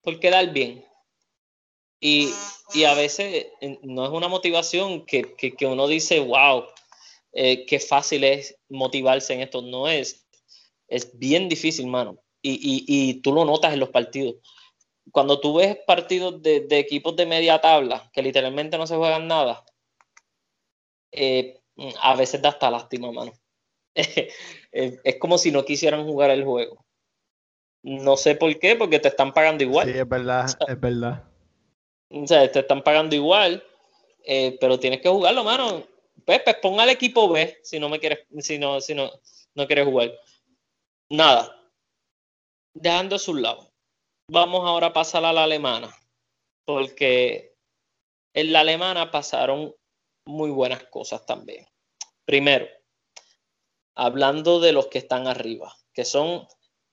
por 0.00 0.18
quedar 0.20 0.52
bien. 0.52 0.84
Y, 2.00 2.32
a 2.84 2.94
veces 2.94 3.46
no 3.82 4.04
es 4.04 4.10
una 4.10 4.28
motivación 4.28 5.04
que, 5.04 5.54
uno 5.62 5.86
dice, 5.86 6.20
wow, 6.20 6.64
eh, 7.32 7.66
qué 7.66 7.80
fácil 7.80 8.24
es 8.24 8.58
motivarse 8.68 9.34
en 9.34 9.40
esto. 9.40 9.62
No 9.62 9.88
es, 9.88 10.26
es 10.88 11.18
bien 11.18 11.48
difícil, 11.48 11.86
mano. 11.86 12.18
Y, 12.44 13.20
tú 13.22 13.32
lo 13.32 13.44
notas 13.44 13.72
en 13.72 13.80
los 13.80 13.90
partidos. 13.90 14.36
Cuando 15.12 15.40
tú 15.40 15.54
ves 15.56 15.78
partidos 15.86 16.42
de, 16.42 16.66
equipos 16.70 17.14
de 17.16 17.26
media 17.26 17.60
tabla, 17.60 18.10
que 18.12 18.22
literalmente 18.22 18.78
no 18.78 18.86
se 18.86 18.96
juegan 18.96 19.28
nada, 19.28 19.64
eh, 21.12 21.60
a 22.00 22.16
veces 22.16 22.42
da 22.42 22.50
hasta 22.50 22.70
lástima, 22.70 23.12
mano. 23.12 23.32
es 23.94 25.16
como 25.20 25.38
si 25.38 25.52
no 25.52 25.64
quisieran 25.64 26.04
jugar 26.04 26.30
el 26.30 26.44
juego. 26.44 26.84
No 27.82 28.16
sé 28.16 28.36
por 28.36 28.56
qué, 28.58 28.76
porque 28.76 29.00
te 29.00 29.08
están 29.08 29.32
pagando 29.32 29.64
igual. 29.64 29.90
Sí, 29.90 29.98
es 29.98 30.08
verdad, 30.08 30.46
es 30.68 30.80
verdad. 30.80 31.24
O 32.10 32.26
sea, 32.26 32.50
te 32.50 32.60
están 32.60 32.82
pagando 32.82 33.16
igual, 33.16 33.64
eh, 34.24 34.56
pero 34.60 34.78
tienes 34.78 35.00
que 35.00 35.08
jugarlo, 35.08 35.42
mano. 35.42 35.84
Pues, 36.24 36.40
pues 36.44 36.56
pon 36.56 36.80
al 36.80 36.90
equipo 36.90 37.28
B 37.28 37.58
si 37.62 37.78
no 37.78 37.88
me 37.88 37.98
quieres, 37.98 38.26
si 38.40 38.58
no, 38.58 38.80
si 38.80 38.94
no, 38.94 39.10
no 39.54 39.66
quieres 39.66 39.86
jugar. 39.86 40.12
Nada. 41.10 41.58
Dejando 42.74 43.16
a 43.16 43.18
su 43.18 43.34
lado. 43.34 43.70
Vamos 44.30 44.60
ahora 44.66 44.88
a 44.88 44.92
pasar 44.92 45.24
a 45.24 45.32
la 45.32 45.44
alemana. 45.44 45.94
Porque 46.64 47.54
en 48.34 48.52
la 48.52 48.60
alemana 48.60 49.10
pasaron 49.10 49.74
muy 50.24 50.50
buenas 50.50 50.84
cosas 50.84 51.26
también. 51.26 51.66
Primero, 52.24 52.66
hablando 53.94 54.60
de 54.60 54.72
los 54.72 54.86
que 54.86 54.98
están 54.98 55.26
arriba, 55.26 55.76
que 55.92 56.04
son 56.04 56.46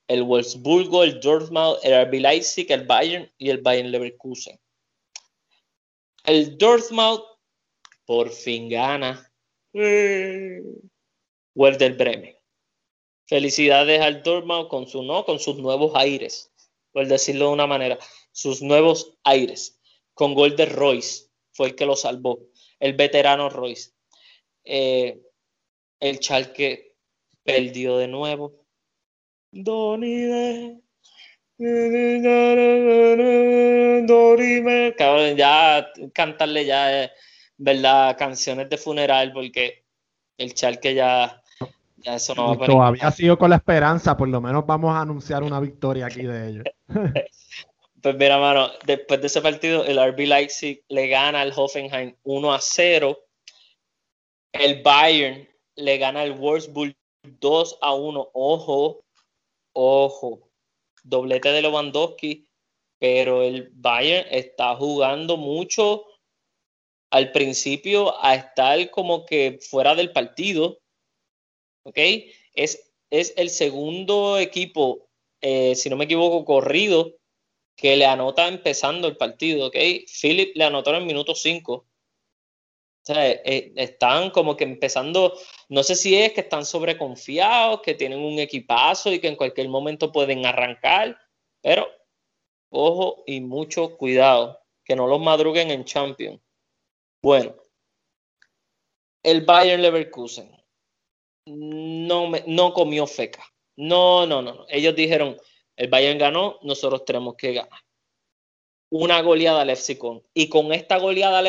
el 0.07 0.23
Wolfsburgo, 0.23 1.03
el 1.03 1.19
Dortmund, 1.19 1.77
el 1.83 2.05
RB 2.05 2.19
Leipzig, 2.19 2.71
el 2.71 2.85
Bayern 2.85 3.31
y 3.37 3.51
el 3.51 3.59
Bayern 3.59 3.91
Leverkusen. 3.91 4.59
El 6.23 6.57
Dortmund 6.57 7.21
por 8.09 8.31
fin 8.31 8.67
gana. 8.69 9.31
Werder 11.53 11.93
Bremen. 11.93 12.35
Felicidades 13.27 14.01
al 14.01 14.23
Dortmund 14.23 14.67
con 14.67 14.87
su 14.87 15.03
no, 15.03 15.25
con 15.25 15.37
sus 15.37 15.57
nuevos 15.57 15.91
aires, 15.93 16.51
por 16.91 17.05
decirlo 17.05 17.45
de 17.45 17.53
una 17.53 17.67
manera, 17.67 17.99
sus 18.31 18.63
nuevos 18.63 19.15
aires. 19.23 19.79
Con 20.15 20.33
gol 20.33 20.55
de 20.55 20.65
Royce 20.65 21.27
fue 21.51 21.67
el 21.67 21.75
que 21.75 21.85
lo 21.85 21.95
salvó. 21.95 22.39
el 22.79 22.93
veterano 22.93 23.47
Royce. 23.47 23.91
Eh, 24.63 25.21
el 25.99 26.19
Chalque 26.19 26.95
perdió 27.43 27.97
de 27.97 28.07
nuevo. 28.07 28.65
Donide. 29.51 30.81
Cabrón, 34.97 35.37
ya 35.37 35.91
cantarle 36.11 36.65
ya, 36.65 37.03
eh, 37.03 37.11
¿verdad? 37.59 38.17
Canciones 38.17 38.69
de 38.69 38.77
funeral 38.77 39.31
porque 39.31 39.83
el 40.37 40.53
Chalque 40.53 40.95
ya, 40.95 41.43
ya 41.97 42.15
eso 42.15 42.33
no 42.33 42.55
va 42.57 42.65
a 42.65 42.67
Todavía 42.67 43.11
sigo 43.11 43.37
con 43.37 43.51
la 43.51 43.57
esperanza, 43.57 44.17
por 44.17 44.29
lo 44.29 44.41
menos 44.41 44.65
vamos 44.65 44.95
a 44.95 45.01
anunciar 45.01 45.43
una 45.43 45.59
victoria 45.59 46.07
aquí 46.07 46.23
de 46.23 46.49
ellos. 46.49 46.63
pues 48.01 48.15
mira, 48.15 48.39
mano, 48.39 48.69
después 48.85 49.19
de 49.21 49.27
ese 49.27 49.41
partido, 49.41 49.83
el 49.85 49.99
RB 49.99 50.19
Leipzig 50.19 50.83
le 50.87 51.07
gana 51.09 51.41
al 51.41 51.53
Hoffenheim 51.55 52.15
1 52.23 52.53
a 52.53 52.59
0. 52.61 53.19
El 54.53 54.81
Bayern 54.81 55.47
le 55.75 55.97
gana 55.97 56.21
al 56.21 56.33
Wolfsburg 56.33 56.95
2 57.23 57.77
a 57.81 57.93
1. 57.93 58.29
Ojo, 58.33 59.03
ojo. 59.73 60.49
Doblete 61.03 61.51
de 61.51 61.61
Lewandowski, 61.61 62.47
pero 62.99 63.41
el 63.41 63.69
Bayern 63.73 64.27
está 64.31 64.75
jugando 64.75 65.35
mucho 65.35 66.05
al 67.11 67.31
principio 67.31 68.23
a 68.23 68.35
estar 68.35 68.89
como 68.91 69.25
que 69.25 69.59
fuera 69.61 69.95
del 69.95 70.11
partido. 70.11 70.79
¿Ok? 71.83 71.97
Es, 72.53 72.91
es 73.09 73.33
el 73.37 73.49
segundo 73.49 74.37
equipo, 74.37 75.07
eh, 75.41 75.75
si 75.75 75.89
no 75.89 75.97
me 75.97 76.05
equivoco, 76.05 76.45
corrido 76.45 77.15
que 77.75 77.95
le 77.95 78.05
anota 78.05 78.47
empezando 78.47 79.07
el 79.07 79.17
partido. 79.17 79.67
¿Ok? 79.67 79.75
Philip 80.21 80.55
le 80.55 80.63
anotó 80.63 80.91
en 80.91 80.97
el 80.97 81.05
minuto 81.05 81.35
5 81.35 81.89
eh, 83.07 83.73
están 83.75 84.29
como 84.29 84.55
que 84.55 84.63
empezando, 84.63 85.33
no 85.69 85.83
sé 85.83 85.95
si 85.95 86.15
es 86.15 86.33
que 86.33 86.41
están 86.41 86.65
sobreconfiados, 86.65 87.81
que 87.81 87.95
tienen 87.95 88.19
un 88.19 88.37
equipazo 88.37 89.11
y 89.11 89.19
que 89.19 89.27
en 89.27 89.35
cualquier 89.35 89.67
momento 89.67 90.11
pueden 90.11 90.45
arrancar, 90.45 91.17
pero 91.61 91.87
ojo 92.69 93.23
y 93.25 93.41
mucho 93.41 93.97
cuidado, 93.97 94.59
que 94.83 94.95
no 94.95 95.07
los 95.07 95.19
madruguen 95.19 95.71
en 95.71 95.85
Champions. 95.85 96.39
Bueno, 97.21 97.55
el 99.23 99.45
Bayern 99.45 99.81
Leverkusen 99.81 100.49
no, 101.45 102.31
no 102.47 102.73
comió 102.73 103.07
feca. 103.07 103.43
No, 103.75 104.25
no, 104.25 104.41
no. 104.41 104.65
Ellos 104.69 104.95
dijeron, 104.95 105.37
el 105.75 105.89
Bayern 105.89 106.19
ganó, 106.19 106.59
nosotros 106.63 107.05
tenemos 107.05 107.35
que 107.35 107.53
ganar. 107.53 107.81
Una 108.91 109.21
goleada 109.21 109.63
al. 109.65 110.23
Y 110.33 110.49
con 110.49 110.73
esta 110.73 110.97
goleada 110.97 111.39
al 111.39 111.47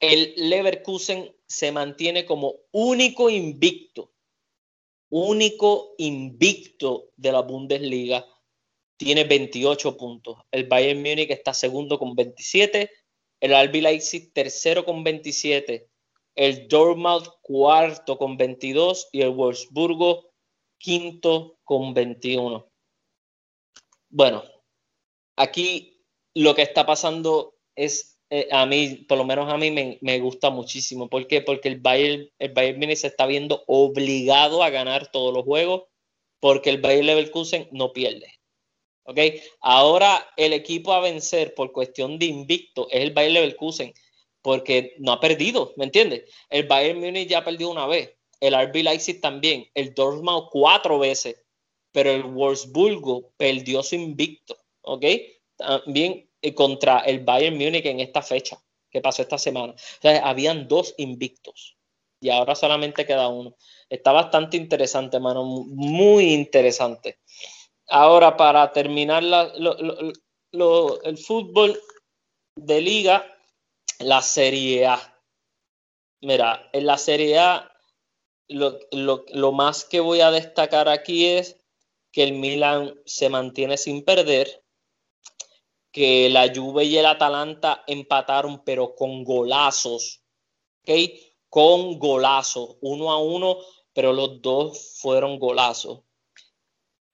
el 0.00 0.34
Leverkusen 0.36 1.34
se 1.46 1.70
mantiene 1.70 2.26
como 2.26 2.56
único 2.72 3.30
invicto, 3.30 4.12
único 5.10 5.94
invicto 5.98 7.12
de 7.16 7.32
la 7.32 7.40
Bundesliga. 7.40 8.26
Tiene 9.02 9.24
28 9.24 9.96
puntos. 9.96 10.38
El 10.52 10.68
Bayern 10.68 11.00
Múnich 11.00 11.30
está 11.30 11.52
segundo 11.52 11.98
con 11.98 12.14
27. 12.14 12.88
El 13.40 13.68
RB 13.68 13.82
Leipzig 13.82 14.32
tercero 14.32 14.84
con 14.84 15.02
27. 15.02 15.88
El 16.36 16.68
Dortmund 16.68 17.26
cuarto 17.40 18.16
con 18.16 18.36
22 18.36 19.08
y 19.10 19.22
el 19.22 19.30
Wolfsburgo 19.30 20.30
quinto 20.78 21.58
con 21.64 21.94
21. 21.94 22.70
Bueno, 24.08 24.44
aquí 25.36 26.04
lo 26.34 26.54
que 26.54 26.62
está 26.62 26.86
pasando 26.86 27.56
es 27.74 28.20
eh, 28.30 28.46
a 28.52 28.66
mí, 28.66 29.04
por 29.08 29.18
lo 29.18 29.24
menos 29.24 29.52
a 29.52 29.56
mí 29.56 29.72
me, 30.00 30.20
gusta 30.20 30.50
muchísimo. 30.50 31.08
¿Por 31.08 31.26
qué? 31.26 31.40
Porque 31.40 31.68
el 31.68 31.80
Bayern, 31.80 32.30
el 32.38 32.52
Bayern 32.52 32.78
Munich 32.78 32.98
se 32.98 33.08
está 33.08 33.26
viendo 33.26 33.64
obligado 33.66 34.62
a 34.62 34.70
ganar 34.70 35.10
todos 35.10 35.34
los 35.34 35.42
juegos 35.42 35.88
porque 36.38 36.70
el 36.70 36.80
Bayern 36.80 37.06
Leverkusen 37.06 37.68
no 37.72 37.92
pierde. 37.92 38.41
¿Ok? 39.04 39.18
Ahora 39.60 40.26
el 40.36 40.52
equipo 40.52 40.92
a 40.92 41.00
vencer 41.00 41.54
por 41.54 41.72
cuestión 41.72 42.18
de 42.18 42.26
invicto 42.26 42.88
es 42.90 43.00
el 43.02 43.12
Bayern 43.12 43.34
Leverkusen 43.34 43.92
porque 44.42 44.94
no 44.98 45.12
ha 45.12 45.20
perdido, 45.20 45.72
¿me 45.76 45.84
entiendes? 45.84 46.24
El 46.50 46.66
Bayern 46.66 47.00
Munich 47.00 47.28
ya 47.28 47.44
perdió 47.44 47.70
una 47.70 47.86
vez, 47.86 48.16
el 48.40 48.54
RB 48.54 48.82
Leipzig 48.82 49.20
también, 49.20 49.68
el 49.74 49.94
Dortmund 49.94 50.48
cuatro 50.50 50.98
veces, 50.98 51.36
pero 51.92 52.10
el 52.10 52.24
Wolfsburgo 52.24 53.30
perdió 53.36 53.82
su 53.82 53.94
invicto, 53.94 54.56
¿ok? 54.82 55.04
También 55.56 56.28
contra 56.54 56.98
el 57.00 57.20
Bayern 57.20 57.56
Múnich 57.56 57.86
en 57.86 58.00
esta 58.00 58.20
fecha 58.20 58.58
que 58.90 59.00
pasó 59.00 59.22
esta 59.22 59.38
semana. 59.38 59.72
O 59.74 60.02
sea, 60.02 60.28
habían 60.28 60.66
dos 60.66 60.94
invictos 60.98 61.76
y 62.20 62.30
ahora 62.30 62.54
solamente 62.54 63.06
queda 63.06 63.28
uno. 63.28 63.56
Está 63.88 64.12
bastante 64.12 64.56
interesante, 64.56 65.20
mano, 65.20 65.44
muy 65.44 66.32
interesante. 66.32 67.18
Ahora, 67.88 68.36
para 68.36 68.72
terminar 68.72 69.22
el 69.22 71.18
fútbol 71.18 71.80
de 72.56 72.80
liga, 72.80 73.24
la 73.98 74.22
Serie 74.22 74.86
A. 74.86 75.20
Mira, 76.20 76.68
en 76.72 76.86
la 76.86 76.98
Serie 76.98 77.38
A, 77.38 77.70
lo, 78.48 78.78
lo 78.90 79.52
más 79.52 79.84
que 79.84 80.00
voy 80.00 80.20
a 80.20 80.30
destacar 80.30 80.88
aquí 80.88 81.26
es 81.26 81.56
que 82.12 82.22
el 82.22 82.32
Milan 82.34 82.94
se 83.06 83.28
mantiene 83.28 83.76
sin 83.76 84.04
perder 84.04 84.62
que 85.92 86.30
la 86.30 86.50
Juve 86.54 86.84
y 86.84 86.96
el 86.96 87.06
Atalanta 87.06 87.84
empataron, 87.86 88.64
pero 88.64 88.94
con 88.94 89.24
golazos, 89.24 90.22
¿ok? 90.82 90.90
Con 91.48 91.98
golazos, 91.98 92.76
uno 92.80 93.12
a 93.12 93.18
uno, 93.18 93.58
pero 93.92 94.12
los 94.12 94.40
dos 94.40 94.96
fueron 94.96 95.38
golazos. 95.38 96.00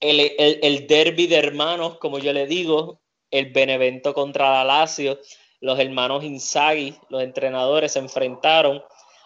El, 0.01 0.21
el, 0.39 0.87
derby 0.87 1.27
de 1.27 1.37
hermanos, 1.37 1.99
como 1.99 2.19
yo 2.19 2.33
le 2.33 2.47
digo, 2.47 3.01
el 3.31 3.53
Benevento 3.53 4.15
contra 4.15 4.51
la 4.51 4.65
Lazio, 4.65 5.19
los 5.61 5.79
hermanos 5.79 6.23
Inzaghi, 6.23 6.95
los 7.09 7.23
entrenadores 7.23 7.93
se 7.93 7.99
enfrentaron, 7.99 8.83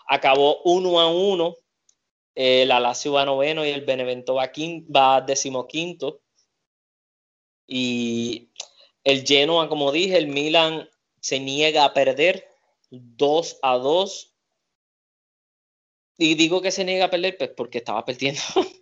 acabó 0.07 0.63
uno 0.65 0.99
a 0.99 1.11
uno, 1.13 1.57
la 2.35 2.81
Lazio 2.81 3.13
va 3.13 3.27
noveno 3.27 3.67
y 3.67 3.71
el 3.71 3.83
Benevento 3.83 4.35
va, 4.35 4.51
va 4.95 5.21
decimoquinto. 5.21 6.23
Y 7.67 8.51
el 9.05 9.27
Genoa, 9.27 9.69
como 9.69 9.93
dije, 9.93 10.17
el 10.17 10.29
Milan 10.29 10.89
se 11.21 11.41
niega 11.41 11.85
a 11.85 11.95
perder 11.95 12.49
2 12.91 13.59
a 13.63 13.79
2. 13.79 14.35
Y 16.19 16.35
digo 16.35 16.61
que 16.61 16.71
se 16.71 16.85
niega 16.85 17.07
a 17.07 17.11
perder 17.11 17.37
pues 17.39 17.51
porque 17.57 17.79
estaba 17.79 18.05
perdiendo. 18.05 18.41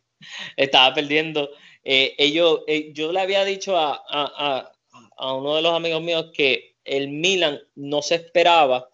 estaba 0.56 0.94
perdiendo. 0.94 1.50
Eh, 1.82 2.14
eh, 2.18 2.92
yo 2.92 3.12
le 3.12 3.20
había 3.20 3.44
dicho 3.44 3.76
a, 3.76 4.02
a, 4.08 4.72
a, 5.16 5.34
uno 5.34 5.56
de 5.56 5.62
los 5.62 5.74
amigos 5.74 6.02
míos 6.02 6.30
que 6.34 6.76
el 6.84 7.08
Milan 7.08 7.60
no 7.74 8.02
se 8.02 8.16
esperaba 8.16 8.88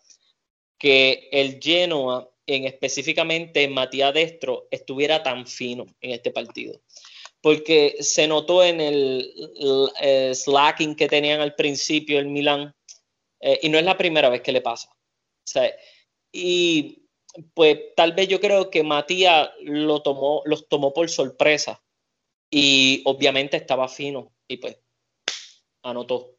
que 0.78 1.28
el 1.32 1.58
Genoa, 1.60 2.28
en 2.46 2.64
específicamente 2.64 3.66
Matías 3.68 4.14
Destro, 4.14 4.68
estuviera 4.70 5.22
tan 5.22 5.46
fino 5.46 5.86
en 6.00 6.12
este 6.12 6.30
partido 6.30 6.80
porque 7.46 7.98
se 8.00 8.26
notó 8.26 8.64
en 8.64 8.80
el, 8.80 9.32
slacking 10.34 10.96
que 10.96 11.06
tenían 11.06 11.40
al 11.40 11.54
principio 11.54 12.18
el 12.18 12.26
Milan, 12.26 12.74
eh, 13.38 13.60
y 13.62 13.68
no 13.68 13.78
es 13.78 13.84
la 13.84 13.96
primera 13.96 14.28
vez 14.28 14.42
que 14.42 14.50
le 14.50 14.62
pasa. 14.62 14.90
y 16.32 17.05
pues 17.54 17.78
tal 17.96 18.12
vez 18.12 18.28
yo 18.28 18.40
creo 18.40 18.70
que 18.70 18.82
Matías 18.82 19.50
lo 19.62 20.02
tomó, 20.02 20.42
los 20.44 20.68
tomó 20.68 20.92
por 20.92 21.08
sorpresa 21.10 21.82
y 22.50 23.02
obviamente 23.04 23.56
estaba 23.56 23.88
fino 23.88 24.32
y 24.48 24.58
pues 24.58 24.78
anotó, 25.82 26.36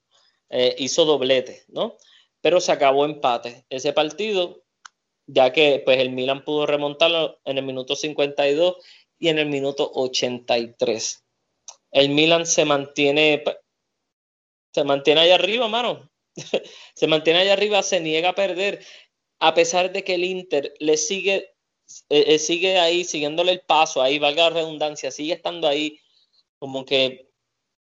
eh, 0.49 0.75
hizo 0.79 1.05
doblete, 1.05 1.63
¿no? 1.69 1.97
Pero 2.41 2.59
se 2.59 2.71
acabó 2.71 3.05
empate 3.05 3.65
ese 3.69 3.93
partido, 3.93 4.63
ya 5.25 5.51
que 5.51 5.81
pues 5.83 5.99
el 5.99 6.11
Milan 6.11 6.43
pudo 6.43 6.65
remontarlo 6.65 7.39
en 7.45 7.57
el 7.57 7.65
minuto 7.65 7.95
52 7.95 8.77
y 9.19 9.29
en 9.29 9.39
el 9.39 9.47
minuto 9.47 9.89
83. 9.93 11.23
El 11.91 12.09
Milan 12.09 12.45
se 12.45 12.65
mantiene, 12.65 13.43
se 14.73 14.83
mantiene 14.83 15.21
allá 15.21 15.35
arriba, 15.35 15.67
mano. 15.67 16.09
se 16.95 17.07
mantiene 17.07 17.39
allá 17.39 17.53
arriba, 17.53 17.81
se 17.81 17.99
niega 17.99 18.29
a 18.29 18.35
perder, 18.35 18.85
a 19.39 19.53
pesar 19.53 19.91
de 19.91 20.03
que 20.03 20.15
el 20.15 20.23
Inter 20.23 20.73
le 20.79 20.97
sigue, 20.97 21.55
eh, 22.09 22.25
eh, 22.27 22.39
sigue 22.39 22.79
ahí, 22.79 23.03
siguiéndole 23.03 23.51
el 23.51 23.61
paso, 23.61 24.01
ahí 24.01 24.19
valga 24.19 24.49
la 24.49 24.61
redundancia, 24.61 25.11
sigue 25.11 25.33
estando 25.33 25.67
ahí, 25.67 25.99
como 26.59 26.85
que, 26.85 27.29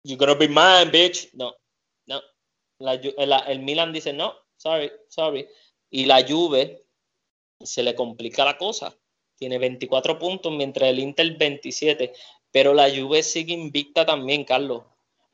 you 0.05 0.17
gonna 0.17 0.35
be 0.35 0.49
mine, 0.49 0.91
bitch. 0.91 1.31
No, 1.35 1.55
no. 2.07 2.21
el 2.81 3.59
Milan 3.61 3.93
dice, 3.93 4.13
no, 4.13 4.35
sorry, 4.57 4.91
sorry. 5.09 5.49
Y 5.91 6.07
la 6.07 6.27
Juve 6.27 6.85
se 7.61 7.83
le 7.83 7.95
complica 7.95 8.45
la 8.45 8.57
cosa 8.57 8.97
tiene 9.43 9.59
24 9.59 10.21
puntos, 10.21 10.53
mientras 10.53 10.89
el 10.89 11.01
Inter 11.01 11.37
27. 11.37 12.13
Pero 12.53 12.75
la 12.75 12.89
Juve 12.89 13.25
sigue 13.25 13.53
invicta 13.53 14.07
también, 14.07 14.45
Carlos. 14.45 14.85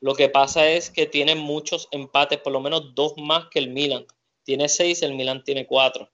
Lo 0.01 0.15
que 0.15 0.29
pasa 0.29 0.67
es 0.67 0.89
que 0.89 1.05
tiene 1.05 1.35
muchos 1.35 1.87
empates, 1.91 2.39
por 2.39 2.51
lo 2.51 2.59
menos 2.59 2.95
dos 2.95 3.13
más 3.17 3.49
que 3.51 3.59
el 3.59 3.69
Milan. 3.69 4.07
Tiene 4.49 4.67
seis, 4.67 5.03
el 5.03 5.13
Milan 5.13 5.43
tiene 5.43 5.67
cuatro. 5.67 6.09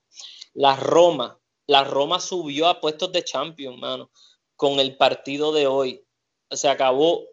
La 0.53 0.75
Roma, 0.75 1.39
la 1.67 1.86
Roma 1.86 2.19
subió 2.19 2.67
a 2.67 2.81
puestos 2.81 3.13
de 3.13 3.23
Champions, 3.23 3.77
mano, 3.79 4.11
con 4.57 4.77
el 4.81 4.97
partido 4.97 5.53
de 5.53 5.67
hoy. 5.67 6.05
Se 6.51 6.67
acabó, 6.67 7.23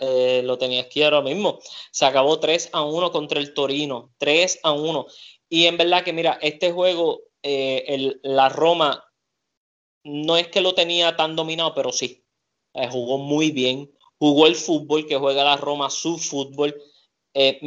eh, 0.00 0.40
lo 0.42 0.56
tenía 0.56 0.80
aquí 0.80 1.02
ahora 1.02 1.20
mismo, 1.20 1.58
se 1.92 2.06
acabó 2.06 2.40
3 2.40 2.70
a 2.72 2.84
1 2.84 3.12
contra 3.12 3.38
el 3.38 3.52
Torino, 3.52 4.14
3 4.16 4.60
a 4.62 4.72
1. 4.72 5.06
Y 5.50 5.66
en 5.66 5.76
verdad 5.76 6.02
que, 6.02 6.14
mira, 6.14 6.38
este 6.40 6.72
juego, 6.72 7.20
eh, 7.42 8.14
la 8.22 8.48
Roma, 8.48 9.04
no 10.04 10.38
es 10.38 10.48
que 10.48 10.62
lo 10.62 10.74
tenía 10.74 11.16
tan 11.16 11.36
dominado, 11.36 11.74
pero 11.74 11.92
sí, 11.92 12.24
eh, 12.72 12.88
jugó 12.90 13.18
muy 13.18 13.50
bien, 13.50 13.92
jugó 14.18 14.46
el 14.46 14.54
fútbol 14.54 15.06
que 15.06 15.18
juega 15.18 15.44
la 15.44 15.58
Roma, 15.58 15.90
su 15.90 16.16
fútbol, 16.16 16.74
eh, 17.34 17.58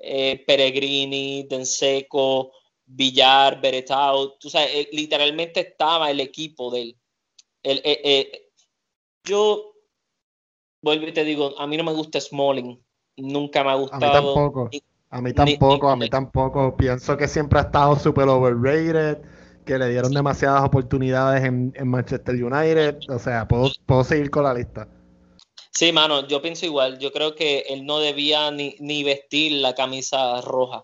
Mkhitaryan, 0.00 0.44
Peregrini, 0.46 1.46
Denseco, 1.48 2.52
Villar, 2.86 3.60
Beretau, 3.60 4.38
tú 4.38 4.50
sabes, 4.50 4.88
literalmente 4.92 5.60
estaba 5.60 6.10
el 6.10 6.20
equipo 6.20 6.70
del... 6.70 6.96
El, 7.62 8.26
yo 9.24 9.74
vuelvo 10.82 11.06
y 11.06 11.12
te 11.12 11.24
digo, 11.24 11.58
a 11.58 11.66
mí 11.66 11.76
no 11.76 11.84
me 11.84 11.92
gusta 11.92 12.20
Smalling, 12.20 12.82
nunca 13.16 13.62
me 13.62 13.70
ha 13.70 13.74
gustado. 13.74 14.04
A 14.04 14.08
mí 14.08 14.12
tampoco. 14.12 14.70
A 15.12 15.20
mí 15.20 15.32
tampoco, 15.32 15.88
a 15.88 15.96
mí 15.96 16.08
tampoco. 16.08 16.76
Pienso 16.76 17.16
que 17.16 17.26
siempre 17.26 17.58
ha 17.58 17.62
estado 17.62 17.96
súper 17.96 18.28
overrated, 18.28 19.18
que 19.66 19.76
le 19.76 19.88
dieron 19.88 20.12
demasiadas 20.12 20.62
oportunidades 20.62 21.44
en, 21.44 21.72
Manchester 21.84 22.34
United. 22.42 22.98
O 23.08 23.18
sea, 23.18 23.46
puedo, 23.48 23.70
puedo, 23.86 24.04
seguir 24.04 24.30
con 24.30 24.44
la 24.44 24.54
lista. 24.54 24.88
Sí, 25.72 25.92
mano, 25.92 26.26
yo 26.26 26.42
pienso 26.42 26.66
igual. 26.66 26.98
Yo 26.98 27.12
creo 27.12 27.34
que 27.34 27.60
él 27.68 27.86
no 27.86 28.00
debía 28.00 28.50
ni, 28.50 28.76
ni 28.80 29.04
vestir 29.04 29.52
la 29.52 29.74
camisa 29.74 30.40
roja. 30.40 30.78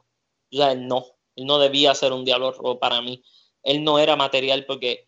O 0.53 0.57
sea, 0.57 0.73
él 0.73 0.87
no. 0.87 1.05
Él 1.35 1.47
no 1.47 1.59
debía 1.59 1.95
ser 1.95 2.13
un 2.13 2.25
diablo 2.25 2.53
rojo 2.53 2.79
para 2.79 3.03
mí. 3.03 3.23
Él 3.63 3.83
no 3.83 3.99
era 3.99 4.17
material 4.17 4.65
porque 4.65 5.07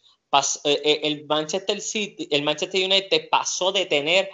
eh, 0.64 0.80
eh, 0.84 1.00
el 1.04 1.26
Manchester 1.26 1.80
City, 1.80 2.28
el 2.30 2.42
Manchester 2.42 2.84
United 2.84 3.28
pasó 3.30 3.72
de 3.72 3.86
tener 3.86 4.28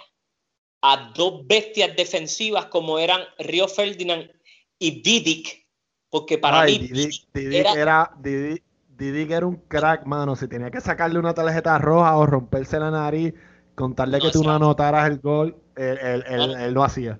a 0.81 1.11
dos 1.15 1.45
bestias 1.47 1.95
defensivas 1.95 2.65
como 2.65 2.99
eran 2.99 3.21
Río 3.39 3.67
Ferdinand 3.67 4.29
y 4.77 5.01
Didic, 5.01 5.65
porque 6.09 6.37
para 6.37 6.65
mí 6.65 6.79
Didic, 6.79 7.27
era... 7.33 8.11
Didic, 8.19 9.31
era 9.31 9.45
un 9.45 9.57
crack, 9.67 10.05
mano. 10.05 10.35
Si 10.35 10.47
tenía 10.47 10.71
que 10.71 10.79
sacarle 10.79 11.19
una 11.19 11.33
tarjeta 11.33 11.77
roja 11.77 12.15
o 12.17 12.25
romperse 12.25 12.79
la 12.79 12.91
nariz, 12.91 13.33
contarle 13.75 14.19
que 14.19 14.31
tú 14.31 14.43
no 14.43 14.51
anotaras 14.51 15.09
el 15.09 15.19
gol, 15.19 15.55
él, 15.75 16.23
él, 16.27 16.73
lo 16.73 16.83
hacía. 16.83 17.19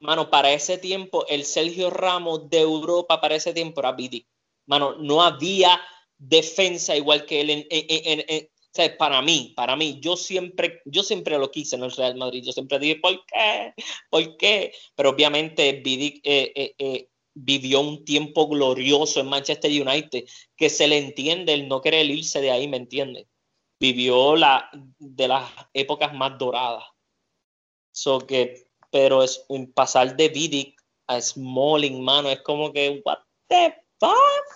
Mano, 0.00 0.30
para 0.30 0.52
ese 0.52 0.78
tiempo, 0.78 1.24
el 1.28 1.44
Sergio 1.44 1.90
Ramos 1.90 2.48
de 2.48 2.60
Europa 2.60 3.20
para 3.20 3.34
ese 3.34 3.52
tiempo 3.52 3.80
era 3.80 3.92
Didic. 3.92 4.26
Mano, 4.66 4.96
no 4.98 5.22
había 5.22 5.80
defensa 6.16 6.96
igual 6.96 7.26
que 7.26 7.40
él 7.40 7.50
en, 7.50 7.66
en, 7.70 8.48
o 8.74 8.76
sea, 8.76 8.96
para 8.96 9.22
mí, 9.22 9.52
para 9.54 9.76
mí, 9.76 10.00
yo 10.00 10.16
siempre, 10.16 10.82
yo 10.84 11.04
siempre 11.04 11.38
lo 11.38 11.48
quise 11.52 11.76
en 11.76 11.84
el 11.84 11.92
Real 11.92 12.16
Madrid. 12.16 12.42
Yo 12.44 12.50
siempre 12.50 12.80
dije, 12.80 12.96
¿por 12.96 13.24
qué? 13.24 13.72
¿Por 14.10 14.36
qué? 14.36 14.72
Pero 14.96 15.10
obviamente 15.10 15.74
Vidic 15.74 16.20
eh, 16.24 16.52
eh, 16.56 16.74
eh, 16.78 17.08
vivió 17.34 17.80
un 17.80 18.04
tiempo 18.04 18.48
glorioso 18.48 19.20
en 19.20 19.28
Manchester 19.28 19.70
United, 19.70 20.24
que 20.56 20.70
se 20.70 20.88
le 20.88 20.98
entiende 20.98 21.54
el 21.54 21.68
no 21.68 21.80
querer 21.80 22.04
irse 22.06 22.40
de 22.40 22.50
ahí, 22.50 22.66
¿me 22.66 22.76
entiende? 22.76 23.28
Vivió 23.84 24.34
la, 24.34 24.70
de 24.98 25.28
las 25.28 25.44
épocas 25.74 26.14
más 26.14 26.38
doradas. 26.38 26.84
So 27.92 28.18
que, 28.18 28.66
pero 28.90 29.22
es 29.22 29.44
un 29.48 29.74
pasar 29.74 30.16
de 30.16 30.30
Vidic 30.30 30.74
a 31.06 31.20
Smalling, 31.20 32.02
mano, 32.02 32.30
es 32.30 32.40
como 32.40 32.72
que, 32.72 33.02
what 33.04 33.18
the 33.48 33.74
fuck? 34.00 34.46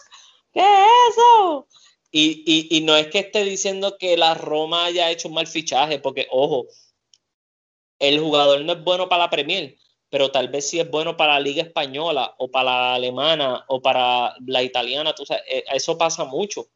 ¿Qué 0.50 0.60
es 0.60 1.14
eso? 1.14 1.68
Y, 2.10 2.80
no 2.84 2.96
es 2.96 3.08
que 3.08 3.18
esté 3.18 3.44
diciendo 3.44 3.98
que 3.98 4.16
la 4.16 4.32
Roma 4.32 4.86
haya 4.86 5.10
hecho 5.10 5.28
un 5.28 5.34
mal 5.34 5.46
fichaje, 5.46 5.98
porque, 5.98 6.26
ojo, 6.30 6.66
el 7.98 8.20
jugador 8.20 8.64
no 8.64 8.72
es 8.72 8.82
bueno 8.82 9.10
para 9.10 9.24
la 9.24 9.30
Premier, 9.30 9.76
pero 10.08 10.30
tal 10.30 10.48
vez 10.48 10.70
sí 10.70 10.80
es 10.80 10.90
bueno 10.90 11.18
para 11.18 11.34
la 11.34 11.40
Liga 11.40 11.62
Española 11.62 12.34
o 12.38 12.50
para 12.50 12.70
la 12.70 12.94
alemana 12.94 13.66
o 13.68 13.82
para 13.82 14.34
la 14.46 14.62
italiana. 14.62 15.14
Tú 15.14 15.24
eh, 15.30 15.64
eso 15.70 15.98
pasa 15.98 16.24
mucho. 16.24 16.70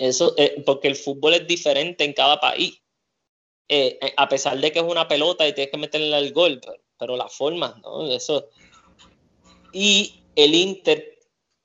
Eso, 0.00 0.34
eh, 0.36 0.62
porque 0.64 0.88
el 0.88 0.96
fútbol 0.96 1.34
es 1.34 1.46
diferente 1.46 2.04
en 2.04 2.12
cada 2.12 2.40
país. 2.40 2.80
Eh, 3.68 3.98
a 4.16 4.28
pesar 4.28 4.58
de 4.58 4.72
que 4.72 4.80
es 4.80 4.84
una 4.84 5.06
pelota 5.06 5.46
y 5.46 5.52
tienes 5.52 5.70
que 5.70 5.78
meterle 5.78 6.18
el 6.18 6.32
gol, 6.32 6.60
pero, 6.60 6.82
pero 6.98 7.16
la 7.16 7.28
forma, 7.28 7.80
¿no? 7.82 8.10
Eso. 8.10 8.48
Y 9.72 10.24
el 10.34 10.54
Inter 10.54 11.18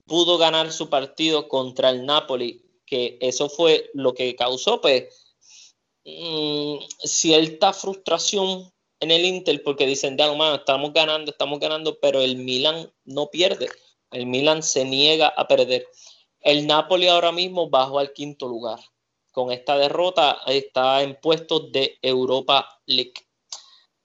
pudo 0.05 0.37
ganar 0.37 0.71
su 0.71 0.89
partido 0.89 1.47
contra 1.47 1.89
el 1.89 2.05
Napoli 2.05 2.65
que 2.85 3.17
eso 3.21 3.49
fue 3.49 3.89
lo 3.93 4.13
que 4.13 4.35
causó 4.35 4.79
pues 4.81 5.35
mm, 6.05 6.77
cierta 7.03 7.73
frustración 7.73 8.71
en 8.99 9.11
el 9.11 9.25
Inter 9.25 9.61
porque 9.63 9.85
dicen, 9.85 10.15
de 10.15 10.23
mano, 10.35 10.55
estamos 10.55 10.93
ganando, 10.93 11.31
estamos 11.31 11.59
ganando, 11.59 11.99
pero 11.99 12.21
el 12.21 12.37
Milan 12.37 12.91
no 13.03 13.27
pierde. 13.27 13.67
El 14.11 14.25
Milan 14.25 14.63
se 14.63 14.85
niega 14.85 15.27
a 15.27 15.47
perder. 15.47 15.85
El 16.45 16.67
Napoli 16.67 17.07
ahora 17.07 17.31
mismo 17.31 17.71
bajó 17.71 17.97
al 17.97 18.13
quinto 18.13 18.47
lugar. 18.47 18.79
Con 19.31 19.51
esta 19.51 19.79
derrota 19.79 20.41
está 20.45 21.01
en 21.01 21.19
puestos 21.19 21.71
de 21.71 21.97
Europa 22.03 22.81
League. 22.85 23.15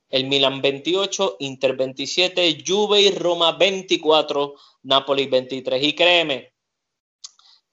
El 0.09 0.27
Milan 0.27 0.63
28, 0.63 1.37
Inter 1.41 1.77
27, 1.77 2.65
Juve 2.67 3.03
y 3.03 3.11
Roma 3.11 3.53
24, 3.53 4.55
Napoli 4.85 5.27
23. 5.27 5.83
Y 5.83 5.95
créeme 5.95 6.55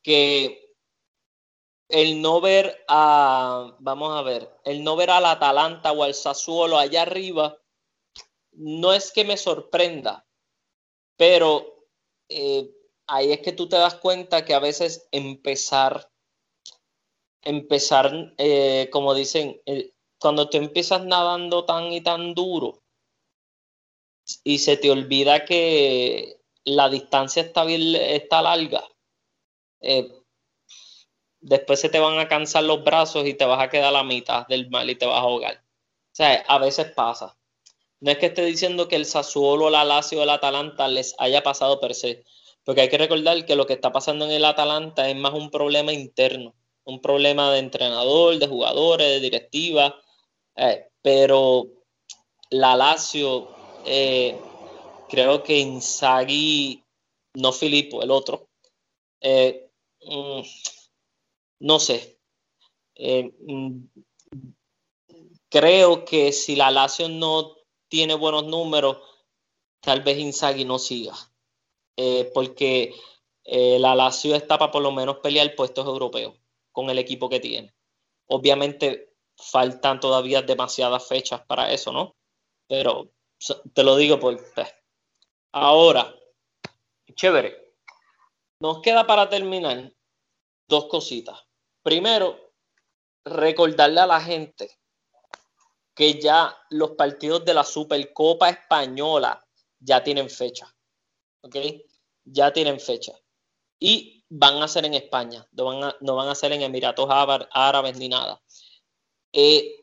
que 0.03 0.75
el 1.87 2.21
no 2.21 2.41
ver 2.41 2.83
a, 2.89 3.73
vamos 3.79 4.19
a 4.19 4.21
ver, 4.21 4.53
el 4.65 4.83
no 4.83 4.97
ver 4.97 5.11
al 5.11 5.27
Atalanta 5.27 5.93
o 5.93 6.03
al 6.03 6.13
Sassuolo 6.13 6.77
allá 6.77 7.03
arriba, 7.03 7.57
no 8.51 8.91
es 8.91 9.13
que 9.13 9.23
me 9.23 9.37
sorprenda, 9.37 10.27
pero 11.15 11.85
eh, 12.27 12.69
ahí 13.07 13.31
es 13.31 13.41
que 13.41 13.53
tú 13.53 13.67
te 13.67 13.77
das 13.77 13.95
cuenta 13.95 14.45
que 14.45 14.53
a 14.53 14.59
veces 14.59 15.07
empezar, 15.11 16.09
empezar, 17.41 18.33
eh, 18.37 18.89
como 18.91 19.13
dicen, 19.13 19.61
eh, 19.65 19.93
cuando 20.19 20.49
tú 20.49 20.57
empiezas 20.57 21.05
nadando 21.05 21.65
tan 21.65 21.91
y 21.93 22.01
tan 22.01 22.33
duro 22.33 22.83
y 24.43 24.59
se 24.59 24.77
te 24.77 24.91
olvida 24.91 25.45
que 25.45 26.41
la 26.65 26.89
distancia 26.89 27.43
está, 27.43 27.63
bien, 27.63 27.95
está 27.95 28.41
larga, 28.41 28.83
después 31.39 31.79
se 31.79 31.89
te 31.89 31.99
van 31.99 32.19
a 32.19 32.27
cansar 32.27 32.63
los 32.63 32.83
brazos 32.83 33.25
y 33.25 33.33
te 33.33 33.45
vas 33.45 33.61
a 33.61 33.69
quedar 33.69 33.87
a 33.87 33.91
la 33.91 34.03
mitad 34.03 34.45
del 34.47 34.69
mal 34.69 34.89
y 34.89 34.95
te 34.95 35.05
vas 35.05 35.17
a 35.17 35.21
ahogar. 35.21 35.55
O 35.55 36.15
sea, 36.17 36.43
a 36.47 36.57
veces 36.57 36.91
pasa. 36.91 37.37
No 37.99 38.11
es 38.11 38.17
que 38.17 38.27
esté 38.27 38.45
diciendo 38.45 38.87
que 38.87 38.95
el 38.95 39.05
Sassuolo, 39.05 39.69
la 39.69 39.83
Lazio 39.83 40.21
el 40.21 40.29
Atalanta 40.29 40.87
les 40.87 41.15
haya 41.19 41.41
pasado 41.43 41.79
per 41.79 41.95
se, 41.95 42.23
porque 42.67 42.81
hay 42.81 42.89
que 42.89 42.97
recordar 42.97 43.45
que 43.45 43.55
lo 43.55 43.65
que 43.65 43.75
está 43.75 43.93
pasando 43.93 44.25
en 44.25 44.31
el 44.31 44.43
Atalanta 44.43 45.09
es 45.09 45.15
más 45.15 45.33
un 45.33 45.49
problema 45.49 45.93
interno, 45.93 46.53
un 46.83 46.99
problema 47.01 47.49
de 47.53 47.59
entrenador, 47.59 48.37
de 48.37 48.45
jugadores, 48.45 49.07
de 49.07 49.19
directiva, 49.21 49.95
eh, 50.57 50.89
pero 51.01 51.65
la 52.49 52.75
Lazio, 52.75 53.47
eh, 53.85 54.37
creo 55.07 55.43
que 55.43 55.59
Inzaghi, 55.59 56.83
no 57.35 57.53
Filippo, 57.53 58.03
el 58.03 58.11
otro, 58.11 58.49
eh, 59.21 59.69
mm, 60.01 60.41
no 61.59 61.79
sé. 61.79 62.19
Mm, 62.99 63.85
creo 65.47 66.03
que 66.03 66.33
si 66.33 66.57
la 66.57 66.69
Lazio 66.69 67.07
no 67.07 67.55
tiene 67.87 68.13
buenos 68.15 68.45
números, 68.45 68.97
tal 69.79 70.01
vez 70.01 70.17
Inzaghi 70.17 70.65
no 70.65 70.79
siga. 70.79 71.15
Eh, 71.97 72.31
porque 72.33 72.93
eh, 73.43 73.79
la 73.79 73.95
Lazio 73.95 74.35
está 74.35 74.57
para 74.57 74.71
por 74.71 74.83
lo 74.83 74.91
menos 74.91 75.17
pelear 75.17 75.55
puestos 75.55 75.85
europeos 75.85 76.35
con 76.71 76.89
el 76.89 76.99
equipo 76.99 77.27
que 77.27 77.39
tiene. 77.39 77.73
Obviamente 78.27 79.15
faltan 79.35 79.99
todavía 79.99 80.41
demasiadas 80.41 81.07
fechas 81.07 81.41
para 81.45 81.71
eso, 81.71 81.91
¿no? 81.91 82.15
Pero 82.67 83.11
te 83.73 83.83
lo 83.83 83.95
digo 83.95 84.19
por... 84.19 84.37
Pues, 84.53 84.67
ahora, 85.51 86.13
chévere. 87.15 87.75
Nos 88.59 88.81
queda 88.81 89.05
para 89.05 89.29
terminar 89.29 89.91
dos 90.67 90.85
cositas. 90.85 91.39
Primero, 91.83 92.51
recordarle 93.23 94.01
a 94.01 94.07
la 94.07 94.21
gente 94.21 94.79
que 95.95 96.19
ya 96.19 96.55
los 96.69 96.91
partidos 96.91 97.43
de 97.43 97.53
la 97.53 97.63
Supercopa 97.63 98.49
Española 98.49 99.43
ya 99.79 100.03
tienen 100.03 100.29
fecha. 100.29 100.71
¿Ok? 101.41 101.55
Ya 102.25 102.51
tienen 102.51 102.79
fecha. 102.79 103.13
Y 103.79 104.25
van 104.29 104.61
a 104.61 104.67
ser 104.67 104.85
en 104.85 104.95
España, 104.95 105.47
no 105.51 105.65
van 105.65 105.83
a, 105.83 105.95
no 106.01 106.15
van 106.15 106.29
a 106.29 106.35
ser 106.35 106.51
en 106.51 106.61
Emiratos 106.61 107.07
Árabes 107.09 107.97
ni 107.97 108.09
nada. 108.09 108.41
Eh, 109.31 109.75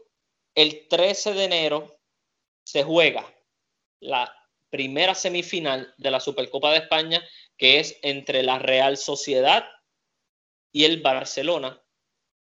el 0.54 0.88
13 0.88 1.34
de 1.34 1.44
enero 1.44 2.00
se 2.64 2.82
juega 2.82 3.24
la 4.00 4.34
primera 4.70 5.14
semifinal 5.14 5.94
de 5.96 6.10
la 6.10 6.20
Supercopa 6.20 6.72
de 6.72 6.78
España, 6.78 7.22
que 7.56 7.80
es 7.80 7.98
entre 8.02 8.42
la 8.42 8.58
Real 8.58 8.96
Sociedad 8.96 9.64
y 10.72 10.84
el 10.84 11.00
Barcelona, 11.00 11.80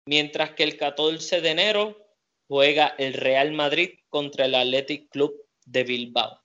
mientras 0.06 0.54
que 0.54 0.64
el 0.64 0.78
14 0.78 1.42
de 1.42 1.50
enero 1.50 1.98
juega 2.48 2.96
el 2.98 3.14
Real 3.14 3.52
Madrid 3.54 4.00
contra 4.10 4.46
el 4.46 4.56
Athletic 4.56 5.10
Club 5.10 5.34
de 5.66 5.84
Bilbao. 5.84 6.40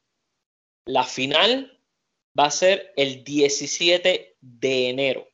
La 0.86 1.04
final 1.04 1.75
va 2.38 2.46
a 2.46 2.50
ser 2.50 2.92
el 2.96 3.24
17 3.24 4.36
de 4.40 4.88
enero. 4.88 5.26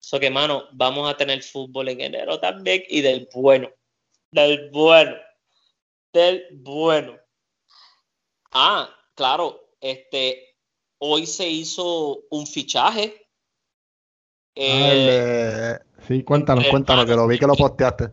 Eso 0.00 0.18
que, 0.18 0.30
mano, 0.30 0.64
vamos 0.72 1.10
a 1.10 1.16
tener 1.16 1.42
fútbol 1.42 1.88
en 1.88 2.00
enero 2.00 2.40
también 2.40 2.82
y 2.88 3.00
del 3.00 3.28
bueno. 3.34 3.70
Del 4.30 4.70
bueno. 4.70 5.16
Del 6.12 6.46
bueno. 6.52 7.18
Ah, 8.52 8.88
claro, 9.14 9.74
este, 9.80 10.56
hoy 10.98 11.26
se 11.26 11.48
hizo 11.48 12.24
un 12.30 12.46
fichaje. 12.46 13.28
Eh, 14.54 15.78
sí, 16.06 16.22
cuéntanos, 16.24 16.66
cuéntanos, 16.68 17.04
que 17.04 17.14
lo 17.14 17.26
vi 17.26 17.38
que 17.38 17.46
lo 17.46 17.54
posteaste. 17.54 18.10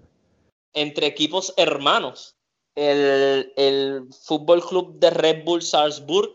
Entre 0.74 1.08
equipos 1.08 1.54
hermanos. 1.58 2.36
El, 2.76 3.54
el 3.56 4.10
Fútbol 4.26 4.62
Club 4.62 5.00
de 5.00 5.10
Red 5.10 5.46
Bull 5.46 5.62
Salzburg 5.62 6.34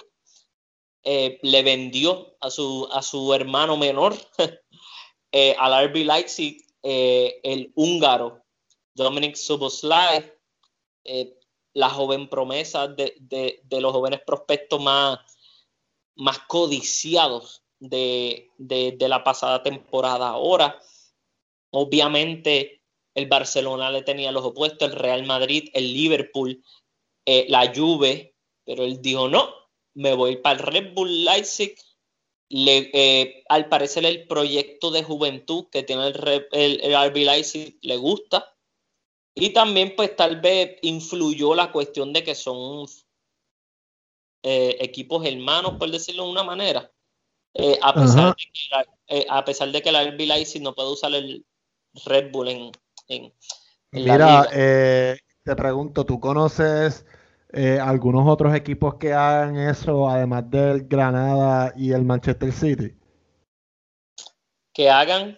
eh, 1.02 1.38
le 1.42 1.62
vendió 1.62 2.36
a 2.40 2.50
su, 2.50 2.88
a 2.92 3.02
su 3.02 3.32
hermano 3.34 3.76
menor, 3.76 4.14
eh, 5.32 5.56
al 5.58 5.88
RB 5.88 6.04
Leipzig, 6.04 6.64
el 6.82 7.72
húngaro 7.74 8.42
Dominic 8.94 9.36
Suboslai, 9.36 10.32
la 11.74 11.90
joven 11.90 12.28
promesa 12.28 12.88
de, 12.88 13.14
de, 13.18 13.80
los 13.80 13.92
jóvenes 13.92 14.20
prospectos 14.26 14.80
más, 14.80 15.18
más 16.16 16.38
codiciados 16.40 17.62
de, 17.78 18.50
de, 18.58 19.08
la 19.08 19.24
pasada 19.24 19.62
temporada. 19.62 20.28
Ahora, 20.28 20.80
obviamente, 21.70 22.82
el 23.14 23.26
Barcelona 23.26 23.90
le 23.90 24.02
tenía 24.02 24.32
los 24.32 24.44
opuestos, 24.44 24.90
el 24.90 24.96
Real 24.96 25.24
Madrid, 25.26 25.70
el 25.72 25.92
Liverpool, 25.92 26.62
eh, 27.24 27.46
la 27.48 27.72
Juve, 27.74 28.34
pero 28.64 28.84
él 28.84 29.00
dijo, 29.00 29.28
no, 29.28 29.52
me 29.94 30.14
voy 30.14 30.36
para 30.36 30.60
el 30.60 30.66
Red 30.66 30.94
Bull 30.94 31.24
Leipzig. 31.24 31.76
Le, 32.52 32.90
eh, 32.92 33.44
al 33.48 33.68
parecer 33.68 34.04
el 34.04 34.26
proyecto 34.26 34.90
de 34.90 35.04
juventud 35.04 35.66
que 35.70 35.84
tiene 35.84 36.08
el, 36.08 36.46
el, 36.50 36.80
el 36.82 37.10
RB 37.10 37.16
Leipzig 37.18 37.78
le 37.82 37.96
gusta 37.96 38.56
y 39.34 39.50
también, 39.52 39.94
pues 39.96 40.16
tal 40.16 40.40
vez 40.40 40.78
influyó 40.82 41.54
la 41.54 41.70
cuestión 41.70 42.12
de 42.12 42.24
que 42.24 42.34
son 42.34 42.86
eh, 44.42 44.76
equipos 44.80 45.24
hermanos, 45.24 45.76
por 45.78 45.90
decirlo 45.90 46.24
de 46.24 46.30
una 46.30 46.42
manera. 46.42 46.90
Eh, 47.54 47.78
a, 47.82 47.94
pesar 47.94 48.34
de 48.36 48.44
que, 49.06 49.26
a 49.28 49.44
pesar 49.44 49.70
de 49.70 49.82
que 49.82 49.92
la 49.92 50.04
RB 50.04 50.26
Leipzig 50.26 50.62
no 50.62 50.74
puede 50.74 50.90
usar 50.90 51.14
el 51.14 51.46
Red 52.04 52.30
Bull 52.32 52.48
en, 52.48 52.72
en, 53.08 53.32
Mira, 53.92 54.48
te 54.50 55.56
pregunto, 55.56 56.04
¿tú 56.04 56.20
conoces 56.20 57.06
algunos 57.52 58.28
otros 58.28 58.54
equipos 58.54 58.94
que 58.94 59.12
hagan 59.12 59.56
eso, 59.56 60.08
además 60.08 60.50
del 60.50 60.86
Granada 60.86 61.72
y 61.76 61.92
el 61.92 62.04
Manchester 62.04 62.52
City? 62.52 62.94
Que 64.72 64.88
hagan 64.88 65.36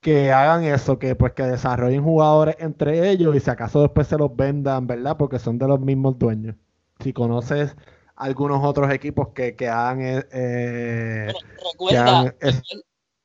que 0.00 0.32
hagan 0.32 0.64
eso, 0.64 0.98
que 0.98 1.14
pues 1.14 1.34
que 1.34 1.42
desarrollen 1.42 2.02
jugadores 2.02 2.56
entre 2.58 3.10
ellos 3.10 3.36
y 3.36 3.40
si 3.40 3.50
acaso 3.50 3.82
después 3.82 4.08
se 4.08 4.16
los 4.16 4.34
vendan, 4.34 4.86
¿verdad? 4.86 5.16
Porque 5.16 5.38
son 5.38 5.58
de 5.58 5.68
los 5.68 5.80
mismos 5.80 6.18
dueños. 6.18 6.56
Si 7.00 7.12
conoces 7.12 7.76
algunos 8.16 8.64
otros 8.64 8.92
equipos 8.92 9.28
que, 9.34 9.56
que 9.56 9.68
hagan, 9.68 10.00
eh, 10.02 10.24
eh 10.32 11.32
recuerda, 11.72 12.34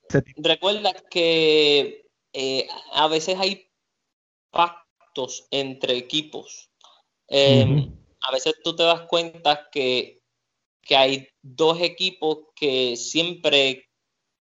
que, 0.09 0.23
recuerda 0.37 0.93
que 1.09 2.05
eh, 2.33 2.67
a 2.93 3.07
veces 3.07 3.37
hay 3.39 3.69
pactos 4.51 5.47
entre 5.51 5.97
equipos. 5.97 6.64
Em, 7.27 7.91
a 8.21 8.31
veces 8.31 8.55
tú 8.63 8.75
te 8.75 8.83
das 8.83 9.01
cuenta 9.01 9.69
que, 9.71 10.21
que 10.81 10.95
hay 10.95 11.27
dos 11.41 11.81
equipos 11.81 12.47
que 12.55 12.95
siempre, 12.95 13.89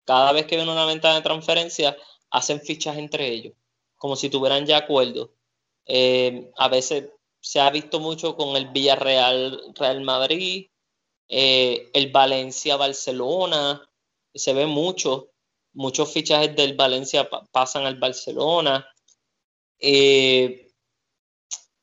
cada 0.03 0.31
vez 0.31 0.45
que 0.45 0.55
viene 0.55 0.71
una 0.71 0.85
ventana 0.85 1.15
de 1.15 1.21
transferencia, 1.21 1.95
hacen 2.29 2.61
fichas 2.61 2.97
entre 2.97 3.27
ellos, 3.27 3.53
como 3.95 4.15
si 4.15 4.29
tuvieran 4.29 4.65
ya 4.65 4.77
acuerdo. 4.77 5.33
Eh, 5.85 6.51
a 6.57 6.67
veces 6.67 7.09
se 7.39 7.59
ha 7.59 7.69
visto 7.69 7.99
mucho 7.99 8.35
con 8.35 8.55
el 8.55 8.69
Villarreal, 8.69 9.73
Real 9.75 10.01
Madrid, 10.01 10.67
eh, 11.27 11.89
el 11.93 12.11
Valencia, 12.11 12.75
Barcelona, 12.75 13.87
se 14.33 14.53
ve 14.53 14.65
mucho, 14.65 15.29
muchos 15.73 16.11
fichajes 16.11 16.55
del 16.55 16.75
Valencia 16.75 17.29
pasan 17.51 17.85
al 17.85 17.99
Barcelona. 17.99 18.87
Eh, 19.79 20.64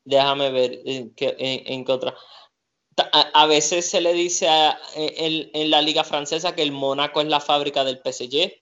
déjame 0.05 0.51
ver 0.51 0.81
en 0.85 1.13
qué, 1.15 1.35
en, 1.39 1.85
otra. 1.89 2.15
A, 3.11 3.45
veces 3.47 3.89
se 3.89 4.01
le 4.01 4.13
dice 4.13 4.47
en, 4.95 5.49
en, 5.53 5.71
la 5.71 5.81
liga 5.81 6.03
francesa 6.03 6.55
que 6.55 6.61
el 6.61 6.71
Mónaco 6.71 7.21
es 7.21 7.27
la 7.27 7.39
fábrica 7.39 7.83
del 7.83 8.01
PSG. 8.03 8.53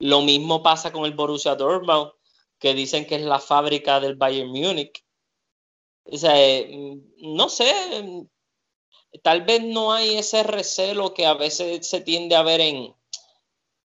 Lo 0.00 0.22
mismo 0.22 0.62
pasa 0.62 0.92
con 0.92 1.04
el 1.04 1.14
Borussia 1.14 1.56
Dortmund, 1.56 2.12
que 2.58 2.74
dicen 2.74 3.06
que 3.06 3.16
es 3.16 3.22
la 3.22 3.40
fábrica 3.40 3.98
del 4.00 4.16
Bayern 4.16 4.48
Múnich. 4.48 5.04
O 6.04 6.16
sea, 6.16 6.40
eh, 6.40 6.98
no 7.18 7.48
sé, 7.48 7.72
tal 9.22 9.42
vez 9.42 9.62
no 9.62 9.92
hay 9.92 10.16
ese 10.16 10.42
recelo 10.42 11.14
que 11.14 11.26
a 11.26 11.34
veces 11.34 11.86
se 11.86 12.00
tiende 12.00 12.36
a 12.36 12.42
ver 12.42 12.60
en, 12.60 12.94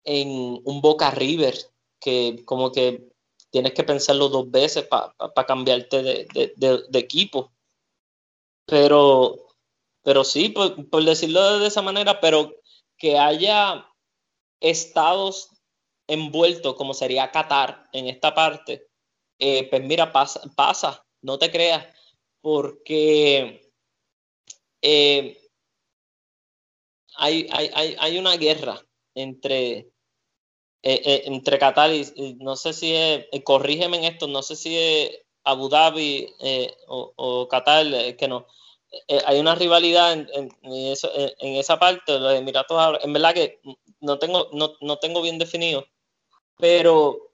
en 0.03 0.61
un 0.63 0.81
Boca 0.81 1.11
River, 1.11 1.55
que 1.99 2.43
como 2.45 2.71
que 2.71 3.12
tienes 3.53 3.73
que 3.73 3.83
pensarlo 3.83 4.29
dos 4.29 4.49
veces 4.49 4.87
para 4.87 5.45
cambiarte 5.45 6.01
de, 6.01 6.83
equipo. 6.93 7.53
Pero, 8.65 9.47
pero 10.01 10.23
sí, 10.23 10.49
por, 10.49 10.89
por 10.89 11.05
decirlo 11.05 11.59
de 11.59 11.67
esa 11.67 11.83
manera, 11.83 12.19
pero 12.19 12.55
que 12.97 13.19
haya 13.19 13.87
estados 14.59 15.49
envuelto 16.07 16.75
como 16.75 16.95
sería 16.95 17.29
Qatar 17.29 17.89
en 17.93 18.07
esta 18.07 18.33
parte, 18.33 18.87
eh, 19.37 19.69
pues 19.69 19.83
mira, 19.83 20.11
pasa, 20.11 20.41
pasa, 20.55 21.05
no 21.21 21.37
te 21.37 21.51
creas, 21.51 21.85
porque 22.41 23.71
eh, 24.81 25.37
hay, 27.17 27.47
hay, 27.51 27.95
hay, 27.99 28.17
una 28.17 28.35
guerra 28.35 28.81
entre, 29.13 29.92
eh, 30.83 31.23
entre 31.25 31.57
Qatar 31.57 31.91
y, 31.93 32.37
no 32.39 32.55
sé 32.55 32.73
si 32.73 32.93
es, 32.95 33.25
corrígeme 33.43 33.97
en 33.97 34.03
esto, 34.03 34.27
no 34.27 34.43
sé 34.43 34.55
si 34.55 34.77
es 34.77 35.11
Abu 35.43 35.69
Dhabi 35.69 36.33
o, 36.87 37.13
o, 37.15 37.47
Qatar, 37.47 38.15
que 38.15 38.27
no. 38.27 38.45
hay 39.25 39.39
una 39.39 39.55
rivalidad 39.55 40.13
en, 40.13 40.29
en, 40.63 41.55
esa 41.55 41.79
parte, 41.79 42.19
los 42.19 42.33
Emiratos 42.35 42.99
En 43.03 43.13
verdad 43.13 43.33
que 43.33 43.59
no 44.01 44.19
tengo, 44.19 44.49
no, 44.53 44.73
no 44.81 44.97
tengo 44.99 45.21
bien 45.21 45.37
definido 45.37 45.85
pero 46.57 47.31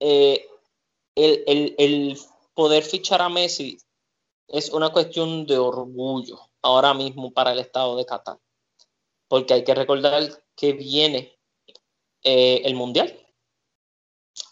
eh, 0.00 0.46
el, 1.14 2.18
poder 2.54 2.82
fichar 2.82 3.22
a 3.22 3.28
Messi 3.28 3.78
es 4.48 4.70
una 4.70 4.90
cuestión 4.90 5.46
de 5.46 5.58
orgullo 5.58 6.38
ahora 6.62 6.92
mismo 6.92 7.32
para 7.32 7.52
el 7.52 7.60
Estado 7.60 7.96
de 7.96 8.04
Qatar, 8.04 8.38
porque 9.28 9.54
hay 9.54 9.64
que 9.64 9.74
recordar 9.74 10.44
que 10.56 10.72
viene 10.72 11.37
eh, 12.22 12.62
el 12.64 12.74
Mundial 12.74 13.14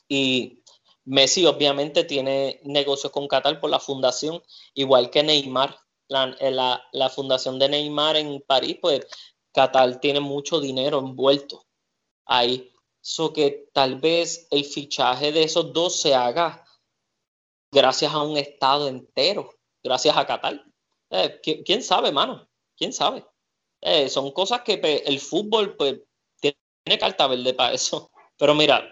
y 0.08 0.62
Messi 1.04 1.46
obviamente 1.46 2.04
tiene 2.04 2.60
negocios 2.64 3.12
con 3.12 3.28
Qatar 3.28 3.60
por 3.60 3.70
la 3.70 3.78
fundación, 3.80 4.42
igual 4.74 5.10
que 5.10 5.22
Neymar, 5.22 5.78
la, 6.08 6.36
la, 6.40 6.82
la 6.92 7.10
fundación 7.10 7.58
de 7.58 7.68
Neymar 7.68 8.16
en 8.16 8.40
París, 8.46 8.78
pues 8.80 9.06
Qatar 9.52 10.00
tiene 10.00 10.20
mucho 10.20 10.60
dinero 10.60 10.98
envuelto 10.98 11.64
ahí. 12.26 12.72
So 13.00 13.32
que 13.32 13.68
tal 13.72 14.00
vez 14.00 14.48
el 14.50 14.64
fichaje 14.64 15.30
de 15.30 15.44
esos 15.44 15.72
dos 15.72 15.94
se 15.94 16.14
haga 16.14 16.64
gracias 17.70 18.12
a 18.12 18.22
un 18.22 18.36
estado 18.36 18.88
entero, 18.88 19.54
gracias 19.82 20.16
a 20.16 20.26
Qatar. 20.26 20.64
Eh, 21.10 21.40
¿quién, 21.64 21.82
sabe, 21.82 22.10
mano? 22.10 22.48
¿Quién 22.76 22.92
sabe? 22.92 23.24
Eh, 23.80 24.08
son 24.08 24.32
cosas 24.32 24.62
que 24.62 24.74
el 25.06 25.20
fútbol 25.20 25.76
pues, 25.76 26.00
tiene 26.86 27.00
carta 27.00 27.26
verde 27.26 27.52
para 27.52 27.74
eso. 27.74 28.10
Pero 28.38 28.54
mira, 28.54 28.82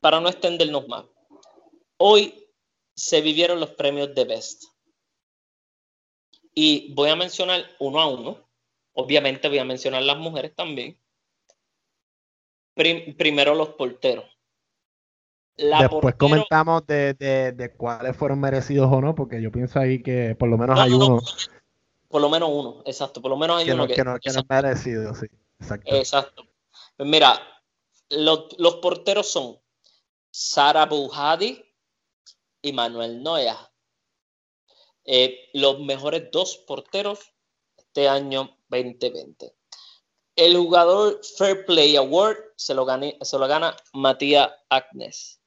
para 0.00 0.20
no 0.20 0.28
extendernos 0.28 0.88
más, 0.88 1.04
hoy 1.98 2.48
se 2.94 3.20
vivieron 3.20 3.60
los 3.60 3.70
premios 3.70 4.14
de 4.14 4.24
Best. 4.24 4.64
Y 6.54 6.94
voy 6.94 7.10
a 7.10 7.16
mencionar 7.16 7.62
uno 7.78 8.00
a 8.00 8.08
uno. 8.08 8.38
Obviamente 8.94 9.48
voy 9.48 9.58
a 9.58 9.64
mencionar 9.64 10.02
las 10.02 10.16
mujeres 10.16 10.54
también 10.54 10.98
primero 13.16 13.54
los 13.54 13.70
porteros. 13.70 14.24
Después 15.56 16.14
comentamos 16.16 16.86
de, 16.86 17.14
de, 17.14 17.72
cuáles 17.76 18.14
fueron 18.14 18.40
merecidos 18.40 18.92
o 18.92 19.00
no, 19.00 19.14
porque 19.14 19.40
yo 19.40 19.50
pienso 19.50 19.78
ahí 19.78 20.02
que 20.02 20.36
por 20.38 20.50
lo 20.50 20.58
menos 20.58 20.78
hay 20.78 20.92
uno. 20.92 21.20
Por 22.08 22.20
lo 22.20 22.28
menos 22.28 22.50
uno, 22.52 22.82
exacto. 22.84 23.22
Por 23.22 23.30
lo 23.30 23.38
menos 23.38 23.58
hay 23.58 23.70
uno 23.70 23.86
que, 23.86 24.04
no, 24.04 24.18
que 24.18 24.30
no 24.30 24.40
es 24.40 24.48
merecido, 24.48 25.14
sí. 25.14 25.26
Exacto. 25.58 25.96
Exacto. 25.96 26.45
Pues 26.96 27.08
mira, 27.08 27.40
los, 28.08 28.76
porteros 28.76 29.30
son 29.30 29.60
Sara 30.30 30.86
Bujadi 30.86 31.62
y 32.62 32.72
Manuel 32.72 33.22
Noya. 33.22 33.70
Eh, 35.04 35.50
los 35.52 35.80
mejores 35.80 36.30
dos 36.32 36.56
porteros 36.66 37.20
este 37.76 38.08
año 38.08 38.58
2020. 38.68 39.54
El 40.36 40.56
jugador 40.56 41.20
Fair 41.36 41.64
Play 41.66 41.96
Award 41.96 42.38
se 42.56 42.74
lo, 42.74 42.86
se 43.20 43.38
lo 43.38 43.46
gana 43.46 43.76
Matías 43.92 44.50
Agnes. 44.68 45.40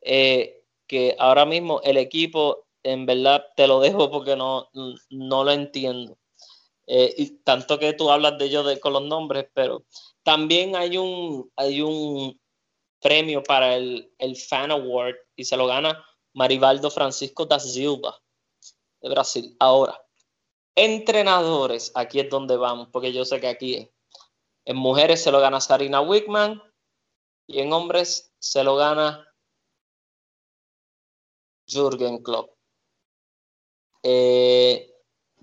Eh, 0.00 0.64
que 0.86 1.16
ahora 1.18 1.44
mismo 1.44 1.80
el 1.82 1.96
equipo, 1.96 2.66
en 2.82 3.06
verdad, 3.06 3.44
te 3.56 3.66
lo 3.66 3.80
dejo 3.80 4.10
porque 4.10 4.36
no, 4.36 4.68
no 5.10 5.44
lo 5.44 5.50
entiendo. 5.52 6.18
Eh, 6.90 7.14
y 7.18 7.30
tanto 7.42 7.78
que 7.78 7.92
tú 7.92 8.10
hablas 8.10 8.38
de 8.38 8.46
ellos 8.46 8.66
con 8.80 8.94
los 8.94 9.02
nombres, 9.02 9.46
pero 9.52 9.84
también 10.22 10.74
hay 10.74 10.96
un, 10.96 11.52
hay 11.54 11.82
un 11.82 12.40
premio 12.98 13.42
para 13.42 13.76
el, 13.76 14.10
el 14.16 14.36
Fan 14.36 14.70
Award 14.70 15.14
y 15.36 15.44
se 15.44 15.58
lo 15.58 15.66
gana 15.66 16.02
Marivaldo 16.32 16.90
Francisco 16.90 17.44
da 17.44 17.60
Silva 17.60 18.18
de 19.02 19.10
Brasil. 19.10 19.54
Ahora, 19.60 20.02
entrenadores, 20.74 21.92
aquí 21.94 22.20
es 22.20 22.30
donde 22.30 22.56
vamos, 22.56 22.88
porque 22.90 23.12
yo 23.12 23.26
sé 23.26 23.38
que 23.38 23.48
aquí 23.48 23.90
en 24.64 24.76
mujeres 24.76 25.22
se 25.22 25.30
lo 25.30 25.40
gana 25.40 25.60
Sarina 25.60 26.00
Wickman 26.00 26.62
y 27.46 27.60
en 27.60 27.70
hombres 27.70 28.32
se 28.38 28.64
lo 28.64 28.76
gana 28.76 29.28
Jürgen 31.66 32.22
Klopp. 32.22 32.56
Eh, 34.02 34.90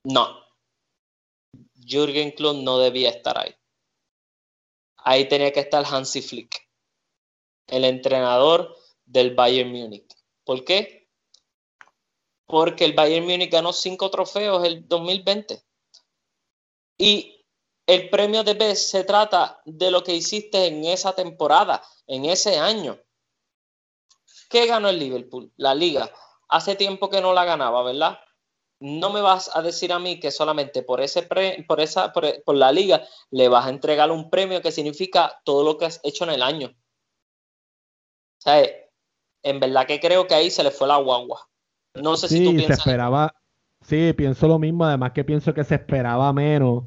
no, 0.05 0.44
Jürgen 1.85 2.31
Klopp 2.31 2.57
no 2.57 2.79
debía 2.79 3.09
estar 3.09 3.37
ahí. 3.37 3.55
Ahí 4.97 5.27
tenía 5.27 5.51
que 5.51 5.59
estar 5.59 5.85
Hansi 5.85 6.21
Flick, 6.21 6.67
el 7.67 7.85
entrenador 7.85 8.75
del 9.05 9.35
Bayern 9.35 9.71
Múnich. 9.71 10.15
¿Por 10.43 10.65
qué? 10.65 11.07
Porque 12.47 12.85
el 12.85 12.93
Bayern 12.93 13.25
Múnich 13.25 13.51
ganó 13.51 13.71
cinco 13.71 14.09
trofeos 14.09 14.65
el 14.65 14.87
2020. 14.87 15.63
Y 16.97 17.45
el 17.85 18.09
premio 18.09 18.43
de 18.43 18.55
Best 18.55 18.89
se 18.89 19.03
trata 19.03 19.61
de 19.65 19.91
lo 19.91 20.03
que 20.03 20.15
hiciste 20.15 20.65
en 20.65 20.85
esa 20.85 21.13
temporada, 21.13 21.83
en 22.07 22.25
ese 22.25 22.57
año. 22.57 22.99
¿Qué 24.49 24.65
ganó 24.65 24.89
el 24.89 24.97
Liverpool? 24.97 25.51
La 25.57 25.75
liga. 25.75 26.11
Hace 26.49 26.75
tiempo 26.75 27.09
que 27.09 27.21
no 27.21 27.33
la 27.33 27.45
ganaba, 27.45 27.83
¿verdad? 27.83 28.19
No 28.85 29.09
me 29.09 29.21
vas 29.21 29.49
a 29.55 29.63
decir 29.63 29.91
a 29.91 29.97
mí 29.97 30.19
que 30.19 30.29
solamente 30.29 30.83
por 30.83 31.01
ese 31.01 31.23
por 31.67 31.81
esa 31.81 32.13
por, 32.13 32.55
la 32.55 32.71
liga 32.71 33.03
le 33.31 33.49
vas 33.49 33.65
a 33.65 33.69
entregar 33.69 34.11
un 34.11 34.29
premio 34.29 34.61
que 34.61 34.71
significa 34.71 35.41
todo 35.43 35.63
lo 35.63 35.77
que 35.77 35.85
has 35.85 35.99
hecho 36.03 36.23
en 36.23 36.29
el 36.29 36.43
año. 36.43 36.67
O 36.67 38.41
sea, 38.41 38.63
en 39.41 39.59
verdad 39.59 39.87
que 39.87 39.99
creo 39.99 40.27
que 40.27 40.35
ahí 40.35 40.51
se 40.51 40.63
le 40.63 40.69
fue 40.69 40.87
la 40.87 40.97
guagua. 40.97 41.49
No 41.95 42.15
sé 42.15 42.27
si 42.27 42.43
tú 42.43 42.51
piensas. 42.51 42.77
Se 42.77 42.81
esperaba, 42.81 43.35
sí, 43.81 44.13
pienso 44.13 44.47
lo 44.47 44.59
mismo. 44.59 44.85
Además 44.85 45.13
que 45.13 45.23
pienso 45.23 45.51
que 45.53 45.63
se 45.63 45.75
esperaba 45.75 46.31
menos 46.31 46.83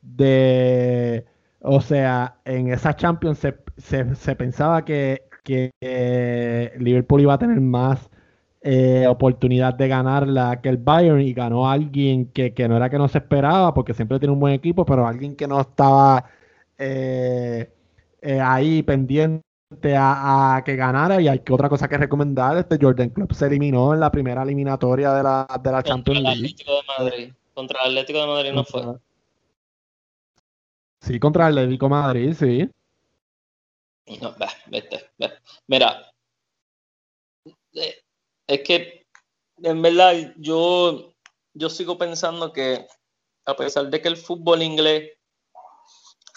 de, 0.00 1.26
o 1.60 1.82
sea, 1.82 2.40
en 2.46 2.72
esa 2.72 2.96
Champions 2.96 3.40
se, 3.40 4.34
pensaba 4.36 4.86
que, 4.86 5.28
que 5.44 5.70
eh, 5.82 6.72
Liverpool 6.78 7.20
iba 7.20 7.34
a 7.34 7.38
tener 7.38 7.60
más 7.60 8.08
eh, 8.64 9.06
oportunidad 9.08 9.74
de 9.74 9.88
ganarla 9.88 10.60
que 10.60 10.68
el 10.68 10.76
Bayern 10.76 11.20
y 11.20 11.32
ganó 11.32 11.68
a 11.68 11.72
alguien 11.72 12.26
que, 12.26 12.54
no 12.68 12.76
era 12.76 12.88
que 12.88 12.98
no 12.98 13.08
se 13.08 13.18
esperaba 13.18 13.74
porque 13.74 13.92
siempre 13.92 14.20
tiene 14.20 14.32
un 14.32 14.38
buen 14.38 14.54
equipo, 14.54 14.86
pero 14.86 15.04
alguien 15.04 15.34
que 15.34 15.48
no 15.48 15.60
estaba 15.60 16.30
eh, 16.78 17.68
eh, 18.20 18.40
ahí 18.40 18.84
pendiente 18.84 19.42
a, 19.96 20.62
que 20.64 20.76
ganara 20.76 21.20
y 21.20 21.26
hay 21.26 21.40
que 21.40 21.52
otra 21.52 21.68
cosa 21.68 21.88
que 21.88 21.98
recomendar, 21.98 22.56
este 22.56 22.78
Jordan 22.80 23.10
Club 23.10 23.34
se 23.34 23.46
eliminó 23.46 23.94
en 23.94 24.00
la 24.00 24.12
primera 24.12 24.44
eliminatoria 24.44 25.12
de 25.12 25.22
la, 25.24 25.60
de 25.60 25.72
la 25.72 25.82
Champions 25.82 26.20
League. 26.20 27.34
Contra 27.54 27.80
el 27.84 27.90
Atlético 27.90 28.20
de 28.20 28.26
Madrid 28.28 28.52
no 28.52 28.64
fue. 28.64 28.82
Sí, 31.00 31.18
contra 31.18 31.48
el 31.48 31.58
Atlético 31.58 31.86
de 31.86 31.90
Madrid, 31.90 32.32
sí. 32.38 32.70
No, 34.20 34.34
vete, 34.68 35.10
Mira, 35.66 36.12
es 38.46 38.60
que 38.62 39.06
en 39.62 39.82
verdad 39.82 40.34
yo, 40.36 41.14
yo 41.54 41.70
sigo 41.70 41.98
pensando 41.98 42.52
que 42.52 42.86
a 43.44 43.56
pesar 43.56 43.88
de 43.88 44.00
que 44.00 44.08
el 44.08 44.16
fútbol 44.16 44.62
inglés 44.62 45.12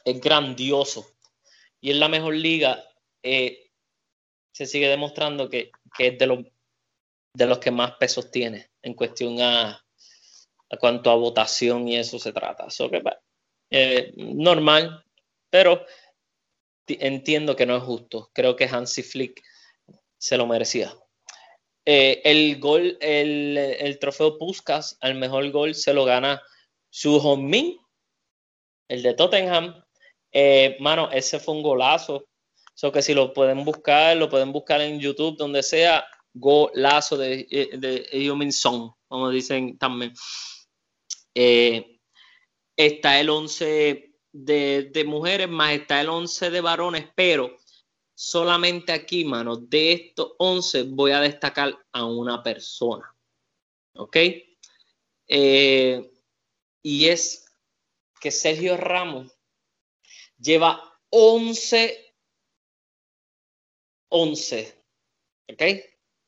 es 0.03 0.22
grandioso 0.22 1.06
y 1.82 1.91
es 1.91 1.97
la 1.97 2.08
mejor 2.08 2.36
liga, 2.36 2.84
eh, 3.24 3.72
se 4.51 4.66
sigue 4.66 4.88
demostrando 4.88 5.49
que, 5.49 5.72
es 5.97 6.18
de 6.18 6.28
los, 6.28 6.39
de 7.34 7.45
los 7.45 7.60
que 7.60 7.72
más 7.72 7.93
pesos 7.93 8.32
tiene 8.32 8.72
en 8.82 8.93
cuestión 8.93 9.41
a, 9.41 9.72
a 10.70 10.78
cuanto 10.78 11.12
a 11.12 11.16
votación 11.16 11.88
y 11.88 11.97
eso 11.97 12.20
se 12.20 12.32
trata. 12.32 12.70
So 12.70 12.89
que, 12.89 13.03
eh, 13.70 14.14
normal, 14.16 15.03
pero 15.49 15.86
entiendo 16.88 17.56
que 17.56 17.66
no 17.66 17.78
es 17.78 17.84
justo. 17.84 18.32
Creo 18.34 18.56
que 18.56 18.66
Hansi 18.66 19.03
Flick 19.03 19.43
se 20.18 20.38
lo 20.38 20.47
merecía. 20.47 20.93
Eh, 21.88 22.21
el 22.25 22.59
gol, 22.59 22.97
el, 22.99 23.97
trofeo 23.99 24.39
Puskas 24.39 24.97
al 25.01 25.15
mejor 25.15 25.49
gol 25.51 25.75
se 25.75 25.93
lo 25.93 26.03
gana 26.03 26.41
Su 26.89 27.38
Min, 27.38 27.77
el 28.89 29.03
de 29.03 29.13
Tottenham. 29.13 29.83
Eh, 30.31 30.77
mano, 30.79 31.11
ese 31.11 31.39
fue 31.39 31.53
un 31.53 31.61
golazo. 31.61 32.27
So 32.73 32.91
que 32.91 33.01
si 33.01 33.13
lo 33.13 33.31
pueden 33.33 33.63
buscar, 33.63 34.17
lo 34.17 34.29
pueden 34.29 34.51
buscar 34.51 34.81
en 34.81 34.99
YouTube, 34.99 35.38
donde 35.38 35.63
sea, 35.63 36.05
golazo 36.33 37.17
de, 37.17 37.47
eh, 37.49 37.77
de 37.77 38.51
Song, 38.51 38.91
como 39.07 39.29
dicen 39.29 39.77
también. 39.77 40.13
está 42.75 43.19
el 43.19 43.29
11 43.29 44.11
de, 44.31 44.89
de, 44.91 45.03
mujeres, 45.05 45.47
más 45.47 45.73
está 45.73 46.01
el 46.01 46.09
11 46.09 46.49
de 46.49 46.61
varones, 46.61 47.07
pero 47.15 47.55
solamente 48.16 48.93
aquí, 48.93 49.26
mano, 49.26 49.57
de 49.57 49.91
estos 49.91 50.34
11 50.39 50.84
voy 50.84 51.11
a 51.11 51.20
destacar 51.20 51.78
a 51.91 52.05
una 52.05 52.41
persona. 52.41 53.13
¿Ok? 53.93 54.18
Eh, 55.28 56.11
y 56.82 57.05
es 57.07 57.45
que 58.20 58.32
Sergio 58.32 58.78
Ramos 58.78 59.38
lleva 60.38 60.99
11, 61.09 62.16
11, 64.09 64.84
¿ok? 65.51 65.63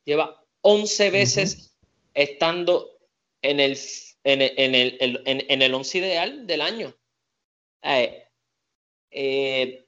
Lleva 0.04 0.44
11 0.62 1.10
veces 1.12 1.78
estando 2.14 3.00
en 3.42 3.60
el, 3.60 3.78
en 4.24 4.42
el, 4.42 4.54
en 4.58 4.76
el, 4.76 5.24
en, 5.26 5.62
el 5.62 5.74
11 5.74 5.98
ideal 5.98 6.48
del 6.48 6.62
año. 6.62 6.96
Eh, 7.82 8.28
eh, 9.12 9.87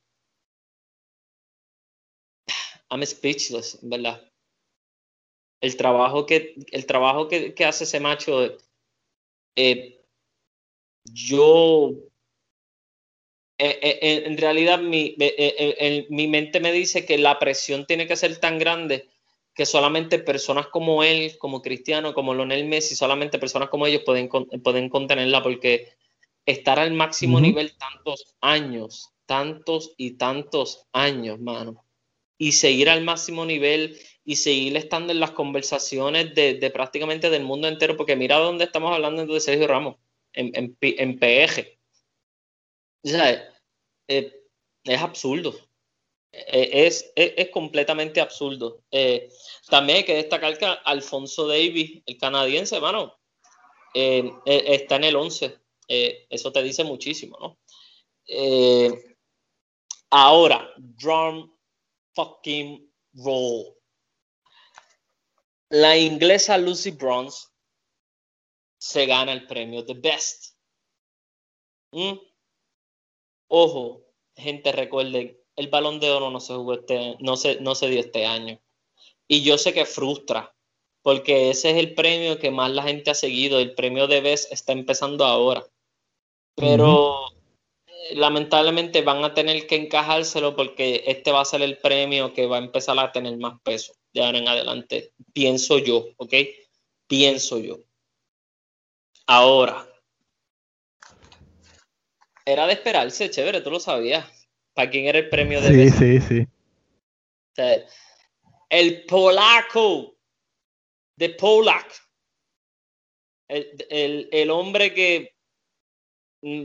I'm 2.90 3.06
speechless, 3.06 3.80
¿verdad? 3.82 4.22
El 5.62 5.76
trabajo 5.78 6.26
que, 6.26 6.56
el 6.72 6.86
trabajo 6.86 7.28
que, 7.28 7.54
hace 7.66 7.84
ese 7.84 8.00
macho, 8.00 8.58
eh, 9.56 10.02
yo, 11.04 11.92
eh, 13.58 13.80
eh, 13.82 14.24
en 14.26 14.38
realidad 14.38 14.80
mi, 14.80 15.16
mi 16.10 16.28
mente 16.28 16.60
me 16.60 16.72
dice 16.72 17.06
que 17.06 17.18
la 17.18 17.38
presión 17.40 17.86
tiene 17.86 18.08
que 18.08 18.16
ser 18.16 18.40
tan 18.40 18.58
grande 18.58 19.10
que 19.54 19.66
solamente 19.66 20.20
personas 20.20 20.68
como 20.68 21.04
él, 21.04 21.38
como 21.38 21.62
Cristiano, 21.62 22.14
como 22.14 22.34
Lionel 22.34 22.66
Messi, 22.66 22.96
solamente 22.96 23.38
personas 23.38 23.70
como 23.70 23.86
ellos 23.86 24.04
pueden, 24.06 24.30
pueden 24.30 24.90
contenerla 24.90 25.44
porque 25.44 25.98
estar 26.46 26.80
al 26.80 26.94
máximo 26.94 27.42
nivel 27.42 27.76
tantos 27.78 28.38
años, 28.40 29.10
tantos 29.26 29.94
y 29.98 30.12
tantos 30.12 30.88
años, 30.94 31.40
mano 31.40 31.84
y 32.40 32.54
seguir 32.54 32.90
al 32.90 33.04
máximo 33.04 33.46
nivel 33.46 34.00
y 34.24 34.38
seguir 34.38 34.78
estando 34.78 35.12
en 35.12 35.20
las 35.20 35.32
conversaciones 35.32 36.34
de, 36.34 36.72
prácticamente 36.74 37.30
del 37.30 37.44
mundo 37.44 37.68
entero, 37.68 37.98
porque 37.98 38.16
mira 38.16 38.38
dónde 38.38 38.64
estamos 38.64 38.94
hablando 38.94 39.26
de 39.26 39.40
Sergio 39.42 39.68
Ramos, 39.68 39.98
en, 40.34 40.52
en, 40.56 40.78
en. 40.82 41.20
O 43.04 43.08
sea, 43.08 43.54
eh, 44.08 44.42
es 44.86 45.02
absurdo. 45.02 45.54
Eh, 46.32 46.86
es, 46.88 47.12
es, 47.16 47.50
completamente 47.50 48.22
absurdo. 48.22 48.84
Eh, 48.90 49.30
también 49.68 49.98
hay 49.98 50.06
que 50.06 50.16
destacar 50.16 50.58
que 50.58 50.66
Alfonso 50.66 51.46
Davis, 51.46 52.02
el 52.06 52.18
canadiense, 52.18 52.76
hermano, 52.76 53.20
está 53.94 54.96
en 54.96 55.04
el 55.04 55.16
11. 55.16 55.58
eso 55.88 56.52
te 56.54 56.64
dice 56.64 56.84
muchísimo, 56.86 57.38
¿no? 57.40 57.58
ahora, 60.12 60.72
Drum 60.78 61.59
fucking. 62.20 62.86
La 65.70 65.98
inglesa 65.98 66.58
Lucy 66.58 66.92
Bronze 66.92 67.48
se 68.78 69.06
gana 69.06 69.32
el 69.34 69.48
premio 69.48 69.86
The 69.86 69.94
Best. 69.94 70.56
¿Mm? 71.92 72.18
Ojo, 73.48 74.06
gente, 74.36 74.72
recuerden, 74.72 75.38
el 75.56 75.68
balón 75.70 76.00
de 76.00 76.12
oro 76.12 76.30
no 76.30 76.40
se 76.40 76.54
jugó 76.54 76.74
este, 76.74 77.18
no 77.20 77.36
se, 77.36 77.60
no 77.62 77.76
se 77.76 77.90
dio 77.90 78.00
este 78.00 78.26
año. 78.26 78.60
Y 79.28 79.44
yo 79.44 79.58
sé 79.58 79.74
que 79.74 79.86
frustra, 79.86 80.56
porque 81.02 81.50
ese 81.50 81.72
es 81.72 81.78
el 81.78 81.94
premio 81.94 82.40
que 82.40 82.52
más 82.52 82.72
la 82.72 82.84
gente 82.84 83.12
ha 83.12 83.16
seguido. 83.16 83.60
El 83.60 83.76
premio 83.76 84.08
de 84.08 84.22
Best 84.22 84.52
está 84.52 84.74
empezando 84.74 85.26
ahora. 85.26 85.66
Pero 86.56 87.29
lamentablemente 88.12 89.02
van 89.02 89.24
a 89.24 89.34
tener 89.34 89.68
que 89.68 89.76
encajárselo 89.76 90.56
porque 90.56 91.04
este 91.08 91.32
va 91.32 91.42
a 91.42 91.46
ser 91.46 91.62
el 91.62 91.78
premio 91.78 92.34
que 92.34 92.46
va 92.46 92.58
a 92.58 92.64
empezar 92.64 92.98
a 93.00 93.12
tener 93.12 93.38
más 93.38 93.60
peso 93.62 93.94
de 94.14 94.24
ahora 94.24 94.38
en 94.38 94.48
adelante. 94.48 95.14
Pienso 95.34 95.78
yo, 95.80 96.08
¿ok? 96.18 96.34
Pienso 97.08 97.60
yo. 97.60 97.80
Ahora, 99.28 99.88
era 102.46 102.66
de 102.66 102.74
esperarse, 102.74 103.30
chévere, 103.30 103.62
tú 103.62 103.70
lo 103.70 103.80
sabías. 103.80 104.26
¿Para 104.74 104.90
quién 104.90 105.06
era 105.06 105.20
el 105.20 105.30
premio 105.30 105.62
de 105.62 105.92
Sí, 105.92 106.20
sí, 106.20 106.22
sí. 106.22 106.48
el 108.70 109.06
polaco 109.06 110.16
de 111.16 111.30
Polak. 111.30 111.94
El, 113.48 114.50
hombre 114.52 114.94
que 114.94 115.36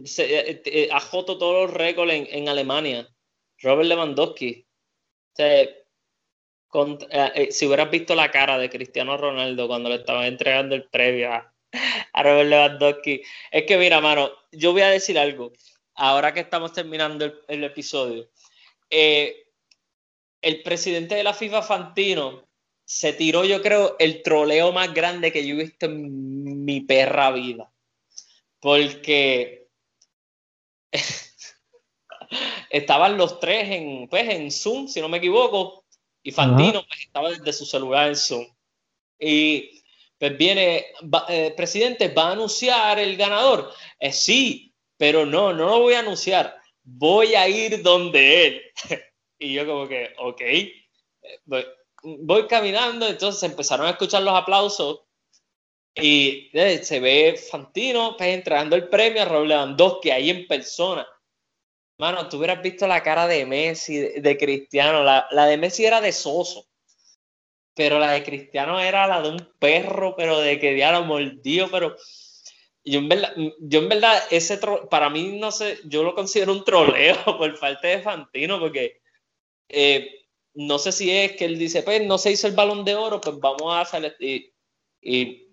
se, 0.04 0.50
eh, 0.50 0.62
eh, 0.64 0.88
ha 0.90 0.98
roto 1.00 1.38
todos 1.38 1.62
los 1.68 1.76
récords 1.76 2.12
en, 2.12 2.48
Alemania. 2.48 3.08
Robert 3.58 3.88
Lewandowski. 3.88 4.66
Eh, 5.38 5.84
si 7.50 7.66
hubieras 7.66 7.90
visto 7.90 8.14
la 8.14 8.30
cara 8.30 8.58
de 8.58 8.68
Cristiano 8.68 9.16
Ronaldo 9.16 9.68
cuando 9.68 9.88
le 9.88 9.96
estaban 9.96 10.24
entregando 10.24 10.74
el 10.74 10.88
premio 10.88 11.32
a, 11.32 11.50
Robert 12.14 12.48
Lewandowski, 12.48 13.22
es 13.50 13.64
que 13.64 13.76
mira, 13.76 14.00
mano, 14.00 14.30
yo 14.52 14.72
voy 14.72 14.82
a 14.82 14.90
decir 14.90 15.18
algo 15.18 15.52
ahora 15.94 16.32
que 16.32 16.40
estamos 16.40 16.72
terminando 16.72 17.32
el, 17.48 17.64
episodio, 17.64 18.28
eh, 18.90 19.46
el 20.40 20.62
presidente 20.62 21.14
de 21.14 21.24
la 21.24 21.34
FIFA, 21.34 21.62
Fantino, 21.62 22.48
se 22.84 23.12
tiró, 23.14 23.44
yo 23.44 23.62
creo, 23.62 23.96
el 23.98 24.22
troleo 24.22 24.72
más 24.72 24.92
grande 24.92 25.32
que 25.32 25.46
yo 25.46 25.54
he 25.54 25.64
visto 25.64 25.86
en 25.86 26.64
mi 26.64 26.80
perra 26.82 27.30
vida. 27.30 27.70
Porque 28.60 29.63
estaban 32.70 33.16
los 33.16 33.40
tres 33.40 33.70
en, 33.70 34.08
pues, 34.08 34.28
en 34.28 34.50
Zoom, 34.50 34.88
si 34.88 35.00
no 35.00 35.08
me 35.08 35.18
equivoco, 35.18 35.84
y 36.22 36.32
Fantino 36.32 36.84
pues, 36.86 37.00
estaba 37.00 37.30
desde 37.30 37.52
su 37.52 37.66
celular 37.66 38.08
en 38.08 38.16
Zoom. 38.16 38.46
Y 39.18 39.82
pues 40.18 40.36
viene, 40.38 40.86
eh, 41.28 41.52
presidente, 41.56 42.08
¿va 42.08 42.28
a 42.28 42.32
anunciar 42.32 42.98
el 42.98 43.16
ganador? 43.16 43.72
Eh, 43.98 44.12
sí, 44.12 44.74
pero 44.96 45.26
no, 45.26 45.52
no 45.52 45.66
lo 45.68 45.80
voy 45.80 45.94
a 45.94 46.00
anunciar, 46.00 46.56
voy 46.82 47.34
a 47.34 47.48
ir 47.48 47.82
donde 47.82 48.46
él. 48.46 48.62
y 49.38 49.52
yo 49.52 49.66
como 49.66 49.86
que, 49.86 50.14
ok, 50.18 50.40
voy, 52.04 52.46
caminando, 52.46 53.06
entonces 53.06 53.42
empezaron 53.42 53.86
a 53.86 53.90
escuchar 53.90 54.22
los 54.22 54.34
aplausos 54.34 55.00
y 55.96 56.50
eh, 56.52 56.82
se 56.82 57.00
ve 57.00 57.36
Fantino 57.36 58.16
pues, 58.16 58.30
entregando 58.30 58.74
el 58.76 58.88
premio 58.88 59.22
a 59.22 59.24
Rob 59.26 60.00
que 60.00 60.12
ahí 60.12 60.30
en 60.30 60.46
persona. 60.46 61.06
Mano, 61.98 62.28
tú 62.28 62.38
hubieras 62.38 62.60
visto 62.60 62.86
la 62.88 63.02
cara 63.02 63.26
de 63.28 63.46
Messi, 63.46 63.98
de, 63.98 64.36
Cristiano, 64.36 65.04
la, 65.04 65.28
la, 65.30 65.46
de 65.46 65.56
Messi 65.56 65.84
era 65.84 66.00
de 66.00 66.10
soso, 66.10 66.66
pero 67.74 68.00
la 68.00 68.12
de 68.12 68.24
Cristiano 68.24 68.80
era 68.80 69.06
la 69.06 69.22
de 69.22 69.28
un 69.28 69.52
perro, 69.60 70.16
pero 70.16 70.40
de 70.40 70.58
que 70.58 70.76
ya 70.76 70.90
lo 70.90 71.04
mordió, 71.04 71.70
pero 71.70 71.96
yo 72.84 72.98
en 72.98 73.08
verdad, 73.08 73.34
yo 73.60 73.78
en 73.78 73.88
verdad 73.88 74.22
ese 74.30 74.58
para 74.90 75.08
mí 75.08 75.38
no 75.38 75.52
sé, 75.52 75.78
yo 75.84 76.02
lo 76.02 76.14
considero 76.14 76.52
un 76.52 76.64
troleo 76.64 77.16
por 77.38 77.56
falta 77.56 77.88
de 77.88 78.02
Fantino, 78.02 78.58
porque 78.58 79.00
eh, 79.68 80.26
no 80.54 80.78
sé 80.80 80.90
si 80.90 81.10
es 81.10 81.32
que 81.36 81.44
él 81.44 81.58
dice, 81.58 81.84
pues 81.84 82.04
no 82.04 82.18
se 82.18 82.32
hizo 82.32 82.48
el 82.48 82.54
balón 82.54 82.84
de 82.84 82.96
oro, 82.96 83.20
pues 83.20 83.38
vamos 83.38 83.72
a 83.72 83.82
hacer 83.82 84.16
y, 84.18 84.52
y 85.00 85.43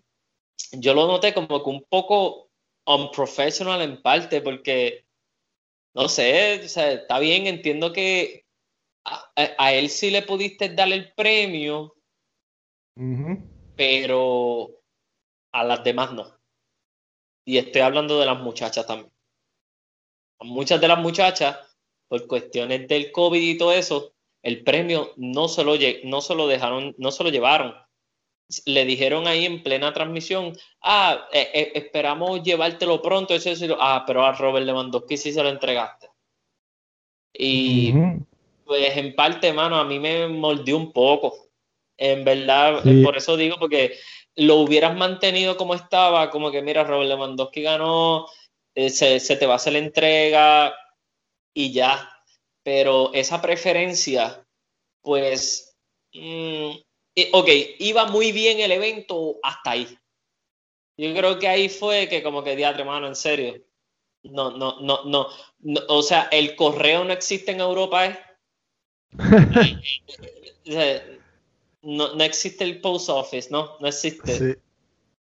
yo 0.71 0.93
lo 0.93 1.07
noté 1.07 1.33
como 1.33 1.63
que 1.63 1.69
un 1.69 1.83
poco 1.89 2.49
unprofessional 2.85 3.81
en 3.81 4.01
parte, 4.01 4.41
porque 4.41 5.05
no 5.93 6.07
sé, 6.07 6.61
o 6.63 6.67
sea, 6.67 6.91
está 6.91 7.19
bien, 7.19 7.47
entiendo 7.47 7.91
que 7.91 8.45
a, 9.05 9.73
él 9.73 9.89
sí 9.89 10.09
le 10.11 10.21
pudiste 10.21 10.69
dar 10.69 10.91
el 10.91 11.13
premio, 11.13 11.95
pero 13.75 14.69
a 15.51 15.63
las 15.63 15.83
demás 15.83 16.13
no. 16.13 16.37
Y 17.45 17.57
estoy 17.57 17.81
hablando 17.81 18.19
de 18.19 18.25
las 18.25 18.39
muchachas 18.39 18.85
también. 18.85 19.11
Muchas 20.41 20.79
de 20.79 20.87
las 20.87 20.99
muchachas, 20.99 21.57
por 22.07 22.27
cuestiones 22.27 22.87
del 22.87 23.11
COVID 23.11 23.41
y 23.41 23.57
todo 23.57 23.73
eso, 23.73 24.13
el 24.43 24.63
premio 24.63 25.13
no 25.17 25.47
se 25.47 25.63
lo, 25.63 25.73
no 26.03 26.21
se 26.21 26.35
lo 26.35 26.47
dejaron, 26.47 26.95
no 26.97 27.11
se 27.11 27.23
lo 27.23 27.29
llevaron. 27.29 27.75
Le 28.65 28.85
dijeron 28.85 29.27
ahí 29.27 29.45
en 29.45 29.63
plena 29.63 29.93
transmisión, 29.93 30.57
ah, 30.81 31.27
eh, 31.31 31.49
eh, 31.53 31.71
esperamos 31.75 32.43
llevártelo 32.43 33.01
pronto, 33.01 33.33
eso, 33.33 33.49
eso, 33.49 33.77
ah, 33.79 34.03
pero 34.05 34.25
a 34.25 34.33
Robert 34.33 34.65
Lewandowski 34.65 35.17
sí 35.17 35.31
se 35.31 35.43
lo 35.43 35.49
entregaste. 35.49 36.09
Y 37.33 37.93
pues 38.65 38.97
en 38.97 39.15
parte, 39.15 39.53
mano, 39.53 39.77
a 39.77 39.85
mí 39.85 39.99
me 39.99 40.27
mordió 40.27 40.77
un 40.77 40.91
poco. 40.91 41.49
En 41.97 42.23
verdad, 42.23 42.83
por 43.03 43.15
eso 43.15 43.37
digo, 43.37 43.57
porque 43.59 43.95
lo 44.35 44.57
hubieras 44.57 44.95
mantenido 44.95 45.57
como 45.57 45.75
estaba, 45.75 46.29
como 46.29 46.51
que 46.51 46.61
mira, 46.61 46.83
Robert 46.83 47.09
Lewandowski 47.09 47.61
ganó, 47.61 48.27
eh, 48.75 48.89
se, 48.89 49.19
te 49.19 49.45
va 49.45 49.53
a 49.53 49.55
hacer 49.57 49.73
la 49.73 49.79
entrega 49.79 50.73
y 51.53 51.71
ya. 51.71 52.09
Pero 52.63 53.11
esa 53.13 53.41
preferencia, 53.41 54.45
pues, 55.01 55.75
mm, 56.13 56.19
eh, 56.19 56.83
ok, 57.33 57.49
iba 57.79 58.05
muy 58.05 58.31
bien 58.31 58.59
el 58.59 58.71
evento 58.71 59.37
hasta 59.43 59.71
ahí. 59.71 59.97
Yo 60.97 61.13
creo 61.13 61.39
que 61.39 61.47
ahí 61.47 61.69
fue 61.69 62.07
que 62.07 62.21
como 62.21 62.43
que 62.43 62.55
diatre, 62.55 62.83
mano, 62.83 63.07
en 63.07 63.15
serio. 63.15 63.61
No, 64.23 64.51
no, 64.51 64.79
no, 64.81 65.03
no, 65.05 65.27
no, 65.59 65.81
o 65.87 66.03
sea, 66.03 66.29
el 66.31 66.55
correo 66.55 67.03
no 67.03 67.11
existe 67.11 67.51
en 67.51 67.59
Europa, 67.59 68.05
¿eh? 68.05 68.19
no, 71.81 72.13
no 72.13 72.23
existe 72.23 72.63
el 72.63 72.81
post 72.81 73.09
office, 73.09 73.49
¿no? 73.49 73.77
No 73.79 73.87
existe. 73.87 74.59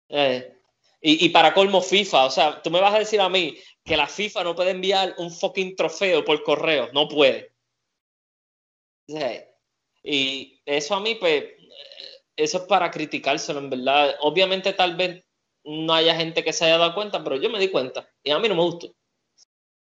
Eh, 0.09 0.57
y, 1.03 1.29
para 1.29 1.55
colmo 1.55 1.81
FIFA, 1.81 2.25
o 2.27 2.31
sea, 2.31 2.61
tú 2.63 2.71
me 2.71 2.81
vas 2.81 2.95
a 2.95 2.99
decir 2.99 3.21
a 3.21 3.29
mí 3.29 3.57
que 3.85 3.97
la 3.97 4.07
FIFA 4.07 4.45
no 4.45 4.55
puede 4.55 4.73
enviar 4.73 5.15
un 5.19 5.31
fucking 5.31 5.77
trofeo 5.77 6.25
por 6.25 6.43
correo, 6.43 6.91
no 6.93 7.09
puede. 7.09 7.53
y 10.03 10.61
eso 10.67 10.95
a 10.95 11.01
mí, 11.01 11.15
pues, 11.15 11.45
eso 12.37 12.59
es 12.59 12.65
para 12.65 12.91
criticárselo, 12.91 13.59
en 13.59 13.71
verdad. 13.71 14.17
Obviamente 14.21 14.73
tal 14.73 14.97
vez 14.97 15.25
no 15.65 15.93
haya 15.95 16.15
gente 16.15 16.43
que 16.43 16.53
se 16.53 16.65
haya 16.65 16.79
dado 16.79 16.95
cuenta, 16.95 17.23
pero 17.23 17.37
yo 17.37 17.51
me 17.51 17.59
di 17.59 17.69
cuenta 17.69 18.09
y 18.23 18.31
a 18.31 18.39
mí 18.39 18.49
no 18.49 18.55
me 18.55 18.63
gustó. 18.63 18.95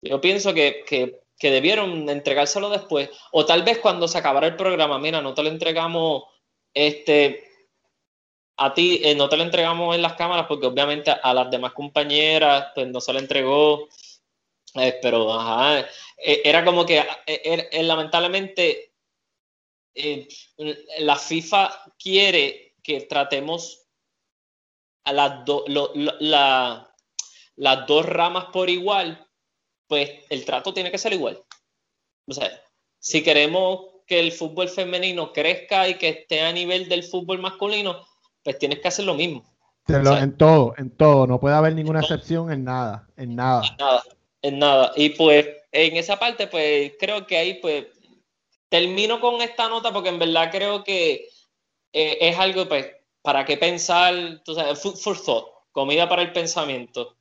Yo 0.01 0.21
pienso 0.21 0.53
que, 0.53 0.83
que, 0.85 1.21
que 1.37 1.51
debieron 1.51 2.09
entregárselo 2.09 2.69
después, 2.69 3.09
o 3.31 3.45
tal 3.45 3.63
vez 3.63 3.79
cuando 3.79 4.07
se 4.07 4.17
acabara 4.17 4.47
el 4.47 4.55
programa, 4.55 4.99
mira, 4.99 5.21
no 5.21 5.33
te 5.33 5.43
lo 5.43 5.49
entregamos 5.49 6.23
este, 6.73 7.43
a 8.57 8.73
ti 8.73 9.01
eh, 9.03 9.15
no 9.15 9.29
te 9.29 9.37
lo 9.37 9.43
entregamos 9.43 9.95
en 9.95 10.01
las 10.01 10.13
cámaras 10.13 10.45
porque 10.47 10.67
obviamente 10.67 11.11
a 11.11 11.33
las 11.33 11.49
demás 11.49 11.73
compañeras 11.73 12.67
pues 12.73 12.87
no 12.87 13.01
se 13.01 13.13
lo 13.13 13.19
entregó, 13.19 13.87
eh, 14.75 14.99
pero 15.01 15.33
ajá, 15.33 15.79
eh, 16.17 16.41
era 16.43 16.63
como 16.63 16.85
que 16.85 17.03
lamentablemente 17.81 18.92
la 19.95 21.15
FIFA 21.15 21.93
quiere 21.97 22.75
que 22.81 23.01
tratemos 23.01 23.87
a 25.05 25.13
las, 25.13 25.43
las 27.55 27.87
dos 27.87 28.05
ramas 28.05 28.45
por 28.45 28.69
igual, 28.69 29.27
pues 29.87 30.09
el 30.29 30.45
trato 30.45 30.73
tiene 30.73 30.91
que 30.91 30.97
ser 30.97 31.13
igual. 31.13 31.41
O 32.27 32.33
sea, 32.33 32.49
si 32.99 33.21
queremos 33.21 33.81
que 34.07 34.19
el 34.19 34.31
fútbol 34.31 34.69
femenino 34.69 35.31
crezca 35.31 35.87
y 35.87 35.95
que 35.95 36.09
esté 36.09 36.41
a 36.41 36.51
nivel 36.51 36.89
del 36.89 37.03
fútbol 37.03 37.39
masculino, 37.39 38.05
pues 38.43 38.57
tienes 38.57 38.79
que 38.79 38.87
hacer 38.87 39.05
lo 39.05 39.13
mismo. 39.13 39.43
en 39.87 40.37
todo, 40.37 40.73
en 40.77 40.89
todo, 40.91 41.27
no 41.27 41.39
puede 41.39 41.55
haber 41.55 41.75
ninguna 41.75 42.01
excepción 42.01 42.51
en 42.51 42.63
nada, 42.63 43.07
en 43.17 43.35
nada. 43.35 43.63
En 43.69 43.77
nada, 43.77 44.03
en 44.41 44.59
nada. 44.59 44.91
Y 44.95 45.09
pues 45.09 45.47
en 45.71 45.97
esa 45.97 46.17
parte, 46.17 46.47
pues 46.47 46.93
creo 46.99 47.25
que 47.25 47.37
ahí, 47.37 47.55
pues 47.55 47.85
termino 48.73 49.21
con 49.21 49.39
esta 49.39 49.69
nota 49.69 49.93
porque 49.93 50.09
en 50.09 50.17
verdad 50.17 50.49
creo 50.51 50.83
que 50.83 51.27
eh, 51.93 52.17
es 52.19 52.39
algo, 52.39 52.67
pues, 52.67 52.87
para 53.21 53.45
qué 53.45 53.55
pensar, 53.55 54.41
tú 54.43 54.55
sabes, 54.55 54.81
food 54.81 54.95
for 54.95 55.15
thought, 55.15 55.45
comida 55.71 56.09
para 56.09 56.23
el 56.23 56.31
pensamiento, 56.31 57.15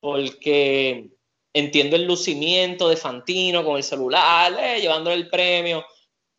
porque 0.00 1.10
entiendo 1.52 1.96
el 1.96 2.06
lucimiento 2.06 2.88
de 2.88 2.96
Fantino 2.96 3.62
con 3.62 3.76
el 3.76 3.82
celular, 3.82 4.54
eh, 4.58 4.80
llevándole 4.80 5.16
el 5.16 5.28
premio, 5.28 5.84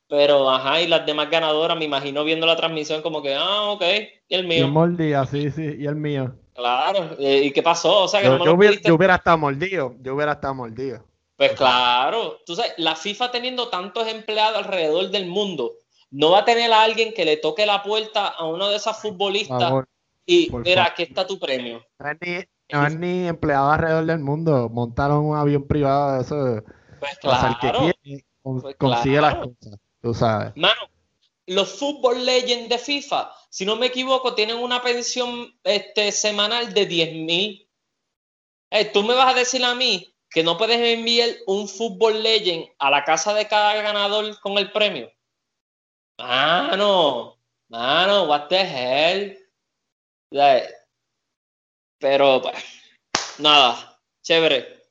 pero, 0.07 0.49
ajá, 0.49 0.81
y 0.81 0.87
las 0.87 1.05
demás 1.05 1.29
ganadoras, 1.29 1.77
me 1.77 1.85
imagino 1.85 2.23
viendo 2.23 2.47
la 2.47 2.55
transmisión 2.55 3.03
como 3.03 3.21
que, 3.21 3.35
ah, 3.35 3.69
ok, 3.69 3.83
y 4.27 4.33
el 4.33 4.47
mío. 4.47 4.67
Y 4.67 5.13
el 5.13 5.27
sí, 5.27 5.51
sí, 5.51 5.75
y 5.77 5.85
el 5.85 5.95
mío. 5.95 6.35
Claro, 6.55 7.15
eh, 7.19 7.41
¿y 7.43 7.51
qué 7.51 7.61
pasó? 7.61 8.05
O 8.05 8.07
sea, 8.07 8.19
que 8.19 8.25
Yo, 8.25 8.31
no 8.31 8.39
me 8.39 8.45
yo 8.45 8.51
lo 8.51 8.57
hubiera, 8.57 8.81
yo 8.81 8.95
hubiera 8.95 9.15
estado 9.15 9.37
mordido. 9.37 9.95
Yo 10.01 10.15
hubiera 10.15 10.31
estado 10.31 10.55
mordido. 10.55 11.05
Pues 11.37 11.51
claro, 11.51 12.39
tú 12.45 12.55
sabes, 12.55 12.73
la 12.77 12.95
FIFA 12.95 13.31
teniendo 13.31 13.67
tantos 13.67 14.07
empleados 14.07 14.57
alrededor 14.57 15.09
del 15.09 15.25
mundo, 15.25 15.73
no 16.09 16.31
va 16.31 16.39
a 16.39 16.45
tener 16.45 16.71
a 16.71 16.83
alguien 16.83 17.13
que 17.13 17.25
le 17.25 17.35
toque 17.37 17.65
la 17.65 17.83
puerta 17.83 18.27
a 18.27 18.45
uno 18.45 18.69
de 18.69 18.77
esas 18.77 19.01
futbolistas 19.01 19.59
favor. 19.59 19.89
y 20.25 20.49
mira, 20.63 20.85
aquí 20.85 21.03
está 21.03 21.27
tu 21.27 21.37
premio. 21.37 21.85
No 21.99 22.09
es 22.09 22.17
ni, 22.21 22.37
no 22.71 22.87
es 22.87 22.97
ni 22.97 23.27
empleado 23.27 23.69
alrededor 23.69 24.05
del 24.05 24.19
mundo. 24.19 24.69
Montaron 24.69 25.25
un 25.25 25.35
avión 25.35 25.67
privado 25.67 26.15
de 26.15 26.21
eso. 26.21 26.63
Pues 26.99 27.11
que 27.15 27.27
claro, 27.27 27.93
quiere, 28.01 28.25
con- 28.41 28.61
Pues 28.61 28.75
consigue 28.77 29.19
las 29.19 29.35
cosas. 29.35 29.79
Tú 30.01 30.13
sabes. 30.13 30.53
mano, 30.55 30.81
los 31.47 31.77
Football 31.77 32.25
Legends 32.25 32.69
de 32.69 32.77
FIFA, 32.77 33.31
si 33.49 33.65
no 33.65 33.75
me 33.75 33.87
equivoco, 33.87 34.35
tienen 34.35 34.57
una 34.57 34.81
pensión 34.81 35.53
este, 35.63 36.13
semanal 36.13 36.73
de 36.73 36.85
10 36.85 37.13
mil. 37.13 37.69
tú 38.93 39.03
me 39.03 39.15
vas 39.15 39.33
a 39.33 39.37
decir 39.37 39.63
a 39.65 39.75
mí 39.75 40.14
que 40.35 40.43
no 40.43 40.57
puedes 40.57 40.81
enviar 40.81 41.29
un 41.47 41.65
Football 41.65 42.21
Legend 42.21 42.65
a 42.79 42.91
la 42.91 43.05
casa 43.05 43.33
de 43.33 43.47
cada 43.47 43.73
ganador 43.81 44.37
con 44.41 44.57
el 44.57 44.69
premio. 44.69 45.09
Mano, 46.19 47.39
mano, 47.69 48.25
what 48.25 48.49
the 48.49 48.59
hell. 48.59 49.37
Pero, 51.99 52.41
pues, 52.41 52.53
nada, 53.37 53.97
chévere. 54.23 54.83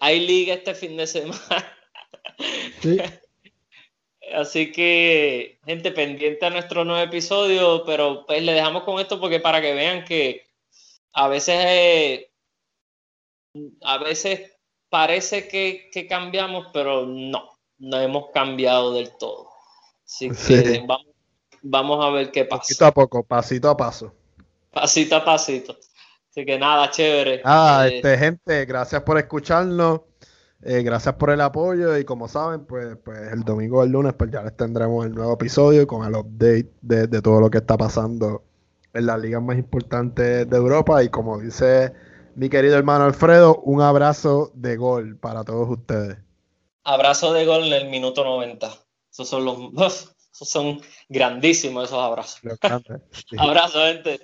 Hay 0.00 0.26
liga 0.26 0.54
este 0.54 0.74
fin 0.74 0.96
de 0.96 1.06
semana. 1.06 1.74
Sí. 2.80 2.96
Así 4.32 4.70
que, 4.70 5.58
gente, 5.66 5.90
pendiente 5.90 6.46
a 6.46 6.50
nuestro 6.50 6.84
nuevo 6.84 7.02
episodio, 7.02 7.82
pero 7.84 8.24
pues 8.24 8.40
le 8.44 8.52
dejamos 8.52 8.84
con 8.84 9.00
esto 9.00 9.18
porque 9.18 9.40
para 9.40 9.60
que 9.60 9.74
vean 9.74 10.04
que 10.04 10.46
a 11.12 11.26
veces, 11.26 11.56
eh, 11.66 12.30
a 13.82 13.98
veces 13.98 14.57
parece 14.90 15.48
que, 15.48 15.88
que 15.92 16.06
cambiamos, 16.06 16.68
pero 16.72 17.06
no, 17.06 17.50
no 17.78 18.00
hemos 18.00 18.30
cambiado 18.32 18.92
del 18.94 19.16
todo. 19.18 19.48
Así 20.06 20.30
que 20.46 20.64
Sí. 20.64 20.78
vamos, 20.86 21.06
vamos 21.62 22.04
a 22.04 22.10
ver 22.10 22.30
qué 22.32 22.44
Poquito 22.46 22.84
pasa, 22.84 22.86
a 22.86 22.92
poco, 22.94 23.22
pasito 23.24 23.68
a 23.70 23.76
paso. 23.76 24.14
pasito 24.70 25.16
a 25.16 25.24
pasito. 25.24 25.76
Así 26.30 26.44
que 26.44 26.58
nada, 26.58 26.90
chévere. 26.90 27.42
Nada, 27.44 27.88
Eh, 27.88 27.88
este, 27.88 28.18
gente, 28.18 28.64
gracias 28.66 29.02
por 29.02 29.18
escucharnos. 29.18 30.00
eh, 30.62 30.82
gracias 30.82 31.14
por 31.14 31.30
el 31.30 31.40
apoyo. 31.40 31.96
Y 31.98 32.04
como 32.04 32.28
saben, 32.28 32.66
pues, 32.66 32.96
pues 33.04 33.32
el 33.32 33.44
domingo 33.44 33.78
o 33.80 33.84
el 33.84 33.90
lunes, 33.90 34.14
pues 34.14 34.30
ya 34.30 34.42
les 34.42 34.56
tendremos 34.56 35.06
el 35.06 35.14
nuevo 35.14 35.34
episodio 35.34 35.86
con 35.86 36.04
el 36.06 36.14
update 36.16 36.70
de, 36.80 37.06
de 37.06 37.22
todo 37.22 37.40
lo 37.40 37.50
que 37.50 37.58
está 37.58 37.76
pasando 37.76 38.44
en 38.92 39.06
las 39.06 39.20
ligas 39.20 39.42
más 39.42 39.56
importantes 39.58 40.48
de 40.50 40.56
Europa. 40.56 41.02
Y 41.04 41.08
como 41.10 41.38
dice 41.38 41.92
mi 42.38 42.48
querido 42.48 42.76
hermano 42.76 43.04
Alfredo, 43.04 43.60
un 43.64 43.82
abrazo 43.82 44.52
de 44.54 44.76
gol 44.76 45.18
para 45.18 45.42
todos 45.42 45.68
ustedes. 45.70 46.18
Abrazo 46.84 47.32
de 47.32 47.44
gol 47.44 47.64
en 47.64 47.72
el 47.72 47.88
minuto 47.88 48.22
90. 48.22 48.70
Esos 49.10 49.28
son 49.28 49.44
los, 49.44 49.58
esos 50.32 50.48
son 50.48 50.80
grandísimos 51.08 51.86
esos 51.86 51.98
abrazos. 51.98 52.40
Sí. 52.40 53.36
Abrazo, 53.38 53.80
gente. 53.80 54.20